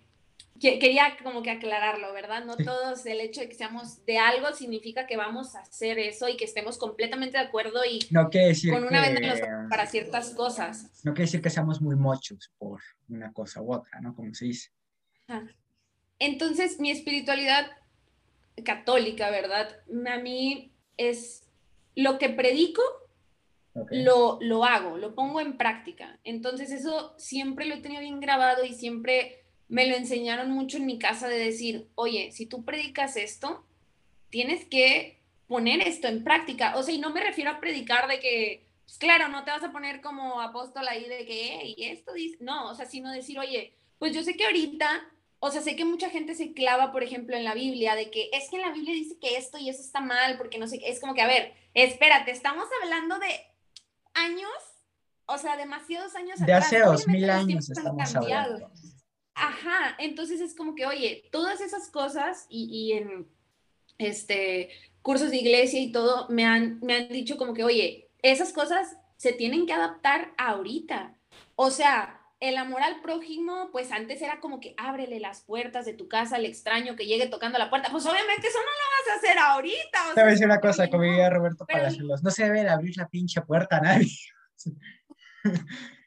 [0.60, 2.44] quería como que aclararlo, ¿verdad?
[2.44, 6.28] No todos el hecho de que seamos de algo significa que vamos a hacer eso
[6.28, 9.86] y que estemos completamente de acuerdo y no decir con una venda en los para
[9.86, 10.90] ciertas cosas.
[11.02, 14.14] No quiere decir que seamos muy mochos por una cosa u otra, ¿no?
[14.14, 14.70] Como se dice.
[16.18, 17.66] Entonces, mi espiritualidad
[18.62, 19.80] católica, ¿verdad?
[20.06, 21.48] A mí es
[21.94, 22.82] lo que predico,
[23.74, 24.02] okay.
[24.02, 26.18] lo, lo hago, lo pongo en práctica.
[26.24, 30.86] Entonces, eso siempre lo he tenido bien grabado y siempre me lo enseñaron mucho en
[30.86, 33.64] mi casa de decir, oye, si tú predicas esto,
[34.28, 36.76] tienes que poner esto en práctica.
[36.76, 39.62] O sea, y no me refiero a predicar de que, pues claro, no te vas
[39.62, 43.38] a poner como apóstol ahí de que, y esto dice, no, o sea, sino decir,
[43.38, 45.11] oye, pues yo sé que ahorita
[45.44, 48.30] o sea, sé que mucha gente se clava, por ejemplo, en la Biblia, de que
[48.32, 50.80] es que en la Biblia dice que esto y eso está mal, porque no sé,
[50.84, 53.26] es como que, a ver, espérate, estamos hablando de
[54.14, 54.52] años,
[55.26, 58.70] o sea, demasiados años de hace dos mil años estamos hablando.
[59.34, 63.28] Ajá, entonces es como que, oye, todas esas cosas y, y en
[63.98, 64.70] este
[65.02, 68.96] cursos de iglesia y todo me han, me han dicho como que, oye, esas cosas
[69.16, 71.16] se tienen que adaptar ahorita.
[71.56, 75.94] O sea, el amor al prójimo, pues antes era como que ábrele las puertas de
[75.94, 77.88] tu casa al extraño que llegue tocando la puerta.
[77.92, 80.10] Pues obviamente eso no lo vas a hacer ahorita.
[80.10, 82.96] O Te voy a decir una cosa, como diría Roberto Palacios, no se debe abrir
[82.96, 84.18] la pinche puerta a nadie.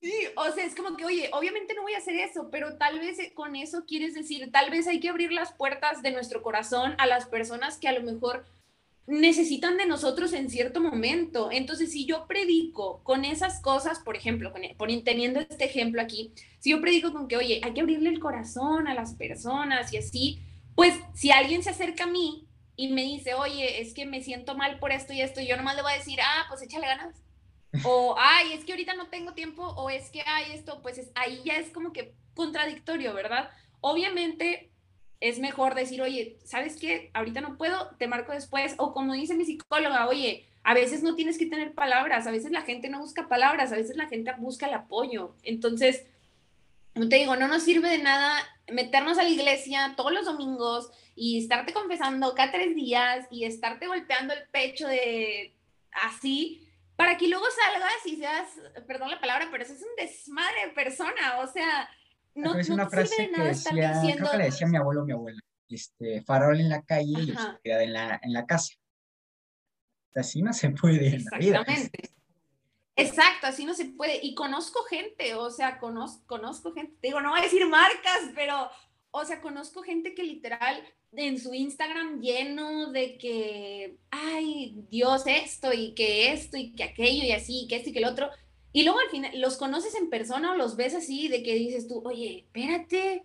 [0.00, 2.98] Sí, o sea, es como que, oye, obviamente no voy a hacer eso, pero tal
[2.98, 6.94] vez con eso quieres decir, tal vez hay que abrir las puertas de nuestro corazón
[6.98, 8.44] a las personas que a lo mejor
[9.06, 11.50] necesitan de nosotros en cierto momento.
[11.52, 16.70] Entonces, si yo predico con esas cosas, por ejemplo, por, teniendo este ejemplo aquí, si
[16.70, 20.38] yo predico con que, oye, hay que abrirle el corazón a las personas y así,
[20.74, 24.56] pues si alguien se acerca a mí y me dice, oye, es que me siento
[24.56, 27.14] mal por esto y esto, yo nomás le voy a decir, ah, pues échale ganas.
[27.84, 31.42] O, ay, es que ahorita no tengo tiempo, o es que hay esto, pues ahí
[31.44, 33.50] ya es como que contradictorio, ¿verdad?
[33.80, 34.70] Obviamente
[35.20, 37.10] es mejor decir, oye, ¿sabes qué?
[37.14, 38.74] Ahorita no puedo, te marco después.
[38.78, 42.50] O como dice mi psicóloga, oye, a veces no tienes que tener palabras, a veces
[42.50, 45.34] la gente no busca palabras, a veces la gente busca el apoyo.
[45.42, 46.04] Entonces,
[46.94, 48.38] te digo, no nos sirve de nada
[48.72, 53.86] meternos a la iglesia todos los domingos y estarte confesando cada tres días y estarte
[53.86, 55.54] golpeando el pecho de
[55.92, 56.66] así
[56.96, 58.48] para que luego salgas y seas,
[58.86, 61.90] perdón la palabra, pero eso es un desmadre de persona, o sea,
[62.34, 65.40] no, es una frase que decía, creo que le decía mi abuelo o mi abuela,
[65.68, 68.74] este, farol en la calle y oscuridad en la, en la casa.
[70.14, 71.60] Así no se puede en la vida.
[71.60, 72.14] Exactamente.
[72.96, 74.20] Exacto, así no se puede.
[74.22, 78.70] Y conozco gente, o sea, conozco, conozco gente, digo, no voy a decir marcas, pero,
[79.10, 80.82] o sea, conozco gente que literal
[81.12, 87.24] en su Instagram lleno de que, ay, Dios, esto y que esto y que aquello
[87.24, 88.30] y así, y que esto y que el otro.
[88.74, 91.86] Y luego al final los conoces en persona o los ves así, de que dices
[91.86, 93.24] tú, oye, espérate,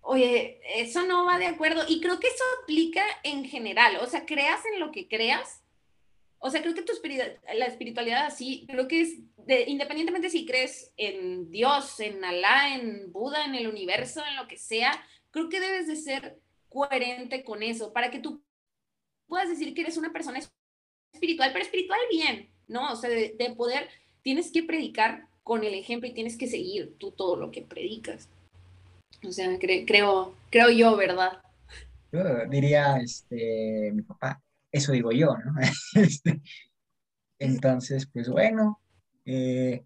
[0.00, 1.84] oye, eso no va de acuerdo.
[1.86, 5.62] Y creo que eso aplica en general, o sea, creas en lo que creas.
[6.38, 6.94] O sea, creo que tu
[7.54, 9.18] la espiritualidad así, creo que es,
[9.66, 14.56] independientemente si crees en Dios, en Alá, en Buda, en el universo, en lo que
[14.56, 18.42] sea, creo que debes de ser coherente con eso, para que tú
[19.26, 20.40] puedas decir que eres una persona
[21.12, 22.90] espiritual, pero espiritual bien, ¿no?
[22.92, 23.90] O sea, de poder
[24.26, 28.28] tienes que predicar con el ejemplo y tienes que seguir tú todo lo que predicas.
[29.24, 31.40] O sea, creo, creo yo, ¿verdad?
[32.10, 34.42] Yo diría, este, mi papá,
[34.72, 35.54] eso digo yo, ¿no?
[35.94, 36.42] Este,
[37.38, 38.80] entonces, pues bueno,
[39.24, 39.84] eh,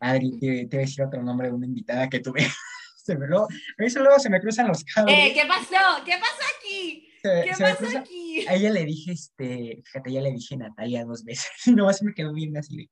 [0.00, 2.46] Adri, te, voy a decir otro nombre de una invitada que tuve.
[2.96, 3.46] se me luego,
[3.76, 5.14] eso luego se me cruzan los cables.
[5.14, 6.02] Eh, ¿Qué pasó?
[6.02, 7.08] ¿Qué pasó aquí?
[7.22, 8.46] ¿Qué pasó aquí?
[8.48, 12.06] A ella le dije, este, fíjate, ya le dije Natalia dos veces, y no, se
[12.06, 12.88] me quedó bien así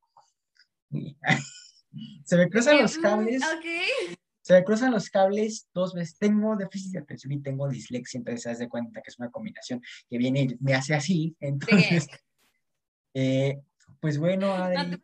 [2.24, 3.42] se me cruzan los cables.
[4.42, 6.18] Se me cruzan los cables dos veces.
[6.18, 9.30] Tengo déficit de atención y tengo dislexia, entonces se das de cuenta que es una
[9.30, 11.34] combinación que viene y me hace así.
[11.40, 12.06] Entonces,
[13.14, 13.58] eh,
[14.00, 15.00] pues bueno, Adri,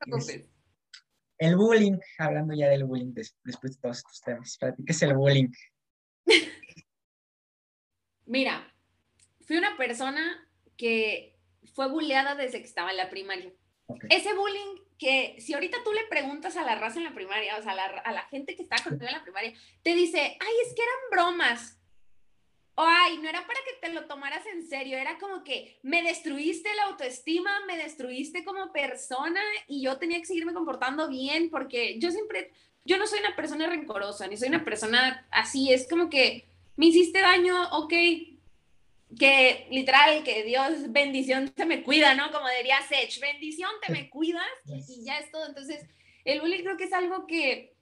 [1.39, 5.49] el bullying, hablando ya del bullying después de todos estos temas, qué es el bullying?
[8.27, 8.71] Mira,
[9.47, 10.47] fui una persona
[10.77, 11.39] que
[11.73, 13.51] fue bulleada desde que estaba en la primaria.
[14.11, 17.63] Ese bullying que si ahorita tú le preguntas a la raza en la primaria, o
[17.63, 20.83] sea, a la, gente que está contigo en la primaria, te dice, ay, es que
[20.83, 21.79] eran bromas.
[22.75, 26.03] O ay, no era para que te lo tomaras en serio, era como que me
[26.03, 31.99] destruiste la autoestima, me destruiste como persona y yo tenía que seguirme comportando bien porque
[31.99, 32.53] yo siempre,
[32.85, 36.47] yo no soy una persona rencorosa, ni soy una persona así, es como que
[36.77, 37.93] me hiciste daño, ok,
[39.19, 42.31] que literal, que Dios bendición te me cuida, ¿no?
[42.31, 44.45] Como diría Sech, bendición te me cuidas
[44.89, 45.47] y ya es todo.
[45.47, 45.85] Entonces,
[46.25, 47.75] el bullying creo que es algo que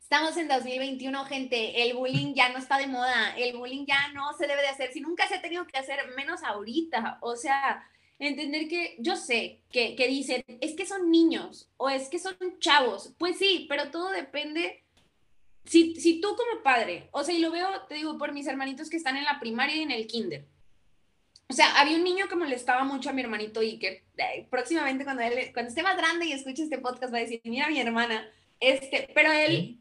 [0.00, 4.32] estamos en 2021, gente, el bullying ya no está de moda, el bullying ya no
[4.38, 7.86] se debe de hacer, si nunca se ha tenido que hacer, menos ahorita, o sea,
[8.18, 12.36] entender que yo sé que, que dicen, es que son niños o es que son
[12.58, 14.82] chavos, pues sí, pero todo depende
[15.68, 18.88] si, si tú como padre, o sea, y lo veo, te digo, por mis hermanitos
[18.88, 20.46] que están en la primaria y en el kinder.
[21.50, 24.02] O sea, había un niño que molestaba mucho a mi hermanito Iker.
[24.50, 27.68] Próximamente cuando, él, cuando esté más grande y escuche este podcast va a decir, mira
[27.68, 28.30] mi hermana.
[28.60, 29.78] Este, pero él,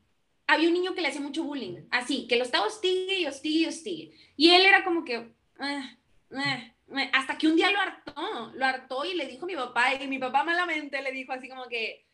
[0.48, 1.88] había un niño que le hacía mucho bullying.
[1.92, 4.12] Así, que lo estaba hostigue y hostigue y hostigue.
[4.38, 5.30] Y él era como que...
[5.60, 5.98] Ah,
[6.34, 9.56] ah, ah", hasta que un día lo hartó, lo hartó y le dijo a mi
[9.56, 12.06] papá, y mi papá malamente le dijo así como que,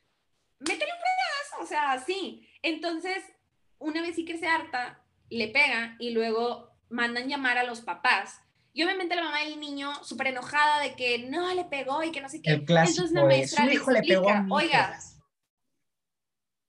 [0.60, 2.48] métele un fregazo, o sea, así.
[2.64, 3.24] Entonces,
[3.84, 4.99] una vez sí que se harta
[5.30, 8.39] le pega y luego mandan llamar a los papás.
[8.72, 12.22] Y obviamente la mamá del niño súper enojada de que no le pegó y que
[12.22, 12.51] no sé qué.
[12.51, 14.99] El Entonces la maestra le, explica, le pegó oiga,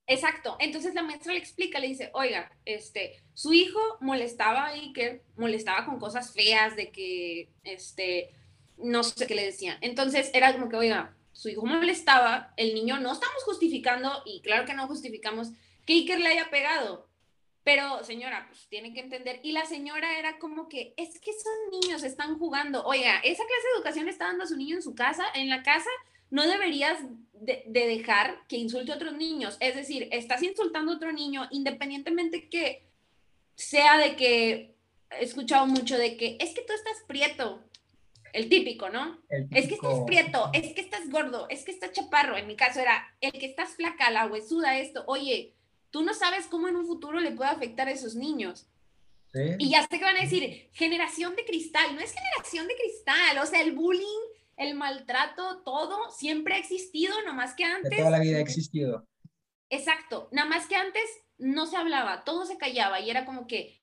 [0.07, 0.57] Exacto.
[0.61, 5.87] Entonces la maestra le explica, le dice, oiga, este, su hijo molestaba a Iker, molestaba
[5.87, 8.35] con cosas feas de que, este,
[8.77, 9.79] no sé qué le decía.
[9.81, 14.67] Entonces era como que, oiga, su hijo molestaba, el niño no estamos justificando, y claro
[14.67, 15.53] que no justificamos
[15.85, 17.09] que Iker le haya pegado,
[17.63, 19.41] pero señora, pues tiene que entender.
[19.43, 22.85] Y la señora era como que, es que son niños, están jugando.
[22.85, 25.63] Oiga, esa clase de educación está dando a su niño en su casa, en la
[25.63, 25.91] casa
[26.31, 26.99] no deberías
[27.33, 29.57] de, dejar que insulte a otros niños.
[29.61, 32.83] Es decir, estás insultando a otro niño independientemente que
[33.55, 34.75] sea de que
[35.11, 37.63] he escuchado mucho de que es que tú estás prieto.
[38.33, 39.21] El típico, ¿no?
[39.53, 42.37] Es que estás prieto, es que estás gordo, es que estás chaparro.
[42.37, 45.05] En mi caso era el que estás flaca, la huesuda, esto.
[45.07, 45.55] Oye,
[45.95, 48.67] tú no sabes cómo en un futuro le puede afectar a esos niños.
[49.61, 53.39] Y ya sé que van a decir, generación de cristal, no es generación de cristal,
[53.39, 54.23] o sea, el bullying
[54.57, 57.91] el maltrato, todo siempre ha existido, nomás que antes...
[57.91, 59.07] De toda la vida ha existido.
[59.71, 61.05] Exacto, nada más que antes
[61.39, 63.81] no se hablaba, todo se callaba y era como que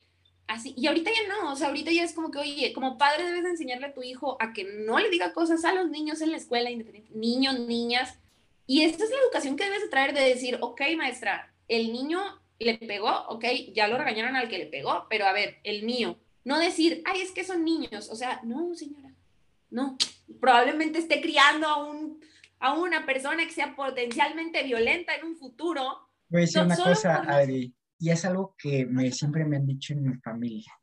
[0.47, 3.23] así, y ahorita ya no, o sea, ahorita ya es como que, oye, como padre
[3.23, 6.31] debes enseñarle a tu hijo a que no le diga cosas a los niños en
[6.31, 6.69] la escuela,
[7.13, 8.19] niños, niñas,
[8.67, 12.19] y esta es la educación que debes de traer de decir, ok, maestra, el niño
[12.59, 16.19] le pegó, ok, ya lo regañaron al que le pegó, pero a ver, el mío,
[16.43, 19.13] no decir, ay, es que son niños, o sea, no, señora,
[19.69, 19.97] no,
[20.41, 22.19] probablemente esté criando a, un,
[22.59, 26.09] a una persona que sea potencialmente violenta en un futuro.
[26.27, 29.93] Voy a decir una cosa, Adri, y es algo que me, siempre me han dicho
[29.93, 30.73] en mi familia.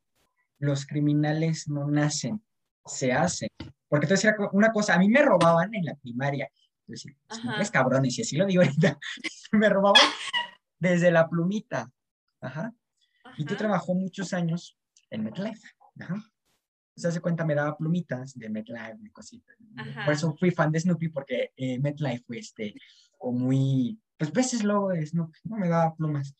[0.57, 2.43] Los criminales no nacen,
[2.85, 3.49] se hacen.
[3.87, 6.49] Porque te decía una cosa, a mí me robaban en la primaria.
[6.87, 7.15] Decir,
[7.61, 8.97] es cabrones, y así lo digo ahorita,
[9.51, 10.01] me robaban
[10.79, 11.91] desde la plumita.
[12.41, 12.73] Ajá.
[13.37, 14.77] Y tú trabajó muchos años
[15.09, 15.67] en MetLife.
[15.99, 16.31] Ajá
[16.99, 19.57] se hace cuenta, me daba plumitas de MetLife y cositas.
[20.05, 22.75] Por eso fui fan de Snoopy, porque eh, MetLife fue este,
[23.19, 26.35] o muy, pues veces logo de Snoopy, no me daba plumas.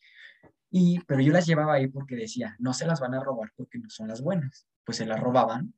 [0.70, 3.78] Y, pero yo las llevaba ahí porque decía, no se las van a robar porque
[3.78, 4.68] no son las buenas.
[4.84, 5.74] Pues se las robaban.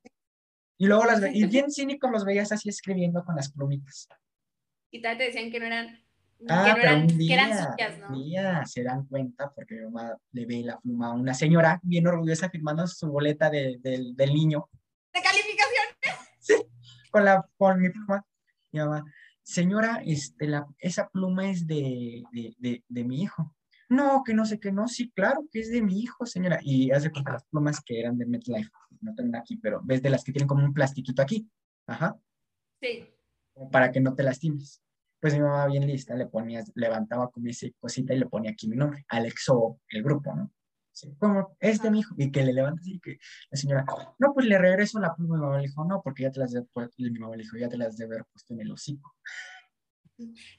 [0.76, 4.08] Y luego las y bien cínicos los veías así escribiendo con las plumitas.
[4.90, 6.04] Y tal te decían que no eran
[6.48, 7.76] Ah, pero un día,
[8.08, 8.16] ¿no?
[8.16, 12.06] día se dan cuenta porque mi mamá le ve la pluma a una señora bien
[12.06, 14.68] orgullosa firmando su boleta de, del niño.
[15.12, 15.86] ¿De calificación?
[16.40, 16.54] Sí,
[17.12, 18.26] con, la, con mi pluma.
[18.72, 19.04] Mi mamá,
[19.42, 23.54] señora, este, la, esa pluma es de, de, de, mi hijo.
[23.88, 26.58] No, que no sé qué, no, sí, claro que es de mi hijo, señora.
[26.62, 28.70] Y hace cuenta las plumas que eran de MetLife,
[29.00, 31.48] no tengo aquí, pero ves de las que tienen como un plastiquito aquí.
[31.86, 32.16] Ajá.
[32.80, 33.08] Sí.
[33.70, 34.82] Para que no te lastimes
[35.22, 38.66] pues mi mamá bien lista le ponía, levantaba como ese cosita y le ponía aquí
[38.66, 40.50] mi nombre, Alexo, el grupo, ¿no?
[40.90, 43.18] Sí, como, este mi hijo, y que le levanta así, que
[43.48, 43.86] la señora,
[44.18, 46.50] no, pues le regreso la pluma, mi mamá le dijo, no, porque ya te las
[46.50, 46.66] de,
[46.98, 49.14] mi mamá le dijo, ya te las debe haber puesto en el hocico.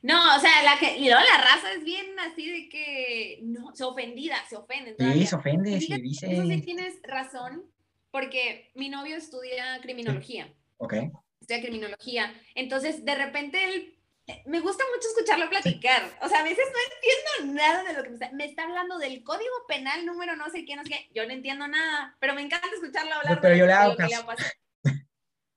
[0.01, 3.83] No, o sea, la que, y la raza es bien así de que, no, se
[3.83, 4.95] ofendida, se ofende.
[4.97, 6.31] Sí, se ofende, si dice.
[6.31, 7.69] Eso sí tienes razón,
[8.11, 10.53] porque mi novio estudia criminología.
[10.77, 10.93] Ok.
[11.41, 13.99] Estudia criminología, entonces de repente él
[14.45, 16.17] me gusta mucho escucharlo platicar.
[16.21, 18.97] O sea, a veces no entiendo nada de lo que me está, me está hablando
[18.97, 21.09] del código penal número no sé quién, no sé qué.
[21.13, 23.41] Yo no entiendo nada, pero me encanta escucharlo hablar.
[23.41, 23.95] Pero yo le hago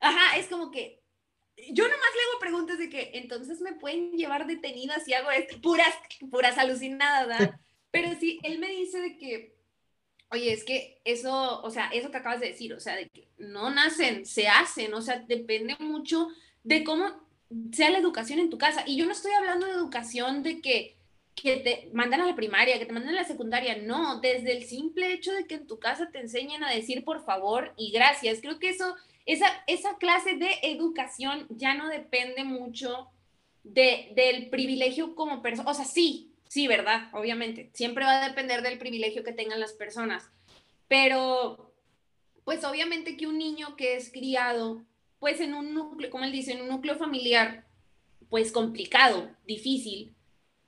[0.00, 1.02] Ajá, es como que
[1.72, 5.60] yo nomás le hago preguntas de que entonces me pueden llevar detenida si hago esto,
[5.60, 5.94] puras,
[6.30, 7.60] puras alucinadas, ¿verdad?
[7.90, 9.56] Pero sí, él me dice de que,
[10.30, 13.28] oye, es que eso, o sea, eso que acabas de decir, o sea, de que
[13.38, 16.28] no nacen, se hacen, o sea, depende mucho
[16.62, 17.25] de cómo
[17.72, 18.84] sea la educación en tu casa.
[18.86, 20.96] Y yo no estoy hablando de educación de que,
[21.34, 23.76] que te mandan a la primaria, que te mandan a la secundaria.
[23.76, 27.24] No, desde el simple hecho de que en tu casa te enseñen a decir por
[27.24, 28.40] favor y gracias.
[28.40, 28.96] Creo que eso,
[29.26, 33.08] esa, esa clase de educación ya no depende mucho
[33.62, 35.70] de, del privilegio como persona.
[35.70, 37.10] O sea, sí, sí, ¿verdad?
[37.12, 37.70] Obviamente.
[37.74, 40.30] Siempre va a depender del privilegio que tengan las personas.
[40.88, 41.72] Pero,
[42.44, 44.84] pues obviamente que un niño que es criado
[45.18, 47.64] pues en un núcleo, como él dice, en un núcleo familiar,
[48.28, 50.14] pues complicado, difícil,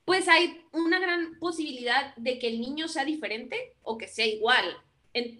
[0.05, 4.65] pues hay una gran posibilidad de que el niño sea diferente o que sea igual.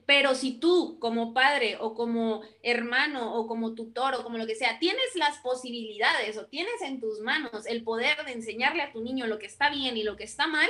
[0.07, 4.57] pero si tú como padre o como hermano o como tutor o como lo que
[4.57, 9.01] sea, tienes las posibilidades o tienes en tus manos el poder de enseñarle a tu
[9.01, 10.69] niño lo que está bien y lo que está mal,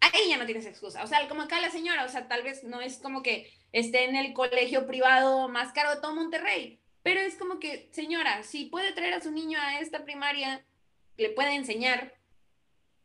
[0.00, 1.02] ahí ya no tienes excusa.
[1.02, 4.04] O sea, como acá la señora, o sea, tal vez no es como que esté
[4.04, 8.66] en el colegio privado más caro de todo Monterrey, pero es como que, señora, si
[8.66, 10.64] puede traer a su niño a esta primaria,
[11.16, 12.14] le puede enseñar,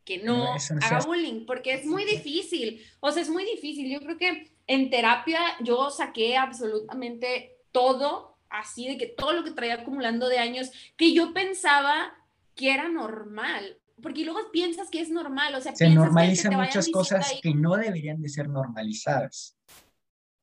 [0.04, 3.90] que no, haga bullying, porque es muy difícil, o sea, es muy difícil.
[3.90, 9.50] Yo creo que en terapia yo saqué absolutamente todo, así de que todo lo que
[9.50, 12.14] traía acumulando de años, que yo pensaba
[12.54, 17.34] que era normal, porque luego piensas que es normal, o sea, se normalizan muchas cosas
[17.42, 19.56] que no deberían de ser normalizadas.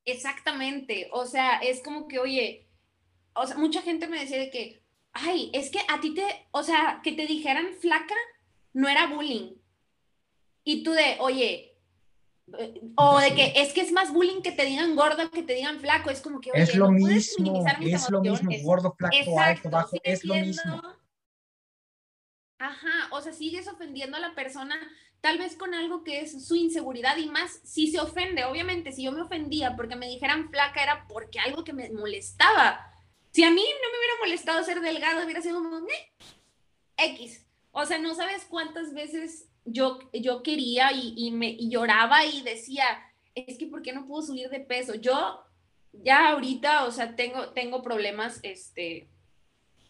[0.04, 2.66] Exactamente, o sea, es como que, oye,
[3.34, 4.82] o sea, mucha gente me decía de que,
[5.12, 8.14] ay, es que a ti te, o sea, que te dijeran flaca
[8.72, 9.54] no era bullying.
[10.64, 11.76] Y tú de, oye,
[12.58, 15.54] eh, o de que es que es más bullying que te digan gordo que te
[15.54, 19.70] digan flaco, es como que, oye, es lo mismo, es lo mismo, gordo, flaco, alto,
[19.70, 20.82] bajo, es lo mismo.
[22.58, 24.76] Ajá, o sea, sigues ofendiendo a la persona,
[25.20, 28.44] tal vez con algo que es su inseguridad y más si se ofende.
[28.44, 32.91] Obviamente, si yo me ofendía porque me dijeran flaca era porque algo que me molestaba.
[33.32, 35.86] Si a mí no me hubiera molestado ser delgado, hubiera sido como,
[36.96, 37.46] X.
[37.70, 42.84] O sea, no sabes cuántas veces yo, yo quería y, me lloraba y decía,
[43.34, 44.94] es que ¿por qué no puedo subir de peso?
[44.94, 45.42] Yo
[45.92, 49.08] ya ahorita, o sea, tengo, tengo problemas, este,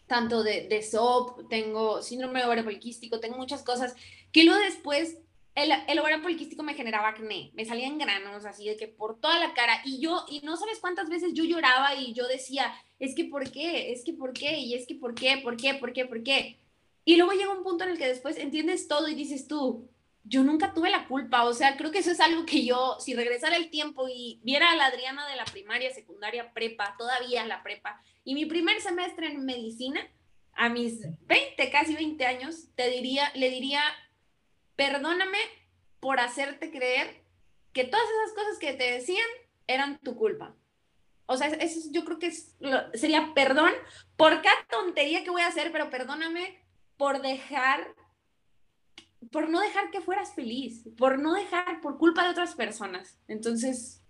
[0.07, 3.95] tanto de, de SOP, tengo síndrome de ovario poliquístico, tengo muchas cosas
[4.31, 5.17] que luego después
[5.55, 9.39] el, el ovario poliquístico me generaba acné, me salían granos así de que por toda
[9.39, 12.73] la cara y yo, y no sabes cuántas veces yo lloraba y yo decía,
[13.03, 13.91] es que ¿por qué?
[13.91, 14.57] Es que ¿por qué?
[14.59, 15.37] Y es que ¿por qué?
[15.43, 15.73] ¿Por qué?
[15.73, 16.05] ¿Por qué?
[16.05, 16.57] ¿Por qué?
[17.05, 19.89] Y luego llega un punto en el que después entiendes todo y dices tú,
[20.23, 23.13] yo nunca tuve la culpa, o sea, creo que eso es algo que yo, si
[23.13, 27.61] regresara el tiempo y viera a la Adriana de la primaria, secundaria, prepa, todavía la
[27.61, 29.99] prepa, y mi primer semestre en medicina,
[30.53, 33.81] a mis 20, casi 20 años, te diría, le diría,
[34.77, 35.39] perdóname
[35.99, 37.21] por hacerte creer
[37.73, 39.27] que todas esas cosas que te decían
[39.67, 40.55] eran tu culpa.
[41.25, 42.31] O sea, eso yo creo que
[42.93, 43.71] sería perdón
[44.17, 46.59] por cada tontería que voy a hacer, pero perdóname
[46.97, 47.79] por dejar,
[49.31, 53.17] por no dejar que fueras feliz, por no dejar, por culpa de otras personas.
[53.27, 54.01] Entonces,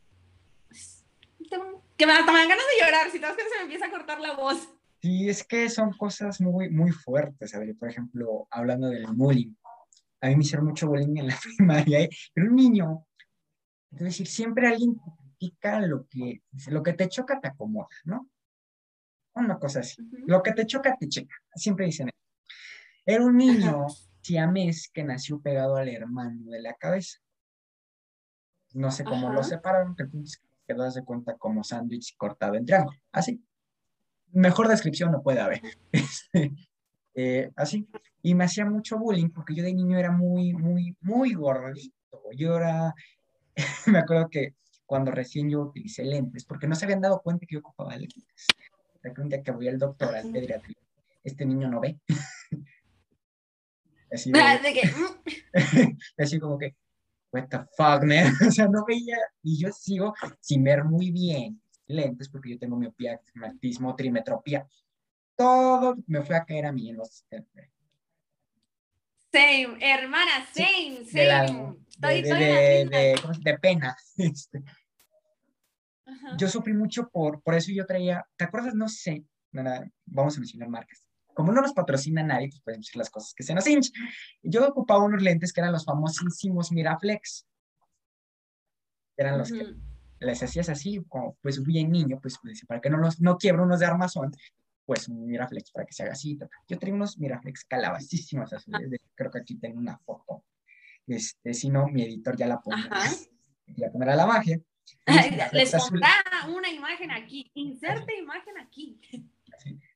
[1.97, 4.19] que me, dan ganas de llorar, si te das que se me empieza a cortar
[4.19, 4.69] la voz.
[5.01, 7.53] Sí, es que son cosas muy, muy fuertes.
[7.53, 9.53] A ver, por ejemplo, hablando del bullying.
[10.21, 12.09] A mí me hicieron mucho bullying en la primaria, ¿eh?
[12.33, 13.05] pero un niño,
[13.91, 14.95] es decir, siempre alguien
[15.43, 18.29] critica lo que, lo que te choca te acomoda, ¿no?
[19.35, 20.01] Una cosa así.
[20.27, 21.35] Lo que te choca te checa.
[21.55, 22.55] Siempre dicen eso.
[23.05, 23.87] Era un niño
[24.21, 27.19] siamés que nació pegado al hermano de la cabeza.
[28.73, 30.09] No sé cómo lo separaron, pero
[30.67, 32.97] quedó de cuenta como sándwich cortado en triángulo.
[33.11, 33.43] Así.
[34.31, 35.61] Mejor descripción no puede haber.
[35.91, 36.51] Este,
[37.15, 37.87] eh, así.
[38.21, 41.95] Y me hacía mucho bullying porque yo de niño era muy, muy, muy gordito.
[42.35, 42.95] Yo era,
[43.87, 47.55] me acuerdo que cuando recién yo utilicé lentes, porque no se habían dado cuenta que
[47.55, 48.47] yo ocupaba lentes.
[49.17, 50.73] Un día que voy al doctor, al pediatra,
[51.23, 51.99] este niño no ve.
[54.11, 54.35] Así, mm.
[56.19, 56.75] así como que,
[57.31, 58.31] what the fuck, man.
[58.47, 62.77] o sea, no veía, y yo sigo sin ver muy bien lentes porque yo tengo
[62.77, 64.67] miopía, astigmatismo, trimetropía.
[65.35, 67.25] Todo me fue a caer a mí en los...
[69.33, 71.75] Same, hermana, same, same.
[71.97, 73.97] De, de, de, de, pena.
[74.17, 74.63] Este.
[76.37, 78.75] Yo sufrí mucho por, por eso yo traía, ¿te acuerdas?
[78.75, 79.23] No sé,
[80.05, 81.03] vamos a mencionar marcas
[81.33, 83.93] como no nos patrocina nadie, pues podemos decir las cosas que se nos hinchen.
[84.41, 87.45] Yo ocupaba unos lentes que eran los famosísimos Miraflex.
[89.17, 89.75] Eran los que
[90.19, 93.63] les hacías así, como pues bien niño, pues, pues para que no los no quiebra
[93.63, 94.31] unos de armazón,
[94.85, 96.37] pues un Miraflex para que se haga así.
[96.67, 100.43] Yo tenía unos Miraflex calabacísimos azules, creo que aquí tengo una foto.
[101.07, 102.83] Este, si no, mi editor ya la pone.
[103.67, 104.59] Ya pondrá la magia.
[105.53, 106.09] Les pondrá
[106.49, 108.99] una imagen aquí, inserte imagen aquí.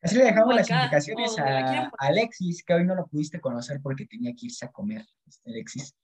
[0.02, 4.32] Así le dejamos las indicaciones a, Alexis, que hoy no lo pudiste conocer porque tenía
[4.32, 5.96] que irse a comer, este, Alexis.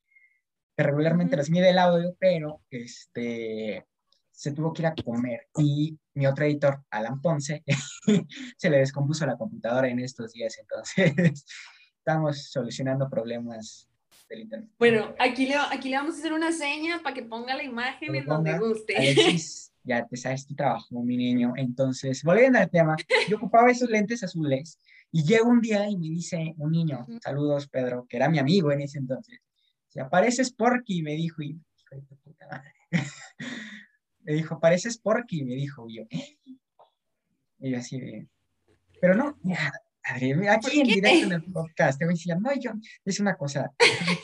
[0.75, 3.85] Que regularmente les mide el audio, pero este,
[4.33, 5.47] se tuvo que ir a comer.
[5.57, 7.63] Y mi otro editor, Alan Ponce,
[8.57, 11.45] se le descompuso la computadora en estos días, entonces
[11.97, 13.87] estamos solucionando problemas
[14.27, 14.69] del internet.
[14.77, 18.13] Bueno, aquí le, aquí le vamos a hacer una seña para que ponga la imagen
[18.15, 18.97] en donde guste.
[18.97, 21.53] Alexis ya te sabes tu trabajo, mi niño.
[21.57, 22.95] Entonces, volviendo al tema,
[23.29, 24.79] yo ocupaba esos lentes azules
[25.11, 28.71] y llega un día y me dice un niño, saludos Pedro, que era mi amigo
[28.71, 29.39] en ese entonces,
[29.89, 31.59] si apareces Porky, me dijo, y
[34.23, 36.37] me dijo, pareces Porky, me dijo, y yo, ¿eh?
[37.59, 38.27] Y yo así de,
[38.99, 39.71] pero no, ya,
[40.03, 42.71] aquí en directo en el podcast, te voy a decir, no, yo,
[43.05, 43.71] es una cosa,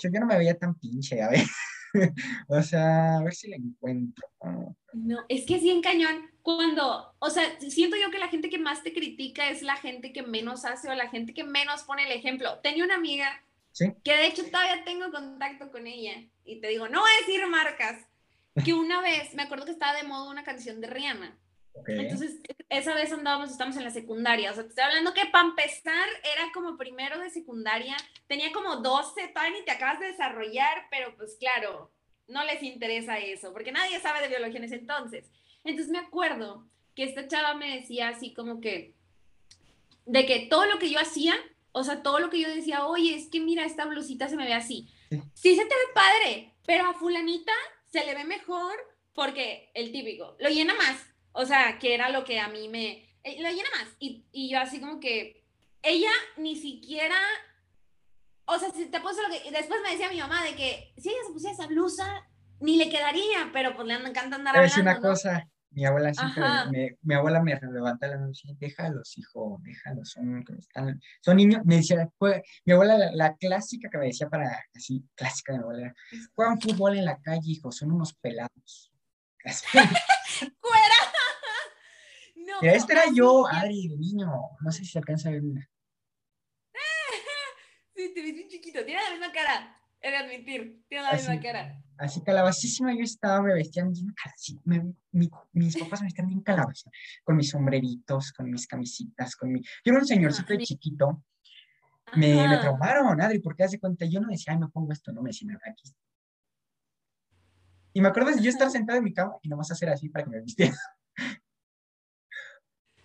[0.03, 1.43] yo no me veía tan pinche, a ver.
[2.47, 4.27] o sea, a ver si la encuentro.
[4.93, 6.29] No, es que sí en cañón.
[6.41, 10.13] Cuando, o sea, siento yo que la gente que más te critica es la gente
[10.13, 12.59] que menos hace o la gente que menos pone el ejemplo.
[12.59, 13.29] Tenía una amiga
[14.03, 16.13] que de hecho todavía tengo contacto con ella.
[16.43, 18.08] Y te digo, no voy a decir marcas,
[18.63, 21.37] que una vez, me acuerdo que estaba de moda una canción de Rihanna.
[21.87, 24.51] Entonces, esa vez andábamos, estamos en la secundaria.
[24.51, 27.95] O sea, te estoy hablando que para empezar era como primero de secundaria.
[28.27, 31.91] Tenía como 12, todavía ni te acabas de desarrollar, pero pues claro,
[32.27, 35.31] no les interesa eso, porque nadie sabe de biología en ese entonces.
[35.63, 38.93] Entonces me acuerdo que esta chava me decía así como que,
[40.05, 41.35] de que todo lo que yo hacía,
[41.71, 44.45] o sea, todo lo que yo decía, oye, es que mira, esta blusita se me
[44.45, 44.87] ve así.
[45.33, 47.53] Sí, se te ve padre, pero a fulanita
[47.91, 48.73] se le ve mejor
[49.13, 51.05] porque el típico, lo llena más.
[51.31, 53.17] O sea, que era lo que a mí me...
[53.23, 53.87] Eh, lo llena más.
[53.99, 55.43] Y, y yo así como que,
[55.81, 57.17] ella ni siquiera
[58.51, 59.51] o sea, si te puso lo que.
[59.51, 62.27] Después me decía mi mamá de que si ella se pusiera esa blusa,
[62.59, 64.73] ni le quedaría, pero pues le encanta andar hablando.
[64.73, 69.17] Es una cosa, mi abuela siempre, me, mi abuela me levanta la noche y déjalos,
[69.17, 72.09] hijo, déjalos, son, están, son niños, me decía,
[72.65, 75.95] mi abuela, la, clásica que me decía para, así, clásica de mi abuela,
[76.33, 78.91] juegan fútbol en la calle, hijo, son unos pelados.
[79.71, 80.95] ¡Fuera!
[82.35, 85.69] no, este era yo, Ari, de niño, no sé si se alcanza a ver una.
[87.95, 89.75] sí, te ves bien chiquito, tiene la misma cara.
[90.01, 91.81] He de admitir, tiene la misma cara.
[91.97, 94.57] Así calabacísima yo estaba, me vestían bien así,
[95.51, 96.89] mis papás me vestían bien calabaza,
[97.25, 99.61] con mis sombreritos, con mis camisitas, con mi...
[99.61, 101.25] Yo era un señorcito de chiquito,
[102.15, 105.21] me, me, traumaron, Adri, porque hace cuenta, yo no decía, ay, me pongo esto, no
[105.21, 105.93] me decían, aquí.
[107.93, 110.23] Y me acuerdo de yo estar sentado en mi cama y nomás hacer así para
[110.23, 110.77] que me vistiera.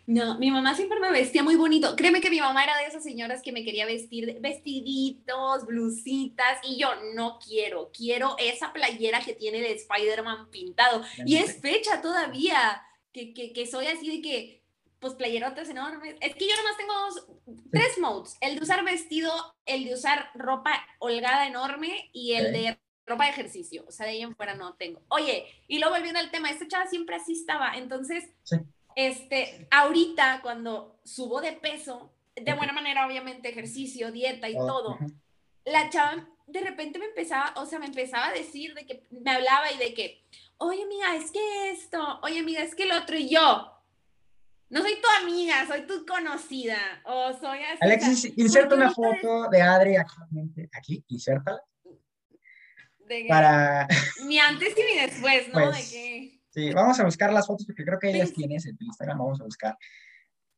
[0.06, 1.96] No, mi mamá siempre me vestía muy bonito.
[1.96, 6.78] Créeme que mi mamá era de esas señoras que me quería vestir vestiditos, blusitas, y
[6.78, 11.02] yo no quiero, quiero esa playera que tiene de Spider-Man pintado.
[11.24, 12.82] Y es fecha todavía,
[13.12, 14.62] que, que, que, soy así de que,
[14.98, 16.16] pues playerotas enormes.
[16.20, 17.26] Es que yo nomás tengo dos,
[17.70, 19.32] tres modes, el de usar vestido,
[19.64, 23.84] el de usar ropa holgada enorme y el de ropa de ejercicio.
[23.86, 25.02] O sea, de ahí en fuera no tengo.
[25.08, 28.24] Oye, y luego volviendo al tema, esta chava siempre así estaba, entonces...
[28.42, 28.56] Sí
[28.96, 34.98] este, ahorita cuando subo de peso, de buena manera, obviamente, ejercicio, dieta y todo,
[35.64, 39.30] la chava de repente me empezaba, o sea, me empezaba a decir de que me
[39.30, 40.24] hablaba y de que,
[40.58, 43.70] oye, amiga, es que esto, oye, amiga, es que el otro, y yo,
[44.68, 47.78] no soy tu amiga, soy tu conocida, o soy así.
[47.80, 51.62] Alexis, inserta una foto de Adri actualmente, aquí, insértala.
[53.28, 53.86] para...
[54.26, 55.72] Mi antes y mi después, ¿no?
[55.72, 56.33] de que...
[56.54, 59.44] Sí, vamos a buscar las fotos porque creo que ellas tienen en Instagram, vamos a
[59.44, 59.76] buscar.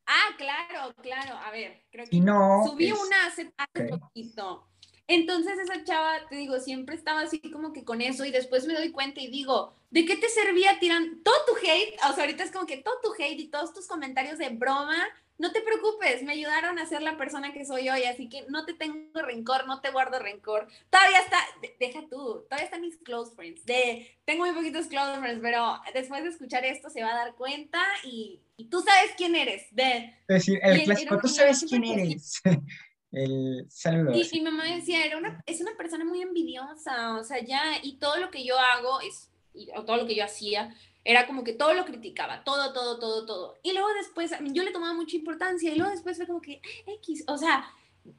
[0.07, 1.39] Ah, claro, claro.
[1.39, 3.51] A ver, creo que no, subí una hace,
[3.89, 4.69] poquito.
[5.09, 8.75] Entonces esa chava, te digo, siempre estaba así como que con eso y después me
[8.75, 11.97] doy cuenta y digo, ¿de qué te servía tirar todo tu hate?
[12.11, 14.97] O sea, ahorita es como que todo tu hate y todos tus comentarios de broma
[15.39, 18.65] no te preocupes, me ayudaron a ser la persona que soy hoy, así que no
[18.65, 20.67] te tengo rencor, no te guardo rencor.
[20.89, 21.39] Todavía está,
[21.79, 23.65] deja tú, todavía están mis close friends.
[23.67, 27.35] De, tengo muy poquitos close friends, pero después de escuchar esto se va a dar
[27.35, 29.67] cuenta y, tú sabes quién eres.
[29.73, 32.41] De, es decir, el clásico, tú sabes quién eres.
[33.13, 34.13] el saludo.
[34.15, 37.99] Y mi mamá decía, era una, es una persona muy envidiosa, o sea, ya, y
[37.99, 39.31] todo lo que yo hago, es,
[39.75, 40.75] o todo lo que yo hacía,
[41.05, 43.59] era como que todo lo criticaba, todo, todo, todo, todo.
[43.63, 47.25] Y luego después, yo le tomaba mucha importancia y luego después fue como que, X,
[47.29, 47.71] o sea,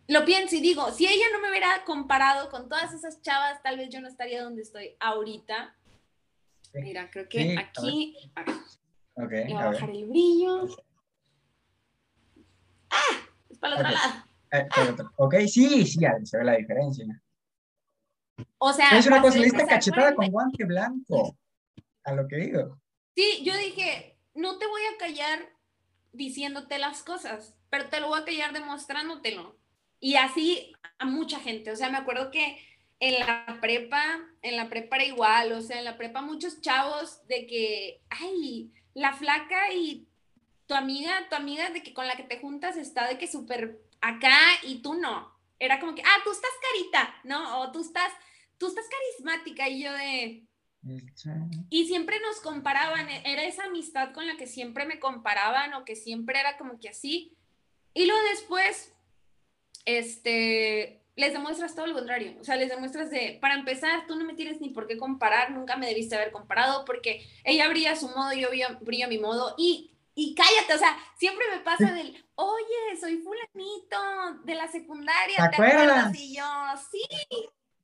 [0.08, 3.78] lo pienso y digo, si ella no me hubiera comparado con todas esas chavas, tal
[3.78, 5.76] vez yo no estaría donde estoy ahorita.
[6.74, 8.56] Mira, creo que aquí, a ver,
[9.16, 10.68] okay, a, bajar el brillo.
[12.90, 13.28] ¡Ah!
[13.50, 14.28] Es para el otro lado.
[14.52, 14.68] Eh,
[15.16, 17.06] ok, sí, sí, se ve la diferencia.
[18.58, 21.36] O sea, es una cosa, le cachetada con guante blanco
[22.04, 22.80] a lo que digo.
[23.16, 25.40] Sí, yo dije, no te voy a callar
[26.14, 29.58] diciéndote las cosas, pero te lo voy a callar demostrándotelo.
[30.00, 31.72] Y así a mucha gente.
[31.72, 32.60] O sea, me acuerdo que
[33.00, 37.26] en la prepa, en la prepa era igual, o sea, en la prepa muchos chavos
[37.28, 40.08] de que, ay, la flaca y
[40.66, 43.80] tu amiga, tu amiga de que con la que te juntas está de que súper
[44.10, 45.36] acá y tú no.
[45.60, 47.62] Era como que, ah, tú estás carita, ¿no?
[47.62, 48.12] O tú estás,
[48.58, 50.48] tú estás carismática y yo de,
[51.70, 55.86] y siempre nos comparaban, e-, era esa amistad con la que siempre me comparaban o
[55.86, 57.36] que siempre era como que así.
[57.94, 58.94] Y luego después,
[59.86, 62.36] este, les demuestras todo lo contrario.
[62.40, 65.52] O sea, les demuestras de, para empezar, tú no me tienes ni por qué comparar,
[65.52, 68.50] nunca me debiste haber comparado porque ella brilla a su modo, yo
[68.82, 69.56] brillo a mi modo.
[69.58, 75.38] Y, y cállate, o sea, siempre me pasa del, oye, soy fulanito de la secundaria,
[75.38, 76.20] ¿te, acuerdas?
[76.20, 76.44] Y yo,
[76.90, 77.04] sí,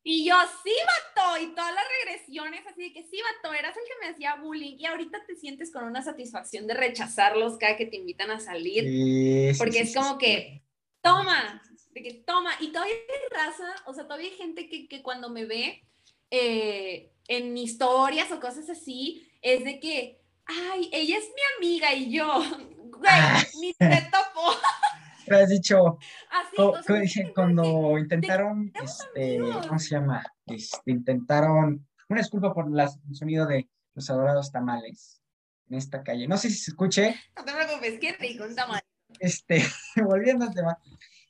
[0.01, 0.73] y yo, sí,
[1.15, 4.34] vato, y todas las regresiones, así de que sí, vato, eras el que me hacía
[4.38, 8.39] bullying y ahorita te sientes con una satisfacción de rechazarlos cada que te invitan a
[8.39, 10.64] salir, porque es como que,
[11.01, 11.61] toma,
[11.91, 15.30] de que toma, y todavía hay raza, o sea, todavía hay gente que, que cuando
[15.30, 15.88] me ve
[16.31, 22.11] eh, en historias o cosas así, es de que, ay, ella es mi amiga y
[22.11, 22.28] yo,
[22.78, 23.44] güey, ah.
[23.60, 24.57] ni te topo.
[25.28, 25.98] Lo has dicho,
[26.30, 30.24] Así, cuando intentaron, este, ¿cómo se llama?
[30.45, 35.22] Este, intentaron, una disculpa por el sonido de los adorados tamales
[35.70, 36.28] en esta calle.
[36.28, 37.15] No sé si se escuche.
[37.38, 38.82] No te preocupes, qué rico, un tamal.
[39.20, 39.64] Este,
[40.03, 40.78] volviendo al tema,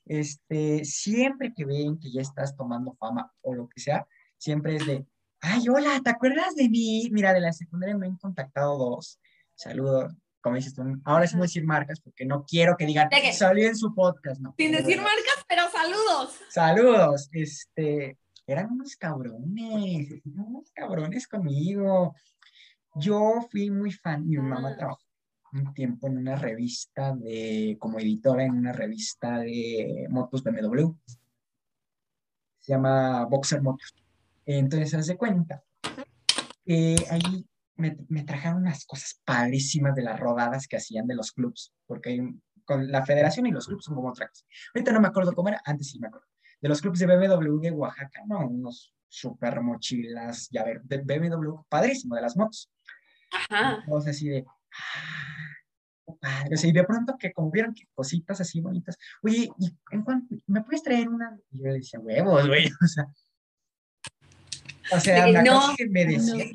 [0.06, 4.08] este, siempre que ven que ya estás tomando fama o lo que sea,
[4.38, 5.06] siempre es de,
[5.44, 7.10] ay, hola, ¿te acuerdas de mí?
[7.12, 9.20] Mira, de la secundaria me han contactado dos.
[9.56, 10.14] Saludos.
[10.42, 13.68] Como dices tú, ahora sí voy a decir marcas porque no quiero que digan, salió
[13.68, 14.54] en su podcast, ¿no?
[14.58, 16.38] Sin decir marcas, pero saludos.
[16.50, 17.30] Saludos.
[17.32, 22.16] Este, eran unos cabrones, unos cabrones conmigo.
[22.96, 25.02] Yo fui muy fan, mi mamá trabajó
[25.54, 30.92] un tiempo en una revista de, como editora en una revista de motos BMW.
[32.60, 34.03] Se llama Boxer Motos.
[34.46, 35.64] Entonces, se hace cuenta.
[36.66, 37.46] Eh, ahí
[37.76, 42.22] me, me, trajeron unas cosas padrísimas de las rodadas que hacían de los clubs, porque
[42.66, 44.46] con la federación y los clubs son como otra cosa.
[44.74, 46.28] Ahorita no me acuerdo cómo era, antes sí me acuerdo.
[46.62, 51.62] De los clubs de BMW de Oaxaca, no, unos super mochilas, ya ver, de BMW,
[51.68, 52.72] padrísimo, de las motos.
[53.32, 53.80] Ajá.
[53.84, 58.40] Entonces así de, ah, padre, o sea, y de pronto que como vieron que cositas
[58.42, 61.38] así bonitas, oye, ¿y en cuánto, me puedes traer una?
[61.52, 63.06] Y yo le decía, huevos, güey, o sea,
[64.96, 66.46] o sea, la no, cosa que me decía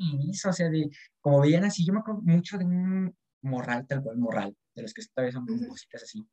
[0.47, 0.89] o sea, de,
[1.19, 4.93] como veían así, yo me acuerdo mucho de un morral, tal cual morral, de los
[4.93, 6.25] que todavía son cositas así,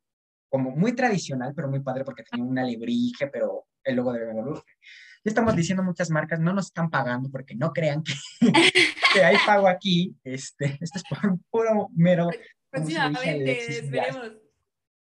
[0.49, 4.53] como muy tradicional, pero muy padre porque tenía una alebrije, pero el logo de BMW.
[4.53, 8.13] Ya estamos diciendo muchas marcas, no nos están pagando porque no crean que,
[9.13, 10.15] que hay pago aquí.
[10.23, 12.29] Este, esto es por puro mero.
[12.69, 14.33] Próximamente, esperemos.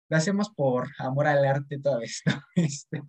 [0.10, 2.32] Lo hacemos por amor al arte, todo esto.
[2.56, 3.02] Este,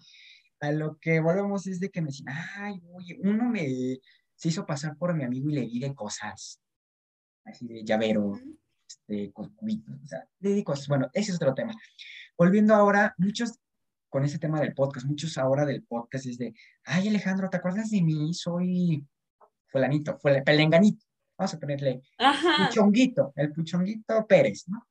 [0.62, 3.98] a lo que volvemos es de que me dicen, ay, oye, uno me
[4.36, 6.60] se hizo pasar por mi amigo y le di de cosas,
[7.44, 8.38] así de llavero,
[8.88, 10.86] este, o sea, le di cosas.
[10.86, 11.74] Bueno, ese es otro tema.
[12.38, 13.58] Volviendo ahora, muchos
[14.08, 17.90] con ese tema del podcast, muchos ahora del podcast es de, ay, Alejandro, ¿te acuerdas
[17.90, 18.32] de mí?
[18.32, 19.04] Soy
[19.66, 21.04] fulanito, fue pelenganito.
[21.36, 22.02] Vamos a ponerle
[22.68, 24.86] puchonguito, el puchonguito Pérez, ¿no?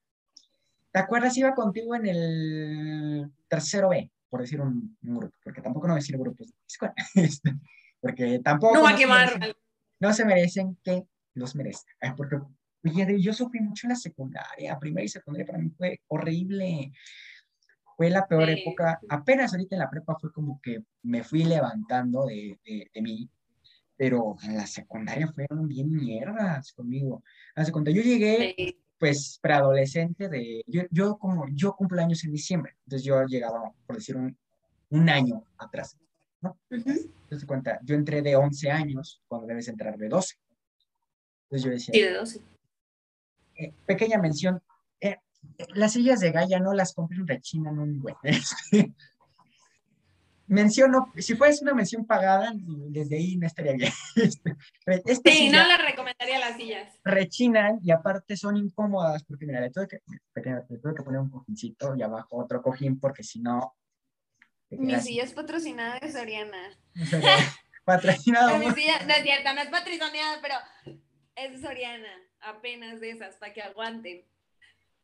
[0.92, 1.38] ¿Te acuerdas?
[1.38, 6.54] Iba contigo en el tercero B por decir un, grupo, porque tampoco no decir grupos
[7.16, 7.54] este,
[8.00, 8.76] porque tampoco...
[8.76, 9.56] No va a quemar.
[10.00, 11.04] no se merecen que
[11.34, 12.40] los merezcan, porque
[13.20, 16.94] yo sufrí mucho en la secundaria, primera y secundaria para mí fue horrible,
[17.98, 22.26] fue la peor época, apenas ahorita en la prepa fue como que me fui levantando
[22.26, 23.30] de, de, mí,
[23.98, 27.24] pero en la secundaria fueron bien mierdas conmigo.
[27.54, 32.76] Hace cuando yo llegué, pues preadolescente de, yo, yo como, yo cumplo años en diciembre,
[32.86, 34.38] entonces yo llegaba, por decir, un,
[34.92, 35.98] un año atrás,
[36.40, 36.56] ¿no?
[36.70, 40.36] Entonces, cuenta, yo entré de 11 años cuando debes entrar de 12.
[41.46, 41.94] Entonces yo decía...
[41.96, 42.42] Sí, de 12.
[43.56, 44.62] Eh, pequeña mención,
[45.00, 45.18] eh,
[45.70, 48.16] las sillas de Gaia no las compré en rechinan un buen.
[50.52, 53.92] menciono, si fuese una mención pagada, desde ahí no estaría bien.
[55.06, 57.00] Este, sí, no le recomendaría las sillas.
[57.04, 60.00] Rechinan y aparte son incómodas, porque mira, le tuve que,
[60.36, 63.76] le tuve que poner un cojincito y abajo otro cojín, porque si no...
[64.70, 66.78] Mi silla es patrocinada de Soriana.
[67.86, 68.58] patrocinada.
[68.58, 70.56] mi silla, no es cierto, no es patrocinada, pero
[71.36, 74.26] es Soriana, apenas de esas, para que aguanten.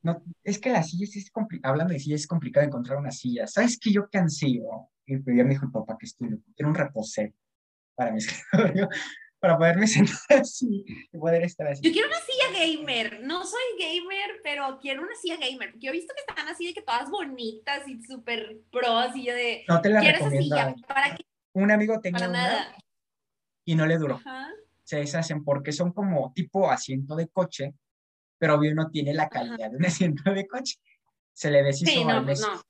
[0.02, 3.48] No, es que las sillas es complicado, hablando de sillas, es complicado encontrar una silla.
[3.48, 4.62] ¿Sabes qué yo cansé?
[5.08, 7.34] Y ya me dijo el papá que estoy quiero un reposer
[7.96, 8.90] para mi escritorio,
[9.40, 11.82] para poderme sentar así y poder estar así.
[11.82, 15.92] Yo quiero una silla gamer, no soy gamer, pero quiero una silla gamer, porque yo
[15.92, 19.64] he visto que están así de que todas bonitas y súper pros y yo de...
[19.68, 20.76] No te la recomiendo.
[20.88, 21.24] ¿Para qué?
[21.54, 22.76] Un amigo tenía una
[23.66, 24.20] y no le duró.
[24.84, 27.74] Se deshacen porque son como tipo asiento de coche,
[28.38, 30.76] pero obvio no tiene la calidad de un asiento de coche.
[31.34, 32.62] Se le deshizo sí, no, pues no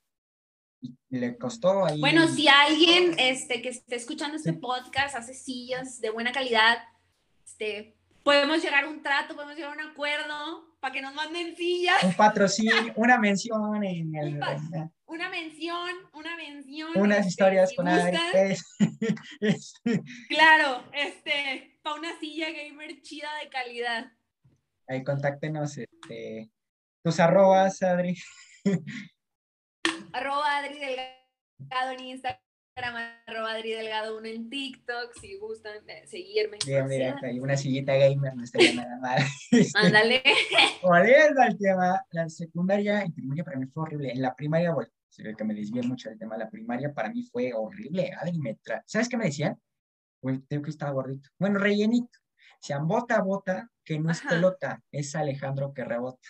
[1.09, 1.99] le costó ahí.
[1.99, 6.77] Bueno, si alguien este, que esté escuchando este podcast hace sillas de buena calidad,
[7.45, 11.55] este, podemos llegar a un trato, podemos llegar a un acuerdo para que nos manden
[11.55, 12.03] sillas.
[12.03, 14.39] Un patrocinio, una mención en el...
[15.05, 16.91] Una mención, una mención.
[16.95, 18.17] Unas este, historias con Adri.
[20.29, 24.11] claro, este, para una silla gamer chida de calidad.
[24.85, 26.49] Ahí contáctenos, este,
[27.01, 28.17] tus arrobas, Adri
[30.13, 36.57] arroba Adri Delgado en Instagram, arroba Adri Delgado 1 en TikTok, si gustan seguirme.
[36.65, 39.19] Mira, mira, hay una sillita gamer, no estaría nada mal.
[39.75, 40.23] Ándale.
[40.83, 44.11] Volviendo al tema, la secundaria y primaria para mí fue horrible.
[44.11, 44.89] En la primaria, bueno,
[45.37, 48.11] que me desvié mucho del tema de la primaria, para mí fue horrible.
[48.19, 49.59] Adri me ¿Sabes qué me decían?
[50.19, 51.29] Pues tengo que estar gordito.
[51.39, 52.19] Bueno, rellenito.
[52.59, 56.27] Sean bota, bota, que no es pelota, es Alejandro que rebota.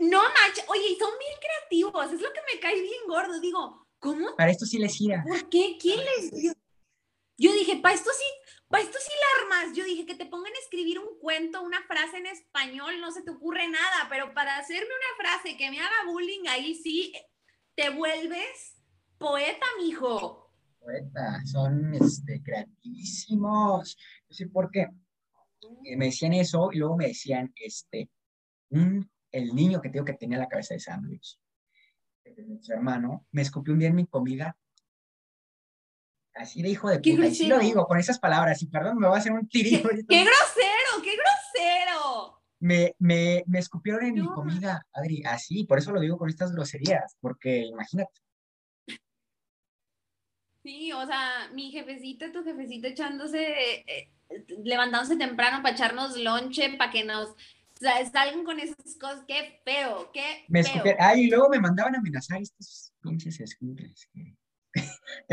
[0.00, 3.40] No manches, oye, son bien creativos, es lo que me cae bien gordo.
[3.40, 4.34] Digo, ¿cómo?
[4.36, 5.22] Para esto sí les gira.
[5.26, 5.76] ¿Por qué?
[5.80, 6.52] ¿Quién les dio?
[7.38, 8.24] Yo dije, para esto sí,
[8.68, 9.76] para esto sí la armas.
[9.76, 13.22] Yo dije que te pongan a escribir un cuento, una frase en español, no se
[13.22, 17.12] te ocurre nada, pero para hacerme una frase que me haga bullying, ahí sí
[17.74, 18.76] te vuelves
[19.18, 20.50] poeta, mijo.
[20.78, 23.98] Poeta, son este, creativísimos.
[24.28, 24.86] No sé por qué.
[25.96, 28.08] Me decían eso y luego me decían, este,
[28.70, 31.38] un el niño que tengo que tenía la cabeza de sándwich,
[32.60, 34.56] su hermano, me escupió un día en mi comida.
[36.34, 37.28] Así de hijo de puta.
[37.28, 38.62] Así lo digo con esas palabras.
[38.62, 39.88] Y perdón, me va a hacer un tirito.
[39.88, 41.02] ¡Qué, qué grosero!
[41.02, 42.42] ¡Qué grosero!
[42.58, 45.22] Me, me, me escupieron en mi comida, Adri.
[45.24, 47.16] Así, por eso lo digo con estas groserías.
[47.20, 48.20] Porque imagínate.
[50.62, 54.12] Sí, o sea, mi jefecita, tu jefecita echándose, eh,
[54.64, 57.34] levantándose temprano para echarnos lonche, para que nos
[57.76, 60.82] o sea, salgan con esas cosas, qué feo, qué me feo.
[60.98, 64.08] Ay, y luego me mandaban a amenazar estos pinches escumples.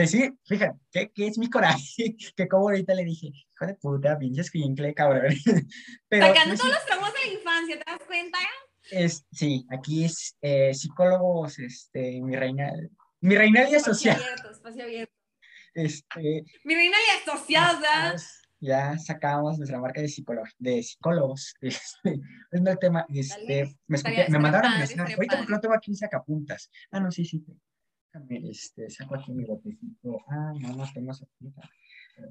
[0.07, 2.15] Sí, fíjate, ¿qué, ¿qué, es mi coraje?
[2.37, 5.35] Que como ahorita le dije, hijo de puta, pinche escuincle, cabrón.
[6.07, 8.37] Pero, Sacando todos los traumas de la infancia, ¿te das cuenta?
[8.89, 12.71] Es, sí, aquí es eh, psicólogos, este, mi reina,
[13.19, 14.17] mi reina y asociada.
[14.17, 15.13] Espacio abierto, espacio abierto.
[15.73, 18.15] Este, mi reina y asociada
[18.63, 20.11] ya sacamos nuestra marca de,
[20.59, 21.53] de psicólogos.
[21.61, 22.21] Este,
[22.51, 23.05] es el tema.
[23.09, 23.97] Este, me,
[24.29, 26.71] me mandaron a mencionar, ahorita porque no tengo aquí un sacapuntas.
[26.91, 27.45] Ah, no, sí, sí.
[28.29, 30.19] Este, saco aquí mi botecito.
[30.29, 31.69] Ah, no, no tengo sacapuntas.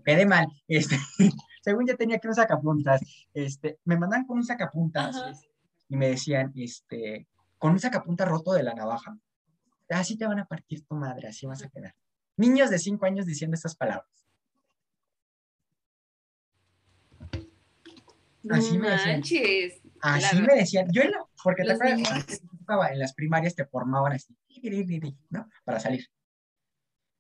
[0.05, 0.47] Quedé mal.
[0.69, 0.97] Este,
[1.63, 3.03] según ya tenía aquí un sacapuntas,
[3.35, 5.47] este, me mandan con un sacapuntas
[5.89, 7.29] y me decían, este,
[7.59, 9.19] con un sacapuntas roto de la navaja.
[9.91, 11.95] Así te van a partir tu madre, así vas a quedar.
[12.37, 14.22] Niños de cinco años diciendo estas palabras.
[18.51, 19.23] Así me decían.
[20.01, 20.89] Así me decían.
[20.93, 24.35] Yo, en la, porque te en las primarias te formaban así,
[25.31, 25.49] ¿no?
[25.65, 26.07] Para salir.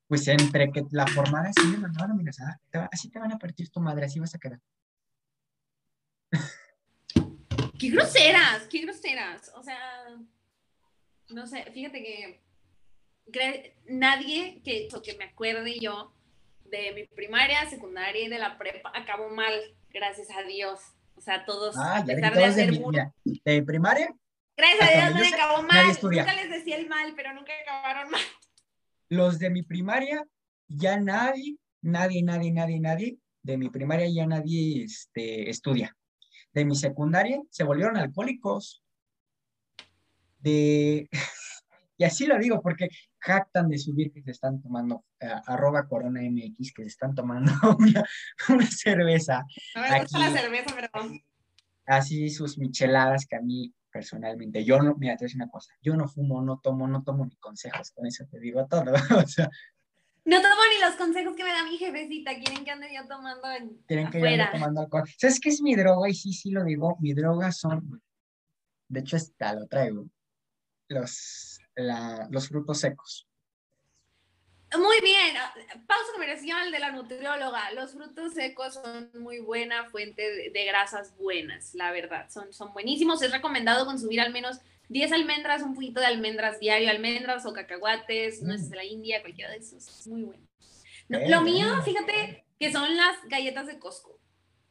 [0.08, 3.70] Pues entre que la formada así me mandaban a amenazar, así te van a partir
[3.70, 4.60] tu madre, así vas a quedar.
[7.78, 9.50] Qué groseras, qué groseras.
[9.56, 9.78] O sea,
[11.30, 12.02] no sé, fíjate
[13.32, 16.14] que nadie que, que me acuerde yo
[16.64, 19.52] de mi primaria, secundaria y de la prepa acabó mal,
[19.90, 20.80] gracias a Dios.
[21.22, 22.72] O sea, todos, ah, a pesar de hacer
[23.44, 24.12] de, primaria.
[24.56, 25.86] Gracias a Dios no me acabó mal.
[26.02, 28.20] Nunca les decía el mal, pero nunca acabaron mal.
[29.08, 30.26] Los de mi primaria,
[30.66, 35.96] ya nadie, nadie, nadie, nadie, nadie, de mi primaria ya nadie este, estudia.
[36.52, 38.82] De mi secundaria se volvieron alcohólicos.
[40.40, 41.08] De,
[41.98, 42.88] y así lo digo porque
[43.22, 47.52] jactan de subir que se están tomando, uh, arroba corona MX, que se están tomando
[47.78, 48.04] una,
[48.48, 49.44] una cerveza.
[49.74, 50.90] No me gusta la cerveza, pero...
[51.86, 55.50] Así sus micheladas que a mí personalmente, yo no, mira, te voy a decir una
[55.50, 58.92] cosa, yo no fumo, no tomo, no tomo ni consejos, con eso te digo todo,
[59.24, 59.50] o sea...
[60.24, 63.50] No tomo ni los consejos que me da mi jefecita, quieren que ande yo tomando
[63.50, 65.02] en, Quieren que yo ande tomando alcohol.
[65.18, 66.08] ¿Sabes qué es mi droga?
[66.08, 68.00] Y sí, sí lo digo, mi droga son,
[68.88, 70.06] de hecho, está, lo traigo,
[70.88, 73.26] los los frutos secos.
[74.78, 75.34] Muy bien,
[75.86, 77.72] pausa comercial de la nutrióloga.
[77.72, 83.20] Los frutos secos son muy buena fuente de, grasas buenas, la verdad, son, son buenísimos.
[83.22, 88.40] Es recomendado consumir al menos 10 almendras, un poquito de almendras diario, almendras o cacahuates,
[88.40, 90.42] no nueces de la India, cualquiera de esos, es muy bueno.
[91.08, 94.18] lo mío, fíjate, que son las galletas de Costco.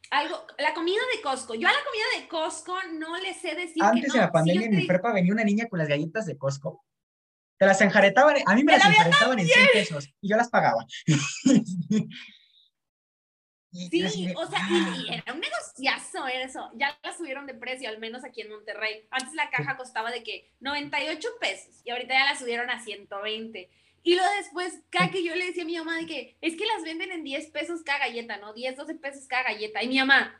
[0.09, 1.53] Algo, la comida de Costco.
[1.53, 4.75] Yo a la comida de Costco no le sé decir Antes de la pandemia en
[4.75, 6.83] mi prepa venía una niña con las galletas de Costco
[7.61, 10.83] te las enjaretaban, a mí me las enjaretaban en 100 pesos y yo las pagaba.
[13.73, 16.69] Sí, o sea, y, era un negociazo eso.
[16.73, 19.07] Ya las subieron de precio, al menos aquí en Monterrey.
[19.11, 23.69] Antes la caja costaba de que 98 pesos y ahorita ya la subieron a 120.
[24.03, 26.65] Y luego después, cada que yo le decía a mi mamá de que es que
[26.65, 28.51] las venden en 10 pesos cada galleta, ¿no?
[28.53, 29.81] 10, 12 pesos cada galleta.
[29.81, 30.37] Y mi mamá,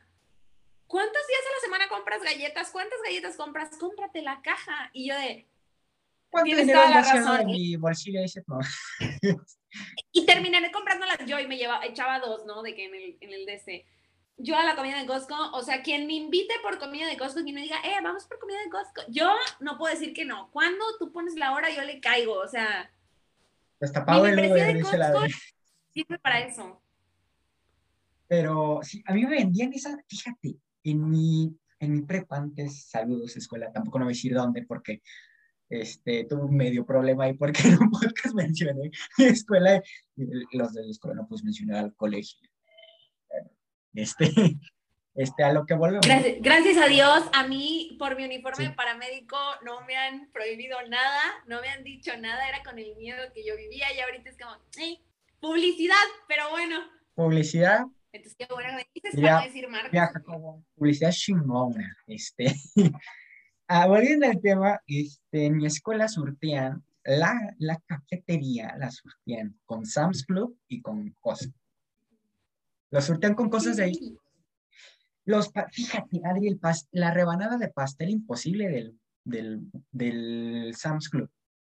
[0.86, 2.70] ¿cuántos días a la semana compras galletas?
[2.70, 3.70] ¿Cuántas galletas compras?
[3.78, 4.90] Cómprate la caja.
[4.92, 5.48] Y yo de,
[6.32, 7.44] ¿Cuánto dinero la razón.
[7.44, 8.20] mi bolsillo
[10.12, 12.62] y terminaré comprándolas yo y me llevaba, echaba dos, ¿no?
[12.62, 13.84] De que en el, en el DC.
[14.38, 17.42] Yo a la comida de Costco, o sea, quien me invite por comida de Costco,
[17.42, 19.30] quien me diga, eh, vamos por comida de Costco, yo
[19.60, 20.50] no puedo decir que no.
[20.52, 22.90] Cuando tú pones la hora, yo le caigo, o sea,
[23.78, 25.12] Pues tapado el Uber, dice la
[25.92, 26.82] sirve para eso.
[28.26, 33.36] Pero sí, a mí me vendían esa, fíjate, en mi, en mi prepa antes, saludos
[33.36, 35.02] escuela, tampoco no voy a decir dónde porque
[35.72, 39.82] este, tuve un medio problema ahí porque en un podcast mencioné mi escuela,
[40.16, 42.48] los de la escuela no puedes mencionar al colegio.
[43.94, 44.30] Este,
[45.14, 46.06] este, a lo que volvemos.
[46.40, 51.22] Gracias, a Dios, a mí por mi uniforme de paramédico no me han prohibido nada,
[51.46, 54.36] no me han dicho nada, era con el miedo que yo vivía y ahorita es
[54.36, 54.56] como,
[55.40, 55.96] publicidad,
[56.28, 56.80] pero bueno.
[57.14, 57.86] Publicidad.
[58.12, 60.12] Entonces, qué bueno me dices para decir marca.
[60.74, 62.54] publicidad chingona, este.
[63.72, 69.86] Ah, volviendo al tema, este, en mi escuela surtían la, la cafetería, la surtían con
[69.86, 71.58] Sam's Club y con Costco.
[72.90, 74.16] Lo surtían con cosas de ahí.
[75.24, 81.30] Los, fíjate, Adri, el la rebanada de pastel imposible del, del, del Sam's Club,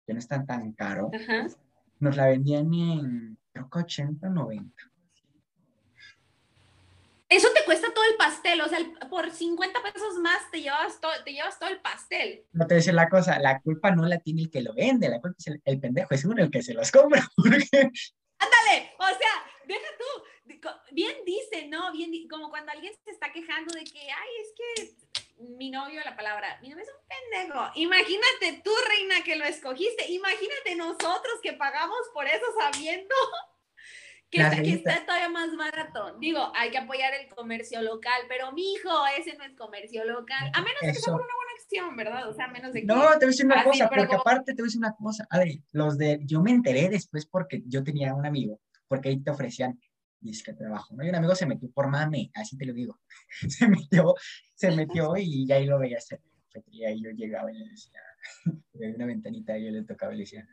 [0.06, 1.10] que no están tan caro,
[1.98, 4.72] nos la vendían en, creo que 80, 90.
[7.28, 8.78] Eso te cuesta todo el pastel, o sea,
[9.10, 12.46] por 50 pesos más te llevas, todo, te llevas todo el pastel.
[12.52, 15.20] No te decir la cosa, la culpa no la tiene el que lo vende, la
[15.20, 17.20] culpa es el, pendejo, es uno el que se los compra.
[17.36, 21.92] Ándale, o sea, deja tú, bien dice, ¿no?
[21.92, 26.16] Bien, como cuando alguien se está quejando de que, ay, es que mi novio, la
[26.16, 27.70] palabra, mi novio es un pendejo.
[27.74, 30.10] Imagínate tú, reina, que lo escogiste.
[30.10, 33.14] Imagínate nosotros que pagamos por eso sabiendo
[34.30, 36.18] que, está, todavía más barato.
[36.18, 40.50] Digo, hay que apoyar el comercio local, pero mi hijo, ese no es comercio local.
[40.54, 42.28] A menos de que sea por una buena acción, ¿verdad?
[42.28, 42.86] O sea, a menos de que.
[42.86, 45.26] No, te voy a decir una cosa, porque aparte te voy a decir una cosa.
[45.30, 46.20] Adri, los de.
[46.22, 49.80] Yo me enteré después porque yo tenía un amigo, porque ahí te ofrecían
[50.20, 51.04] y que trabajo, ¿no?
[51.04, 52.98] Y un amigo se metió por mame, así te lo digo.
[53.48, 54.14] Se metió,
[54.54, 56.20] se metió y ya ahí lo veía hacer
[56.70, 58.00] y yo llegaba y le decía,
[58.72, 60.46] de una ventanita y yo le tocaba y le decía,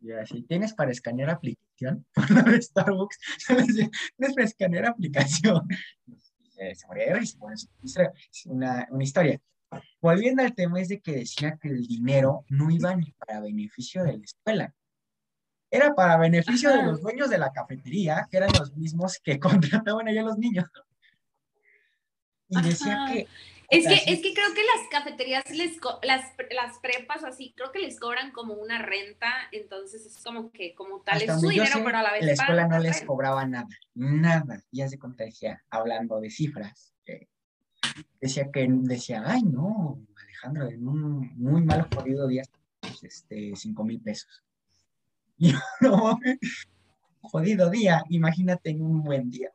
[0.00, 2.06] y así, ¿tienes para escanear aplicación?
[2.14, 5.66] Por lo de Starbucks, ¿tienes para escanear aplicación?
[6.06, 8.10] Y se moría y se
[8.46, 9.40] una, una historia.
[10.00, 14.04] Volviendo al tema es de que decía que el dinero no iba ni para beneficio
[14.04, 14.74] de la escuela,
[15.70, 20.08] era para beneficio de los dueños de la cafetería, que eran los mismos que contrataban
[20.08, 20.66] allá a los niños.
[22.48, 23.26] Y decía que...
[23.68, 27.80] Es que, es que creo que las cafeterías, les las, las prepas así, creo que
[27.80, 31.98] les cobran como una renta, entonces es como que como tal es su dinero, pero
[31.98, 32.24] a la vez...
[32.24, 34.62] La escuela no les cobraba nada, nada.
[34.70, 36.94] Ya se contagia hablando de cifras.
[38.20, 42.44] decía que, decía, ay no, Alejandro, en un muy mal jodido día,
[43.02, 44.44] este, cinco mil pesos.
[45.80, 46.18] no,
[47.20, 49.50] jodido día, imagínate en un buen día.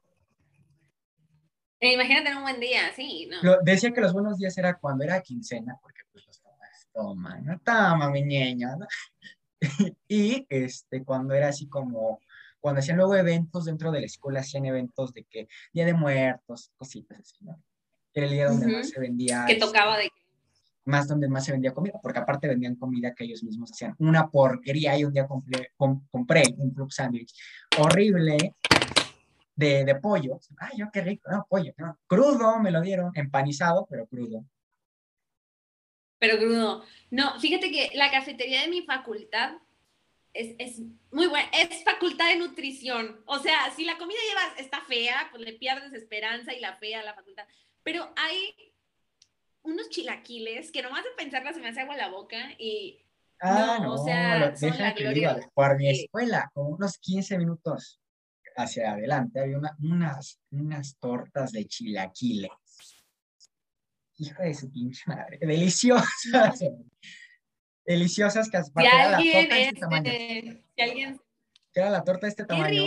[1.84, 3.28] Eh, imagínate un buen día, sí.
[3.64, 7.60] decía que los buenos días era cuando era quincena, porque pues los tomas, toma, no
[7.60, 8.78] toma, mi niña,
[10.08, 12.20] y este, cuando era así como,
[12.60, 16.72] cuando hacían luego eventos dentro de la escuela, hacían eventos de que Día de Muertos,
[16.78, 17.60] cositas así, ¿no?
[18.14, 19.46] Era el día donde más se vendía.
[19.48, 20.12] Que tocaba de
[20.86, 23.96] más donde más se vendía comida, porque aparte vendían comida que ellos mismos hacían.
[23.98, 27.34] Una porquería, y un día compré, compré un club sandwich
[27.80, 28.56] horrible
[29.56, 30.40] de, de, pollo.
[30.58, 31.74] Ay, yo qué rico, no, pollo,
[32.08, 34.46] crudo me lo dieron, empanizado, pero crudo.
[36.20, 36.84] Pero crudo.
[37.10, 39.54] No, fíjate que la cafetería de mi facultad
[40.34, 43.22] es, es, muy buena, es facultad de nutrición.
[43.26, 47.02] O sea, si la comida lleva, está fea, pues le pierdes esperanza y la fea
[47.02, 47.46] a la facultad.
[47.84, 48.74] Pero hay
[49.64, 53.04] unos chilaquiles que nomás de pensarla se me hace agua la boca y
[53.42, 55.40] Ah, no, o sea, son la gloria.
[55.56, 58.00] por mi escuela, como unos 15 minutos
[58.56, 62.52] hacia adelante, había unas, unas tortas de chilaquiles.
[64.18, 66.60] Hijo de su pinche madre, deliciosas.
[67.86, 70.12] deliciosas que si alguien, la torta de este tamaño.
[70.76, 71.22] Si alguien...
[71.74, 72.84] Era la torta de este tamaño.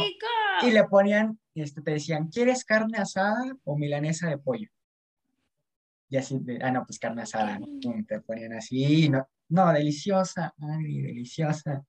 [0.63, 4.69] Y le ponían, este, te decían, ¿quieres carne asada o milanesa de pollo?
[6.11, 7.67] Y así, ah, no, pues carne asada, ¿no?
[8.07, 11.85] Te ponían así, no, no, deliciosa, ay, deliciosa.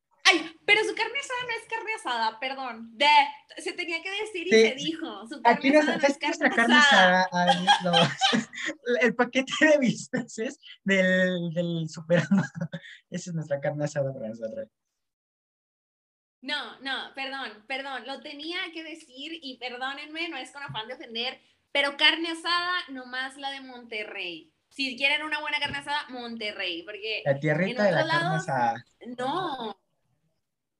[1.25, 2.97] Asada no es carne asada, perdón.
[2.97, 3.07] De,
[3.57, 5.27] se tenía que decir y se dijo.
[5.27, 7.29] Su carne Aquí no, asada no es carne, carne asada.
[9.01, 12.69] el paquete de bispeces del, del supermercado.
[13.09, 14.67] Esa es nuestra carne asada para nosotros.
[16.41, 20.93] No, no, perdón, perdón, lo tenía que decir y perdónenme, no es con afán de
[20.93, 21.41] ofender,
[21.71, 24.53] pero carne asada, nomás la de Monterrey.
[24.69, 27.23] Si quieren una buena carne asada, Monterrey, porque...
[27.25, 28.85] La tierrita de la carne asada.
[29.17, 29.75] No,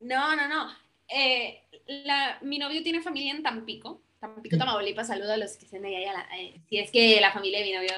[0.05, 0.71] no, no, no.
[1.07, 4.01] Eh, la, mi novio tiene familia en Tampico.
[4.19, 5.95] Tampico, Tamaulipas, saludo a los que estén ahí.
[5.95, 7.91] Eh, si es que la familia de mi novio,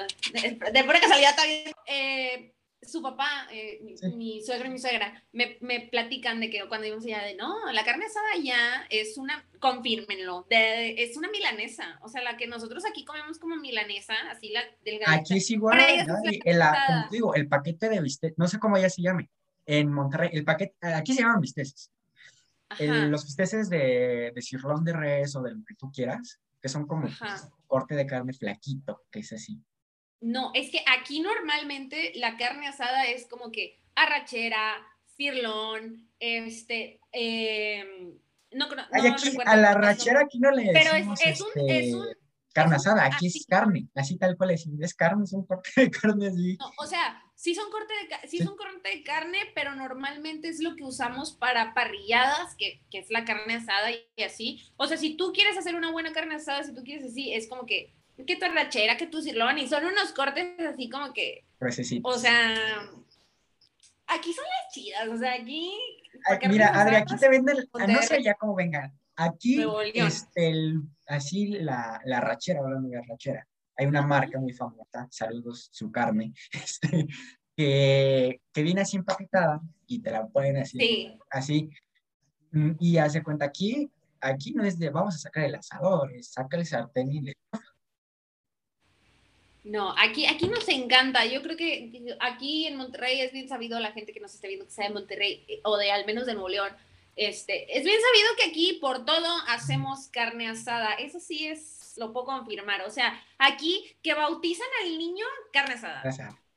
[0.72, 2.52] de, pura casualidad, todavía, eh,
[2.82, 3.80] su papá, eh,
[4.14, 7.70] mi, suegro y mi suegra, me, me, platican de que cuando íbamos allá de, no,
[7.72, 12.46] la carne asada ya es una, confírmenlo, de, es una milanesa, o sea, la que
[12.46, 15.14] nosotros aquí comemos como milanesa, así la delgada.
[15.14, 16.06] Aquí es igual, el,
[17.10, 19.28] digo, el paquete de bistec, no sé cómo ya se llame,
[19.66, 21.90] en Monterrey, el paquete, aquí se llaman bisteces.
[22.78, 26.86] Los bisteces de, de cirlón de res o de lo que tú quieras, que son
[26.86, 27.08] como
[27.66, 29.60] corte de carne flaquito, que es así.
[30.20, 34.74] No, es que aquí normalmente la carne asada es como que arrachera,
[35.16, 38.14] cirlón, este, eh,
[38.52, 42.16] no, no, aquí, a la arrachera aquí no le decimos Pero es, un, este,
[42.52, 45.90] carne asada, aquí es carne, así tal cual es, es carne, es un corte de
[45.90, 46.56] carne así.
[46.56, 50.60] No, o sea, sí son corte de, sí, son corte de carne, pero normalmente es
[50.60, 54.62] lo que usamos para parrilladas, que, que es la carne asada y así.
[54.76, 57.48] O sea, si tú quieres hacer una buena carne asada, si tú quieres así, es
[57.48, 57.94] como que
[58.26, 61.46] que tu arrachera, que tu cirlón, y son unos cortes así como que.
[62.02, 62.54] O sea,
[64.06, 65.72] aquí son las chidas, o sea, aquí.
[66.48, 67.56] mira, Adri, aquí te venden,
[67.88, 68.92] no sé ya cómo vengan.
[69.16, 69.64] Aquí,
[69.94, 70.74] este,
[71.06, 73.46] así la, la rachera, hablando de rachera.
[73.76, 77.06] Hay una marca muy famosa, saludos, su carne, este,
[77.58, 81.68] que, que viene así empaquetada y te la pueden así, así.
[82.52, 83.90] Mm, y hace cuenta aquí,
[84.20, 87.34] aquí no es de vamos a sacar el asador, saca el sartén y le
[89.64, 91.26] no, aquí, aquí nos encanta.
[91.26, 94.64] Yo creo que aquí en Monterrey es bien sabido, la gente que nos esté viendo
[94.64, 96.70] que sea de Monterrey eh, o de al menos de Nuevo León,
[97.16, 100.94] este, es bien sabido que aquí por todo hacemos carne asada.
[100.94, 102.82] Eso sí es, lo puedo confirmar.
[102.82, 106.02] O sea, aquí que bautizan al niño, carne asada.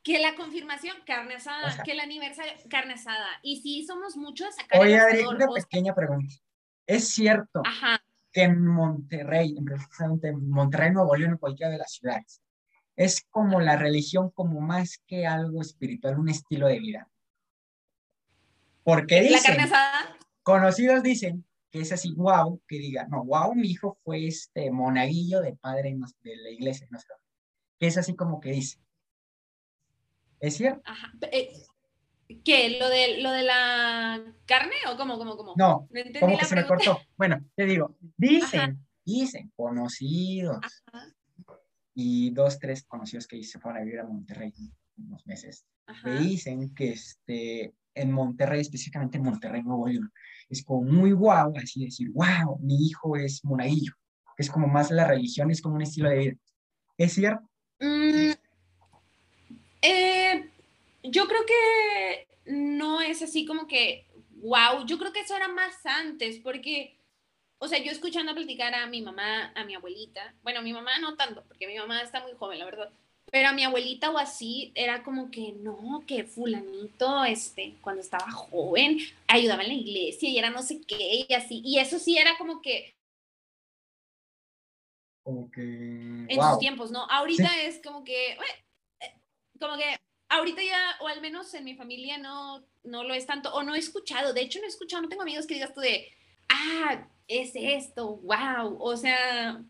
[0.02, 1.82] Que la confirmación, carne asada.
[1.84, 3.28] Que el aniversario, carne asada.
[3.42, 6.34] Y sí, somos muchos a Oye, Adri, una pequeña pregunta.
[6.86, 7.62] ¿Es cierto
[8.32, 12.42] que en Monterrey, precisamente en Monterrey, Nuevo León, en cualquiera de las ciudades,
[12.96, 17.08] es como la religión como más que algo espiritual, un estilo de vida.
[18.82, 19.56] Porque dicen,
[20.42, 25.40] conocidos dicen que es así, wow, que diga, no, wow, mi hijo fue este monaguillo
[25.40, 27.06] de padre de la iglesia, no sé,
[27.78, 28.78] que es así como que dice.
[30.42, 30.82] ¿Es cierto?
[30.84, 31.12] Ajá.
[31.30, 31.52] Eh,
[32.44, 32.78] ¿Qué?
[32.80, 35.54] ¿Lo de, ¿Lo de la carne o cómo, cómo, cómo?
[35.56, 35.88] No,
[36.18, 37.00] como que se me cortó.
[37.16, 40.58] Bueno, te digo, dicen, dicen, conocidos,
[41.94, 44.52] y dos, tres conocidos que se fueron a vivir a Monterrey
[44.96, 45.64] unos meses,
[46.04, 50.12] me dicen que este, en Monterrey, específicamente en Monterrey, Nuevo León,
[50.48, 53.92] es como muy guau, así decir, wow, mi hijo es monaguillo,
[54.36, 56.34] que es como más la religión, es como un estilo de vida.
[56.96, 57.48] ¿Es cierto?
[57.80, 58.32] Mm,
[59.82, 60.11] eh,
[61.02, 64.06] yo creo que no es así como que,
[64.36, 66.96] wow, yo creo que eso era más antes, porque
[67.62, 71.14] o sea, yo escuchando platicar a mi mamá, a mi abuelita, bueno, mi mamá no
[71.14, 72.90] tanto, porque mi mamá está muy joven, la verdad,
[73.30, 78.28] pero a mi abuelita o así, era como que no, que fulanito, este, cuando estaba
[78.32, 78.98] joven,
[79.28, 82.36] ayudaba en la iglesia y era no sé qué y así, y eso sí era
[82.36, 82.96] como que...
[85.22, 85.62] Como que...
[86.28, 87.08] En sus tiempos, ¿no?
[87.08, 89.14] Ahorita es como que, eh,
[89.60, 90.00] como que
[90.32, 93.74] ahorita ya, o al menos en mi familia no, no lo es tanto, o no
[93.74, 96.08] he escuchado, de hecho no he escuchado, no tengo amigos que digas tú de,
[96.48, 99.62] ah, es esto, wow, o sea,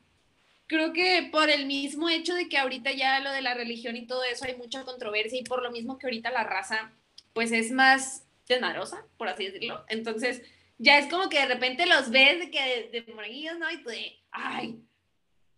[0.66, 4.06] creo que por el mismo hecho de que ahorita ya lo de la religión y
[4.06, 6.92] todo eso hay mucha controversia y por lo mismo que ahorita la raza
[7.32, 10.42] pues es más desmadrosa, por así decirlo, entonces
[10.78, 13.70] ya es como que de repente los ves de que de, de ¿no?
[13.70, 14.80] Y tú de, ay,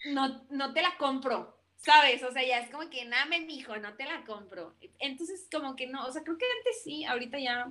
[0.06, 2.22] no, no te la compro, ¿sabes?
[2.22, 4.74] O sea, ya es como que, nada, mi hijo, no te la compro.
[4.98, 7.70] Entonces, como que no, o sea, creo que antes sí, ahorita ya,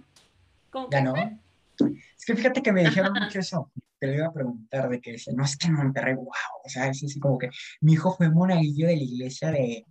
[0.69, 1.13] como ¿Ya no?
[2.17, 5.15] Es que fíjate que me dijeron mucho eso, te lo iba a preguntar de que
[5.33, 6.27] no es que en Monterrey, wow,
[6.63, 7.49] o sea, es así como que
[7.81, 9.85] mi hijo fue monaguillo de la iglesia de,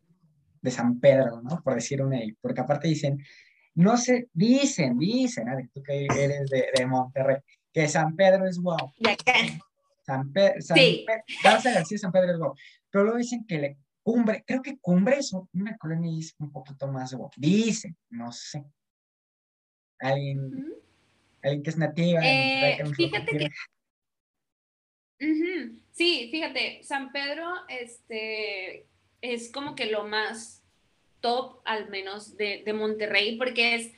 [0.61, 1.61] de San Pedro, ¿no?
[1.63, 3.19] Por decir una, porque aparte dicen,
[3.75, 7.39] no sé, dicen, dicen, a ver, tú que eres de, de Monterrey,
[7.73, 8.93] que San Pedro es wow.
[8.99, 9.33] ¿De acá?
[10.05, 11.07] San, Pedro, San sí.
[11.07, 12.55] Pedro, García, San Pedro es wow.
[12.91, 16.89] Pero luego dicen que le, Cumbre, creo que Cumbre es una colonia es un poquito
[16.89, 17.31] más wow.
[17.37, 18.65] Dicen, no sé.
[20.01, 20.73] Alguien
[21.43, 22.21] alguien que es nativa.
[22.23, 23.49] Eh, fíjate que...
[25.93, 28.89] Sí, fíjate, San Pedro este,
[29.21, 30.65] es como que lo más
[31.21, 33.93] top, al menos, de, de Monterrey, porque es,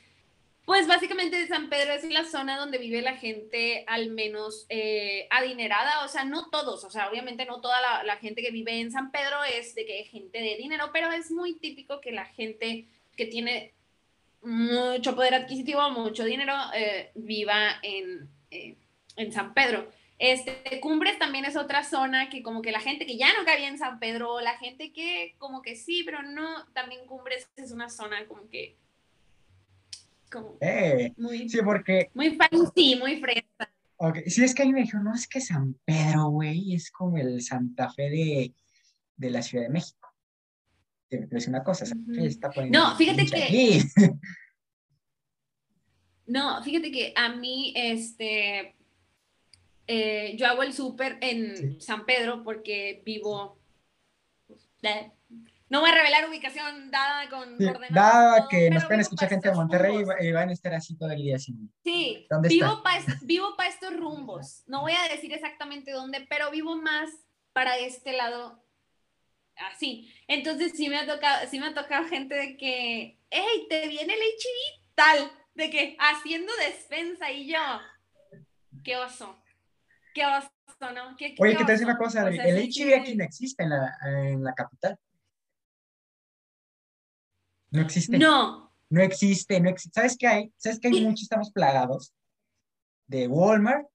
[0.65, 6.03] pues básicamente San Pedro es la zona donde vive la gente al menos eh, adinerada,
[6.03, 9.11] o sea, no todos, o sea, obviamente no toda la, gente que vive en San
[9.11, 13.27] Pedro es de que gente de dinero, pero es muy típico que la gente que
[13.27, 13.73] tiene
[14.41, 18.75] mucho poder adquisitivo, mucho dinero, eh, viva en, eh,
[19.17, 19.87] en San Pedro.
[20.17, 23.67] Este, Cumbres también es otra zona que como que la gente que ya no cabía
[23.67, 27.89] en San Pedro, la gente que como que sí, pero no, también Cumbres es una
[27.89, 28.77] zona como que
[30.31, 32.09] Como eh, muy, sí, porque...
[32.13, 33.71] Muy fancy, muy fresca.
[33.97, 37.17] Ok, sí, es que ahí me dijo, no, es que San Pedro, güey, es como
[37.17, 38.53] el Santa Fe de,
[39.15, 40.09] de la Ciudad de México.
[41.07, 42.77] Te voy a decir una cosa, Santa Fe está poniendo...
[42.79, 43.79] No, fíjate que- aquí.
[46.27, 48.75] No, fíjate que a mí, este,
[49.87, 51.77] eh, yo hago el súper en Sí.
[51.79, 53.59] San Pedro porque vivo,
[54.47, 54.67] pues,
[55.75, 57.91] no voy a revelar ubicación dada con Sí, coordenadas.
[58.13, 60.15] Dada que nos pueden escuchar gente de Monterrey y, rumbos.
[60.15, 61.71] va- y van a estar así todo el día sin...
[61.83, 63.03] Sí, ¿Dónde vivo para
[63.57, 64.63] pa estos rumbos.
[64.67, 67.09] No voy a decir exactamente dónde, pero vivo más
[67.53, 68.63] para este lado.
[69.71, 70.09] Así.
[70.27, 74.13] Entonces sí me ha tocado, sí me ha tocado gente de que, hey, te viene
[74.13, 77.59] el HIV tal, de que haciendo despensa y yo.
[78.83, 79.41] Qué oso.
[80.13, 80.49] Qué oso,
[80.93, 81.15] ¿no?
[81.17, 81.83] ¿Qué, qué Oye, que te oso?
[81.83, 84.97] una cosa, O Adri, sea, el HIV aquí no existe en la, en la capital.
[87.75, 88.17] No existe.
[88.17, 89.99] No, No existe, no existe.
[89.99, 90.53] ¿Sabes qué hay?
[90.57, 92.13] ¿Sabes que hay muchos estamos plagados?
[93.07, 93.87] De Walmart,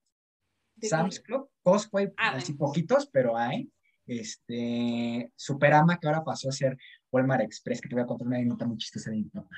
[0.77, 3.71] De Sam's Club, Costco, Ah, así poquitos, pero hay.
[4.07, 6.77] Este, Superama, que ahora pasó a ser
[7.11, 9.57] Walmart Express, que te voy a contar una anécdota muy chistosa de mi papá.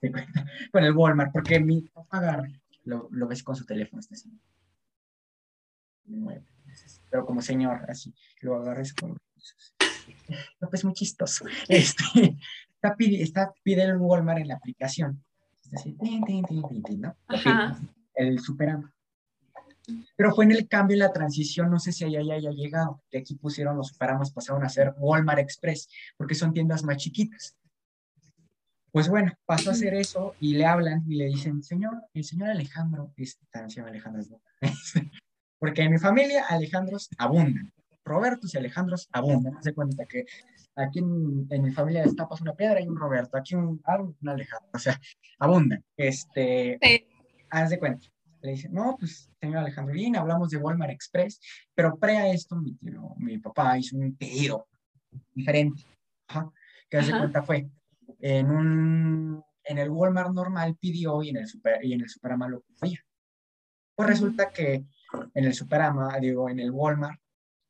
[0.00, 0.10] Te
[0.72, 2.48] Con el Walmart, porque mi papá agarra,
[2.84, 4.30] lo, lo ves con su teléfono, este
[6.06, 9.16] meses, Pero como señor, así, lo agarres con
[10.68, 11.44] pues muy chistoso.
[11.68, 12.36] Este,
[12.82, 15.22] está, está, pide el Walmart en la aplicación.
[15.64, 17.16] Es decir, tin, tin, tin, ¿no?
[18.14, 18.92] El Superama.
[20.16, 23.02] Pero fue en el cambio, en la transición, no sé si allá ya haya llegado,
[23.10, 27.56] que aquí pusieron los Superamas, pasaron a ser Walmart Express, porque son tiendas más chiquitas.
[28.92, 32.50] Pues bueno, pasó a hacer eso y le hablan y le dicen, señor, el señor
[32.50, 33.12] Alejandro,
[33.50, 34.22] también se llama Alejandro,
[35.58, 37.72] porque en mi familia Alejandros abundan,
[38.10, 39.56] Robertos y Alejandros abundan.
[39.56, 40.24] Haz de cuenta que
[40.74, 44.28] aquí en, en mi familia destapas una piedra y un Roberto, aquí un, ah, un
[44.28, 45.00] Alejandro, o sea,
[45.38, 45.84] abundan.
[45.96, 47.06] Este, Sí.
[47.50, 48.06] haz de cuenta.
[48.42, 51.40] Le dice, no, pues, señor Alejandro, bien, hablamos de Walmart Express,
[51.74, 54.66] pero pre a esto, mi, tío, mi papá hizo un pedido
[55.34, 55.82] diferente.
[56.28, 56.50] Ajá.
[56.88, 57.68] Que haz de cuenta fue,
[58.18, 62.48] en un, en el Walmart normal pidió y en el, super, y en el Superama
[62.48, 63.00] lo pedía.
[63.94, 64.84] Pues resulta que
[65.34, 67.20] en el Superama, digo, en el Walmart,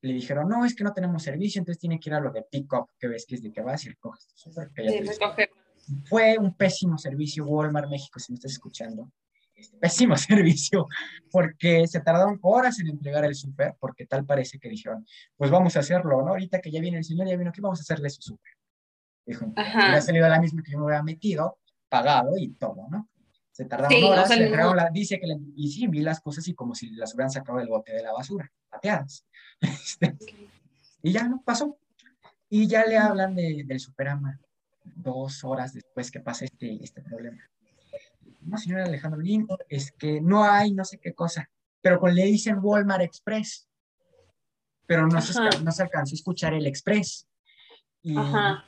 [0.03, 2.43] le dijeron, no, es que no tenemos servicio, entonces tiene que ir a lo de
[2.43, 5.51] pick-up, que ves que es de que vas y recoges lo recoger.
[6.05, 9.11] fue un pésimo servicio Walmart México, si me estás escuchando.
[9.55, 10.87] Este, Pésimo servicio,
[11.31, 15.07] porque se tardaron horas en entregar el súper, porque tal parece que dijeron,
[15.37, 16.29] pues vamos a hacerlo, ¿no?
[16.29, 18.53] Ahorita que ya viene el señor, ya vino aquí, vamos a hacerle su súper.
[19.27, 19.79] Dijo, Ajá.
[19.81, 21.59] hubiera salido la misma que yo me hubiera metido,
[21.91, 23.10] pagado y todo, ¿no?
[23.61, 25.87] Se tardaron Sí, o horas, sea, le no- entregaron la- dice que le, y sí,
[25.87, 29.27] vi las cosas y como si las hubieran sacado del bote de la basura, pateadas.
[29.61, 30.17] Este,
[31.03, 31.77] y ya no pasó.
[32.49, 34.41] Y ya le hablan de, del Superama
[34.83, 37.43] dos horas después que pasa este, este problema.
[38.41, 41.51] No, señor Alejandro Lin, es que no hay no sé qué cosa,
[41.83, 43.69] pero con le dicen Walmart Express,
[44.87, 47.29] pero no se, no se alcanzó a escuchar el Express.
[48.01, 48.65] Y, Ajá.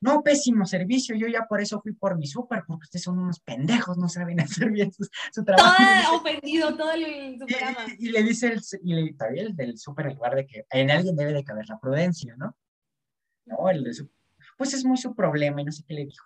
[0.00, 3.40] No, pésimo servicio, yo ya por eso fui por mi súper, porque ustedes son unos
[3.40, 5.74] pendejos, no saben hacer bien su, su trabajo.
[6.04, 7.86] Todo ofendido, todo el Superama.
[7.98, 10.66] Y, y le dice el, y le, todavía el del súper en lugar de que
[10.70, 12.56] en alguien debe de caber la prudencia, ¿no?
[13.46, 14.10] No, el de su-
[14.58, 16.24] pues es muy su problema y no sé qué le dijo.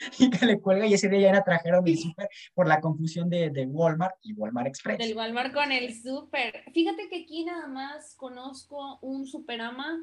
[0.18, 3.28] y que le cuelga y ese día ya la trajeron del súper por la confusión
[3.28, 4.98] de, de Walmart y Walmart Express.
[4.98, 6.64] Del Walmart con el súper.
[6.72, 9.98] Fíjate que aquí nada más conozco un Superama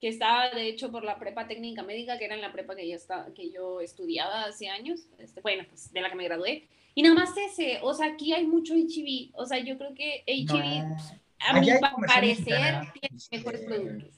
[0.00, 2.88] que estaba de hecho por la prepa técnica médica, que era en la prepa que
[2.88, 6.68] yo, estaba, que yo estudiaba hace años, este, bueno, pues de la que me gradué.
[6.94, 10.24] Y nada más ese, o sea, aquí hay mucho HIV, o sea, yo creo que
[10.26, 10.96] HIV, No,
[11.38, 11.68] a mi
[12.06, 14.14] parecer, tiene mejores productos.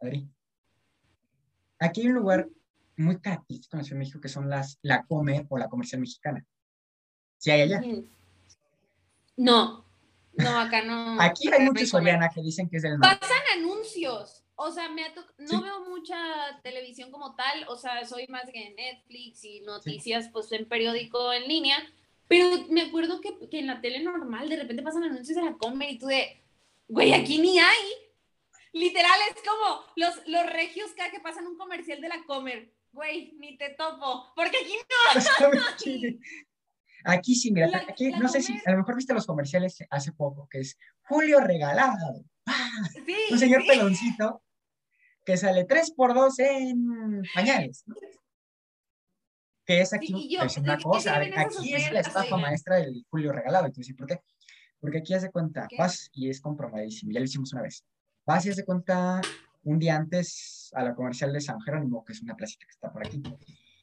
[0.00, 0.28] Adri.
[1.80, 2.48] Aquí hay un lugar
[2.96, 6.00] muy característico en la Ciudad de México que son las, la Comer o la comercial
[6.00, 6.44] mexicana.
[7.38, 7.80] Sí hay allá.
[7.80, 8.06] Ujú.
[9.36, 9.84] No,
[10.34, 11.20] no, acá no.
[11.20, 11.88] Aquí hay muchos.
[11.88, 13.16] Soriana que dicen que es del norte.
[13.20, 14.44] Pasan anuncios.
[14.60, 15.02] O sea, me
[15.38, 15.62] no Sí.
[15.62, 16.16] veo mucha
[16.64, 17.64] televisión como tal.
[17.68, 21.76] O sea, soy más de Netflix y noticias, pues en periódico en línea.
[22.26, 25.56] Pero me acuerdo que, que en la tele normal de repente pasan anuncios de la
[25.56, 26.42] Comer y tú de,
[26.88, 27.86] güey, aquí ni hay.
[28.72, 32.72] Literal, es como los, los regios cada que pasan un comercial de la Comer.
[32.90, 34.32] Güey, ni te topo.
[34.34, 34.74] Porque aquí
[35.14, 35.20] no.
[35.38, 36.18] ¿Sabes qué?
[37.04, 39.78] Aquí sí, mira, La- aquí, la no sé si, a lo mejor viste los comerciales
[39.88, 42.24] hace poco, que es Julio regalado.
[43.06, 43.68] Sí, Un señor sí.
[43.68, 44.42] peloncito
[45.28, 47.84] que sale 3 por 2 en pañales.
[47.86, 47.96] ¿no?
[49.66, 52.38] Que es aquí Sí, y yo, es una ¿de qué cosa, aquí es la estafa
[52.38, 53.66] maestra del Julio regalado.
[53.66, 54.22] Entonces, ¿por qué?
[54.80, 55.76] Porque aquí hace cuenta, ¿Qué?
[55.76, 57.84] vas y es comprobadísimo, ya lo hicimos una vez.
[58.24, 59.20] Vas y hace cuenta
[59.64, 62.90] un día antes a la comercial de San Jerónimo, que es una placita que está
[62.90, 63.22] por aquí.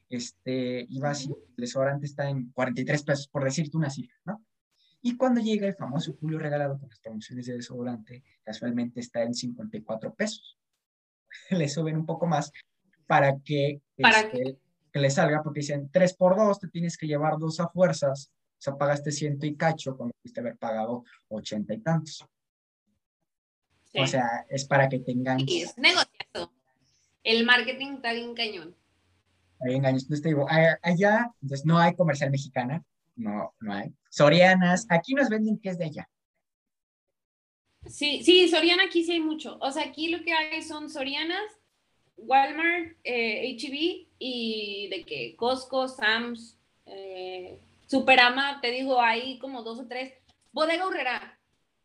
[0.09, 4.43] este, y vas el desodorante está en 43 pesos, por decirte una cifra, ¿no?
[5.03, 9.35] Y cuando llega el famoso Julio regalado con las promociones de desodorante, casualmente está en
[9.35, 10.57] 54 pesos.
[11.49, 12.51] le suben un poco más
[13.07, 14.57] para que, este,
[14.91, 18.31] que le salga, porque dicen 3 por 2, te tienes que llevar dos a fuerzas,
[18.33, 22.25] o sea, pagaste ciento y cacho cuando pudiste haber pagado 80 y tantos.
[23.97, 25.39] O sea, es para que tengan...
[25.39, 26.51] Sí, es negociado.
[27.23, 28.75] El marketing está bien cañón.
[29.61, 30.03] Hay engaños.
[30.03, 32.83] Entonces te digo, allá entonces no hay comercial mexicana,
[33.15, 33.93] no, no hay.
[34.09, 36.09] Sorianas, aquí nos venden que es de allá.
[37.87, 39.57] Sí, sí, Soriana aquí sí hay mucho.
[39.61, 41.59] O sea, aquí lo que hay son Sorianas,
[42.17, 49.79] Walmart, eh, HB y de que Costco, Sam's, eh, Superama, te digo, hay como dos
[49.79, 50.13] o tres.
[50.51, 51.39] Bodega Urrera.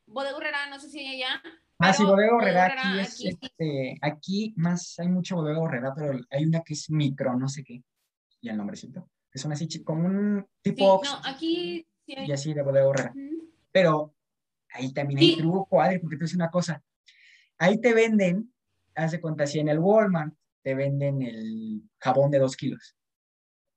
[0.06, 1.42] Bodega Urrera, no sé si hay allá.
[1.78, 6.44] Ah, sí, Bodega Urrera aquí es, este, aquí más hay mucha Bodega Urrera, pero hay
[6.44, 7.82] una que es micro, no sé qué,
[8.40, 9.08] y el nombrecito.
[9.30, 11.00] Que son así como un tipo...
[11.04, 13.14] no, aquí Y así de Bodega Urrera.
[13.72, 14.14] Pero
[14.72, 16.82] ahí también hay truco, Adri, porque tú dices una cosa.
[17.58, 18.52] Ahí te venden,
[18.94, 22.96] haz de cuenta, si en el Walmart te venden el jabón de dos kilos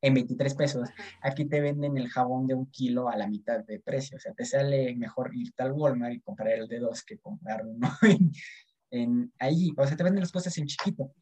[0.02, 0.90] en 23 pesos,
[1.22, 4.18] aquí te venden el jabón de un kilo a la mitad de precio.
[4.18, 7.66] O sea, te sale mejor irte al Walmart y comprar el de dos que comprar
[7.66, 8.32] uno en,
[8.92, 9.72] en ahí.
[9.78, 11.14] O sea, te venden las cosas en chiquito.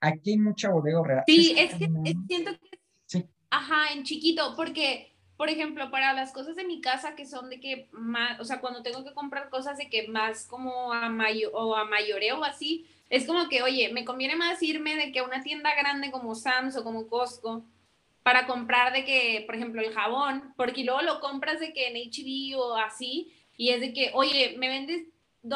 [0.00, 1.88] Aquí hay mucha bodega Sí, es que
[2.28, 2.78] siento que...
[3.06, 3.24] Sí.
[3.50, 7.60] Ajá, en chiquito, porque por ejemplo, para las cosas de mi casa que son de
[7.60, 11.50] que más, o sea, cuando tengo que comprar cosas de que más como a mayo
[11.52, 15.24] o a mayoreo así, es como que, oye, me conviene más irme de que a
[15.24, 17.64] una tienda grande como Sam's o como Costco
[18.22, 21.96] para comprar de que, por ejemplo, el jabón, porque luego lo compras de que en
[21.96, 25.06] HB o así, y es de que, oye, me vendes,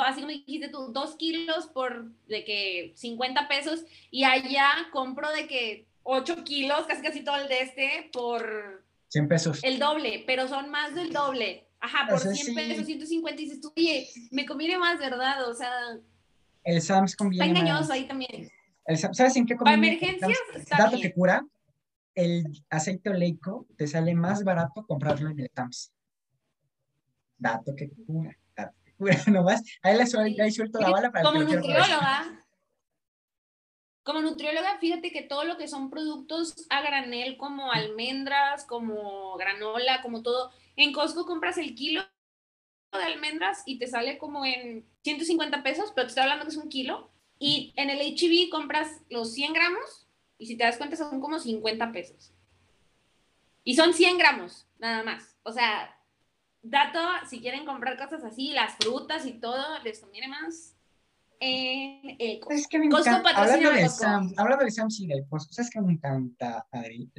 [0.04, 5.46] así como dijiste tú, dos kilos por de que 50 pesos, y allá compro de
[5.46, 9.60] que 8 kilos, casi casi todo el de este, por 100 pesos.
[9.62, 11.68] El doble, pero son más del doble.
[11.80, 15.48] Ajá, por 100 pesos, 150, y dices tú, oye, me conviene más, ¿verdad?
[15.48, 15.70] O sea...
[16.64, 18.50] El Sams conviene Está engañoso ahí también.
[18.84, 19.96] El, ¿Sabes en qué conviene?
[19.96, 20.38] Para emergencias,
[20.76, 21.46] Dato que cura,
[22.14, 25.92] el aceite oleico te sale más barato comprarlo en el Sams.
[27.38, 29.62] Dato que cura, dato que cura, nomás.
[29.82, 32.37] Ahí le suelto, la bala para Como nutrióloga,
[34.08, 40.00] como nutrióloga, fíjate que todo lo que son productos a granel, como almendras, como granola,
[40.00, 42.02] como todo, en Costco compras el kilo
[42.90, 46.56] de almendras y te sale como en 150 pesos, pero te estoy hablando que es
[46.56, 47.10] un kilo.
[47.38, 50.06] Y en el HB compras los 100 gramos
[50.38, 52.32] y si te das cuenta son como 50 pesos.
[53.62, 55.36] Y son 100 gramos, nada más.
[55.42, 56.00] O sea,
[56.62, 56.98] dato,
[57.28, 60.77] si quieren comprar cosas así, las frutas y todo, les conviene más
[61.40, 65.52] en el Es que me encanta, hablando de, Sam, hablando de Sam y del Costco,
[65.52, 67.10] ¿sabes que me encanta, Adri?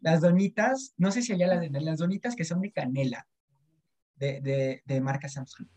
[0.00, 3.26] las donitas, no sé si allá las de las donitas que son de canela,
[4.16, 5.68] de, de, de marca Samsung.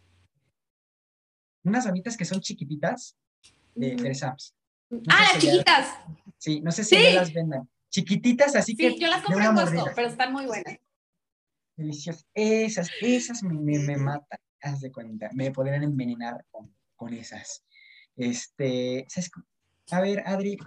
[1.64, 3.18] Unas donitas que son chiquititas
[3.76, 4.56] de, de Sams.
[5.10, 5.96] ah, las chiquitas.
[6.38, 7.14] sí, no sé si ¿Sí?
[7.14, 7.70] las vendan.
[7.90, 8.92] Chiquititas, así que.
[8.92, 10.78] Sí, yo las compré en Costco, pero están muy buenas.
[11.76, 12.26] Deliciosas.
[12.34, 15.30] Esas, esas me, me, me matan, haz de cuenta.
[15.34, 17.66] Me podrían envenenar con, con esas.
[18.16, 19.08] Este,
[19.92, 20.58] a ver, Adri,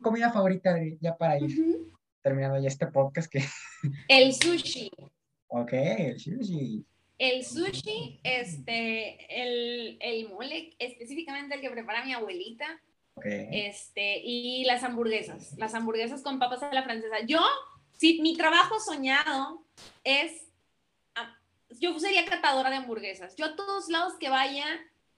[0.00, 1.92] comida favorita, Adri, ya para ir
[2.22, 3.42] terminando ya este podcast que...
[4.08, 4.90] El sushi.
[5.48, 6.86] Ok, el sushi.
[7.18, 12.80] El sushi, este, el, el mole, específicamente el que prepara mi abuelita.
[13.14, 13.48] Okay.
[13.66, 17.20] Este, y las hamburguesas, las hamburguesas con papas a la francesa.
[17.26, 17.40] Yo,
[17.98, 19.62] si mi trabajo soñado
[20.02, 20.48] es,
[21.14, 21.36] ah,
[21.78, 23.36] yo sería catadora de hamburguesas.
[23.36, 24.64] Yo a todos lados que vaya,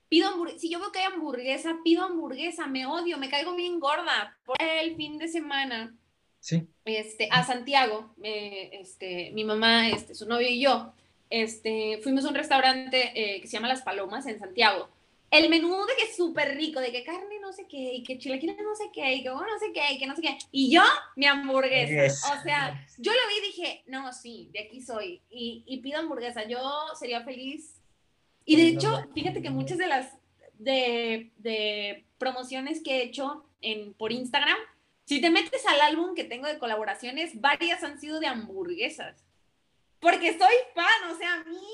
[0.09, 4.37] pido si yo veo que hay hamburguesa, pido hamburguesa, me odio, me caigo bien gorda.
[4.45, 5.95] Por el fin de semana,
[6.41, 6.67] sí.
[6.85, 10.93] este, a Santiago, este, mi mamá, este, su novio y yo,
[11.31, 14.89] este, fuimos a un restaurante eh, que se llama Las Palomas en Santiago.
[15.31, 18.19] El menú de que es súper rico, de que carne no sé qué, y que
[18.19, 20.39] chilaquiles no sé qué, y que no sé qué, y que no sé qué.
[20.53, 20.83] Y yo,
[21.17, 22.39] mi hamburguesa.
[22.39, 25.23] O sea, yo lo vi y dije, no, sí, de aquí soy.
[25.31, 26.47] Y, y pido hamburguesa.
[26.47, 26.61] Yo
[26.97, 27.81] sería feliz
[28.45, 30.19] y de hecho, fíjate que muchas de las
[30.59, 34.57] de, promociones que he hecho en, por Instagram,
[35.05, 39.25] si te metes al álbum que tengo de colaboraciones, varias han sido de hamburguesas.
[40.01, 41.67] Porque soy fan, o sea, a mí.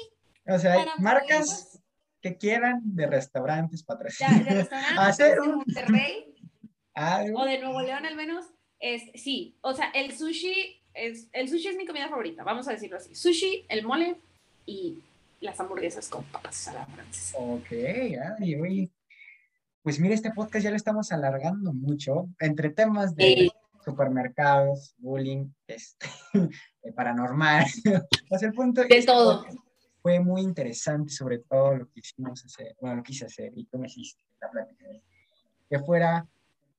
[0.46, 1.80] O sea, hay marcas
[2.20, 4.38] que quieran de restaurantes patrocinados.
[4.38, 6.26] De, de restaurantes de Monterrey.
[7.34, 8.44] O de Nuevo León al menos.
[8.78, 12.72] Es, sí, o sea, el sushi es, el sushi es mi comida favorita, vamos a
[12.72, 13.14] decirlo así.
[13.14, 14.16] Sushi, el mole
[14.66, 14.98] y
[15.40, 17.38] las hamburguesas con papas a la francesa.
[17.38, 17.72] Ok,
[18.22, 18.90] Adri,
[19.82, 23.50] Pues mira, este podcast ya lo estamos alargando mucho, entre temas de
[23.84, 26.06] supermercados, bullying, este,
[26.94, 27.64] paranormal.
[28.38, 29.44] sea, el punto de todo.
[30.02, 33.78] Fue muy interesante, sobre todo lo que hicimos hacer, bueno, lo quise hacer y tú
[33.78, 34.86] me hiciste la plática,
[35.68, 36.26] que fuera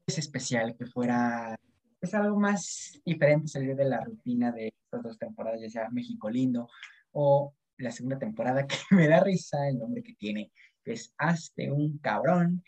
[0.08, 1.56] es especial, que fuera
[2.02, 6.32] es algo más diferente salir de la rutina de estas dos temporadas, ya sea México
[6.32, 6.68] Lindo
[7.12, 10.52] o la segunda temporada, que me da risa el nombre que tiene,
[10.84, 12.64] que es Hazte un cabrón.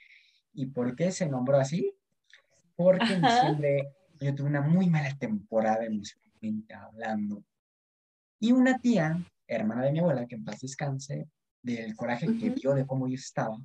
[0.53, 1.95] ¿Y por qué se nombró así?
[2.75, 7.43] Porque en diciembre yo tuve una muy mala temporada emocionalmente hablando.
[8.39, 9.17] Y una tía,
[9.47, 11.27] hermana de mi abuela, que en paz descanse,
[11.61, 13.57] del coraje que vio de cómo yo estaba,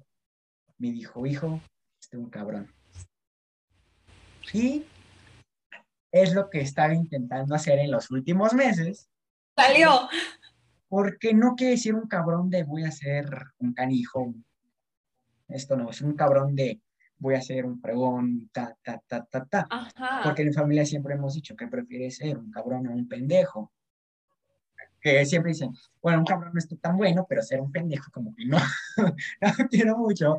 [0.78, 1.60] me dijo, hijo,
[2.00, 2.72] este un cabrón.
[4.52, 4.84] Y
[6.12, 9.10] es lo que estaba intentando hacer en los últimos meses.
[9.56, 10.08] Salió.
[10.88, 13.28] Porque no quiere decir un cabrón de voy a ser
[13.58, 14.34] un canijo.
[15.48, 16.80] Esto no, es un cabrón de
[17.18, 19.68] voy a ser un pregón, ta, ta, ta, ta, ta.
[20.24, 23.72] Porque en familia siempre hemos dicho que prefiere ser un cabrón o un pendejo.
[25.00, 25.70] Que siempre dicen,
[26.02, 28.58] bueno, un cabrón no está tan bueno, pero ser un pendejo como que no,
[28.96, 30.38] no quiero mucho.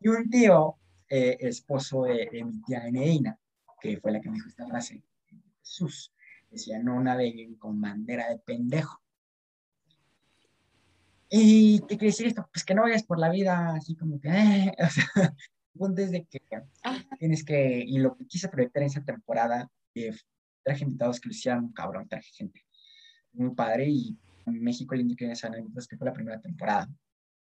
[0.00, 0.78] Y un tío,
[1.12, 3.36] eh, esposo de, mi tía Eneina,
[3.80, 5.02] que fue la que me dijo esta frase,
[5.60, 6.12] Jesús,
[6.50, 9.02] decía, no naveguen con bandera de pendejo.
[11.30, 12.48] ¿Y qué quiere decir esto?
[12.52, 16.02] Pues que no vayas por la vida así como que, eh, o sea, el punto
[16.02, 16.40] es de que
[17.18, 20.12] tienes que, y lo que quise proyectar en esa temporada, eh,
[20.64, 22.64] traje invitados que lo hicieran un cabrón, traje gente
[23.32, 26.88] muy padre y en México el que esa anécdotas que fue la primera temporada,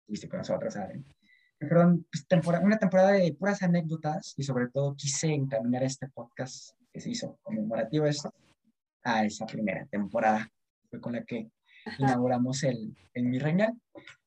[0.07, 1.05] viste con nosotros, ¿saben?
[1.59, 6.77] perdón, pues, temporada, una temporada de puras anécdotas y sobre todo quise encaminar este podcast
[6.93, 8.33] que se hizo conmemorativo esto
[9.03, 10.49] a esa primera temporada.
[10.91, 11.51] Fue con la que
[11.99, 13.73] inauguramos el, el Mi Reina.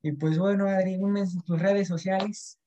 [0.02, 2.60] Y pues bueno, Adri, en tus redes sociales.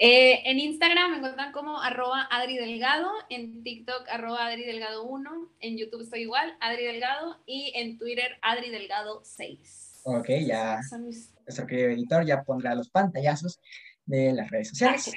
[0.00, 5.30] Eh, en Instagram me encuentran como arroba Adri Delgado, en TikTok arroba Adri Delgado 1,
[5.58, 10.02] en YouTube estoy igual, Adri Delgado, y en Twitter Adri Delgado 6.
[10.04, 13.60] Ok, ya nuestro querido editor ya pondrá los pantallazos
[14.06, 15.12] de las redes sociales.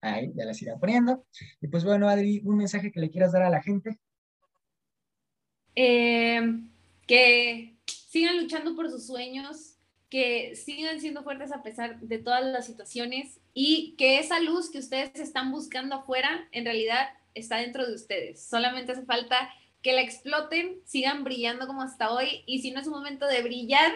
[0.00, 1.24] Ahí, ya las irá poniendo.
[1.60, 3.98] Y pues bueno, Adri, un mensaje que le quieras dar a la gente.
[5.76, 6.42] Eh,
[7.06, 7.73] que
[8.14, 9.74] sigan luchando por sus sueños,
[10.08, 14.78] que sigan siendo fuertes a pesar de todas las situaciones y que esa luz que
[14.78, 18.40] ustedes están buscando afuera en realidad está dentro de ustedes.
[18.40, 22.86] Solamente hace falta que la exploten, sigan brillando como hasta hoy y si no es
[22.86, 23.92] un momento de brillar,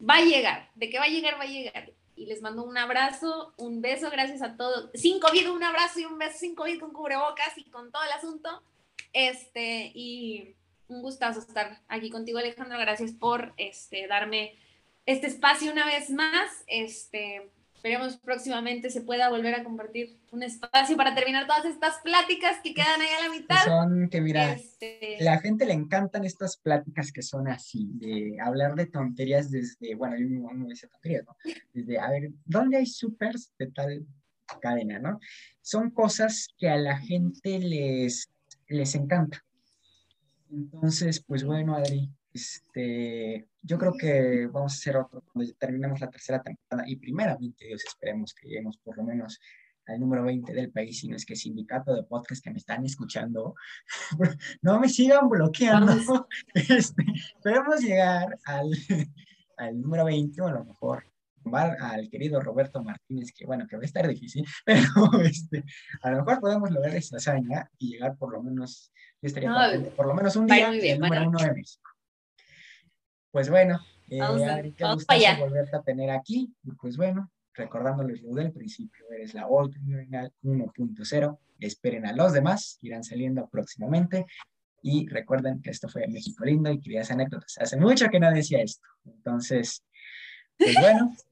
[0.00, 0.68] va a llegar.
[0.74, 1.92] De que va a llegar, va a llegar.
[2.16, 4.90] Y les mando un abrazo, un beso, gracias a todos.
[4.94, 8.10] Sin COVID, un abrazo y un beso sin COVID con cubrebocas y con todo el
[8.10, 8.60] asunto.
[9.12, 10.56] Este, y
[10.88, 12.78] un gustazo estar aquí contigo, Alejandro.
[12.78, 14.58] Gracias por este, darme
[15.06, 16.64] este espacio una vez más.
[16.66, 17.50] Este,
[17.82, 22.74] Esperemos próximamente se pueda volver a compartir un espacio para terminar todas estas pláticas que
[22.74, 23.64] quedan ahí a la mitad.
[23.64, 25.16] son que, mira, este...
[25.18, 30.14] la gente le encantan estas pláticas que son así, de hablar de tonterías desde, bueno,
[30.16, 31.34] yo no dice tonterías, ¿no?
[31.72, 34.06] Desde, a ver, ¿dónde hay supers de tal
[34.60, 35.18] cadena, no?
[35.60, 38.30] Son cosas que a la gente les,
[38.68, 39.44] les encanta.
[40.52, 46.10] Entonces, pues bueno, Adri, este, yo creo que vamos a hacer otro cuando terminemos la
[46.10, 49.40] tercera temporada y primeramente, Dios, esperemos que lleguemos por lo menos
[49.86, 52.84] al número 20 del país, si no es que sindicato de podcast que me están
[52.84, 53.54] escuchando,
[54.62, 56.28] no me sigan bloqueando.
[56.54, 57.04] Este,
[57.34, 58.70] esperemos llegar al,
[59.56, 61.11] al número 20 o a lo mejor
[61.54, 64.84] al querido Roberto Martínez, que bueno, que va a estar difícil, pero
[65.24, 65.64] este,
[66.02, 69.52] a lo mejor podemos lograr esa hazaña y llegar por lo menos, yo estaría
[69.96, 71.90] por lo menos un día al número uno de México.
[73.30, 76.54] Pues bueno, eh, qué gusto volverte a tener aquí.
[76.62, 79.74] Y pues bueno, recordándoles lo del principio, eres la Old
[80.42, 81.38] 1.0.
[81.58, 84.26] Esperen a los demás, irán saliendo próximamente.
[84.82, 87.56] Y recuerden que esto fue México Lindo y querías anécdotas.
[87.58, 88.86] Hace mucho que no decía esto.
[89.06, 89.84] Entonces,
[90.58, 91.16] pues bueno,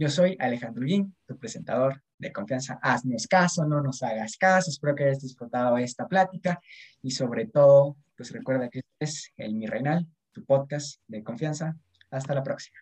[0.00, 2.78] yo soy Alejandro Guín, tu presentador de confianza.
[2.82, 4.70] Haznos caso, no nos hagas caso.
[4.70, 6.58] Espero que hayas disfrutado esta plática
[7.02, 11.76] y sobre todo, pues recuerda que este es el Mi Reinal, tu podcast de confianza.
[12.10, 12.78] Hasta la próxima.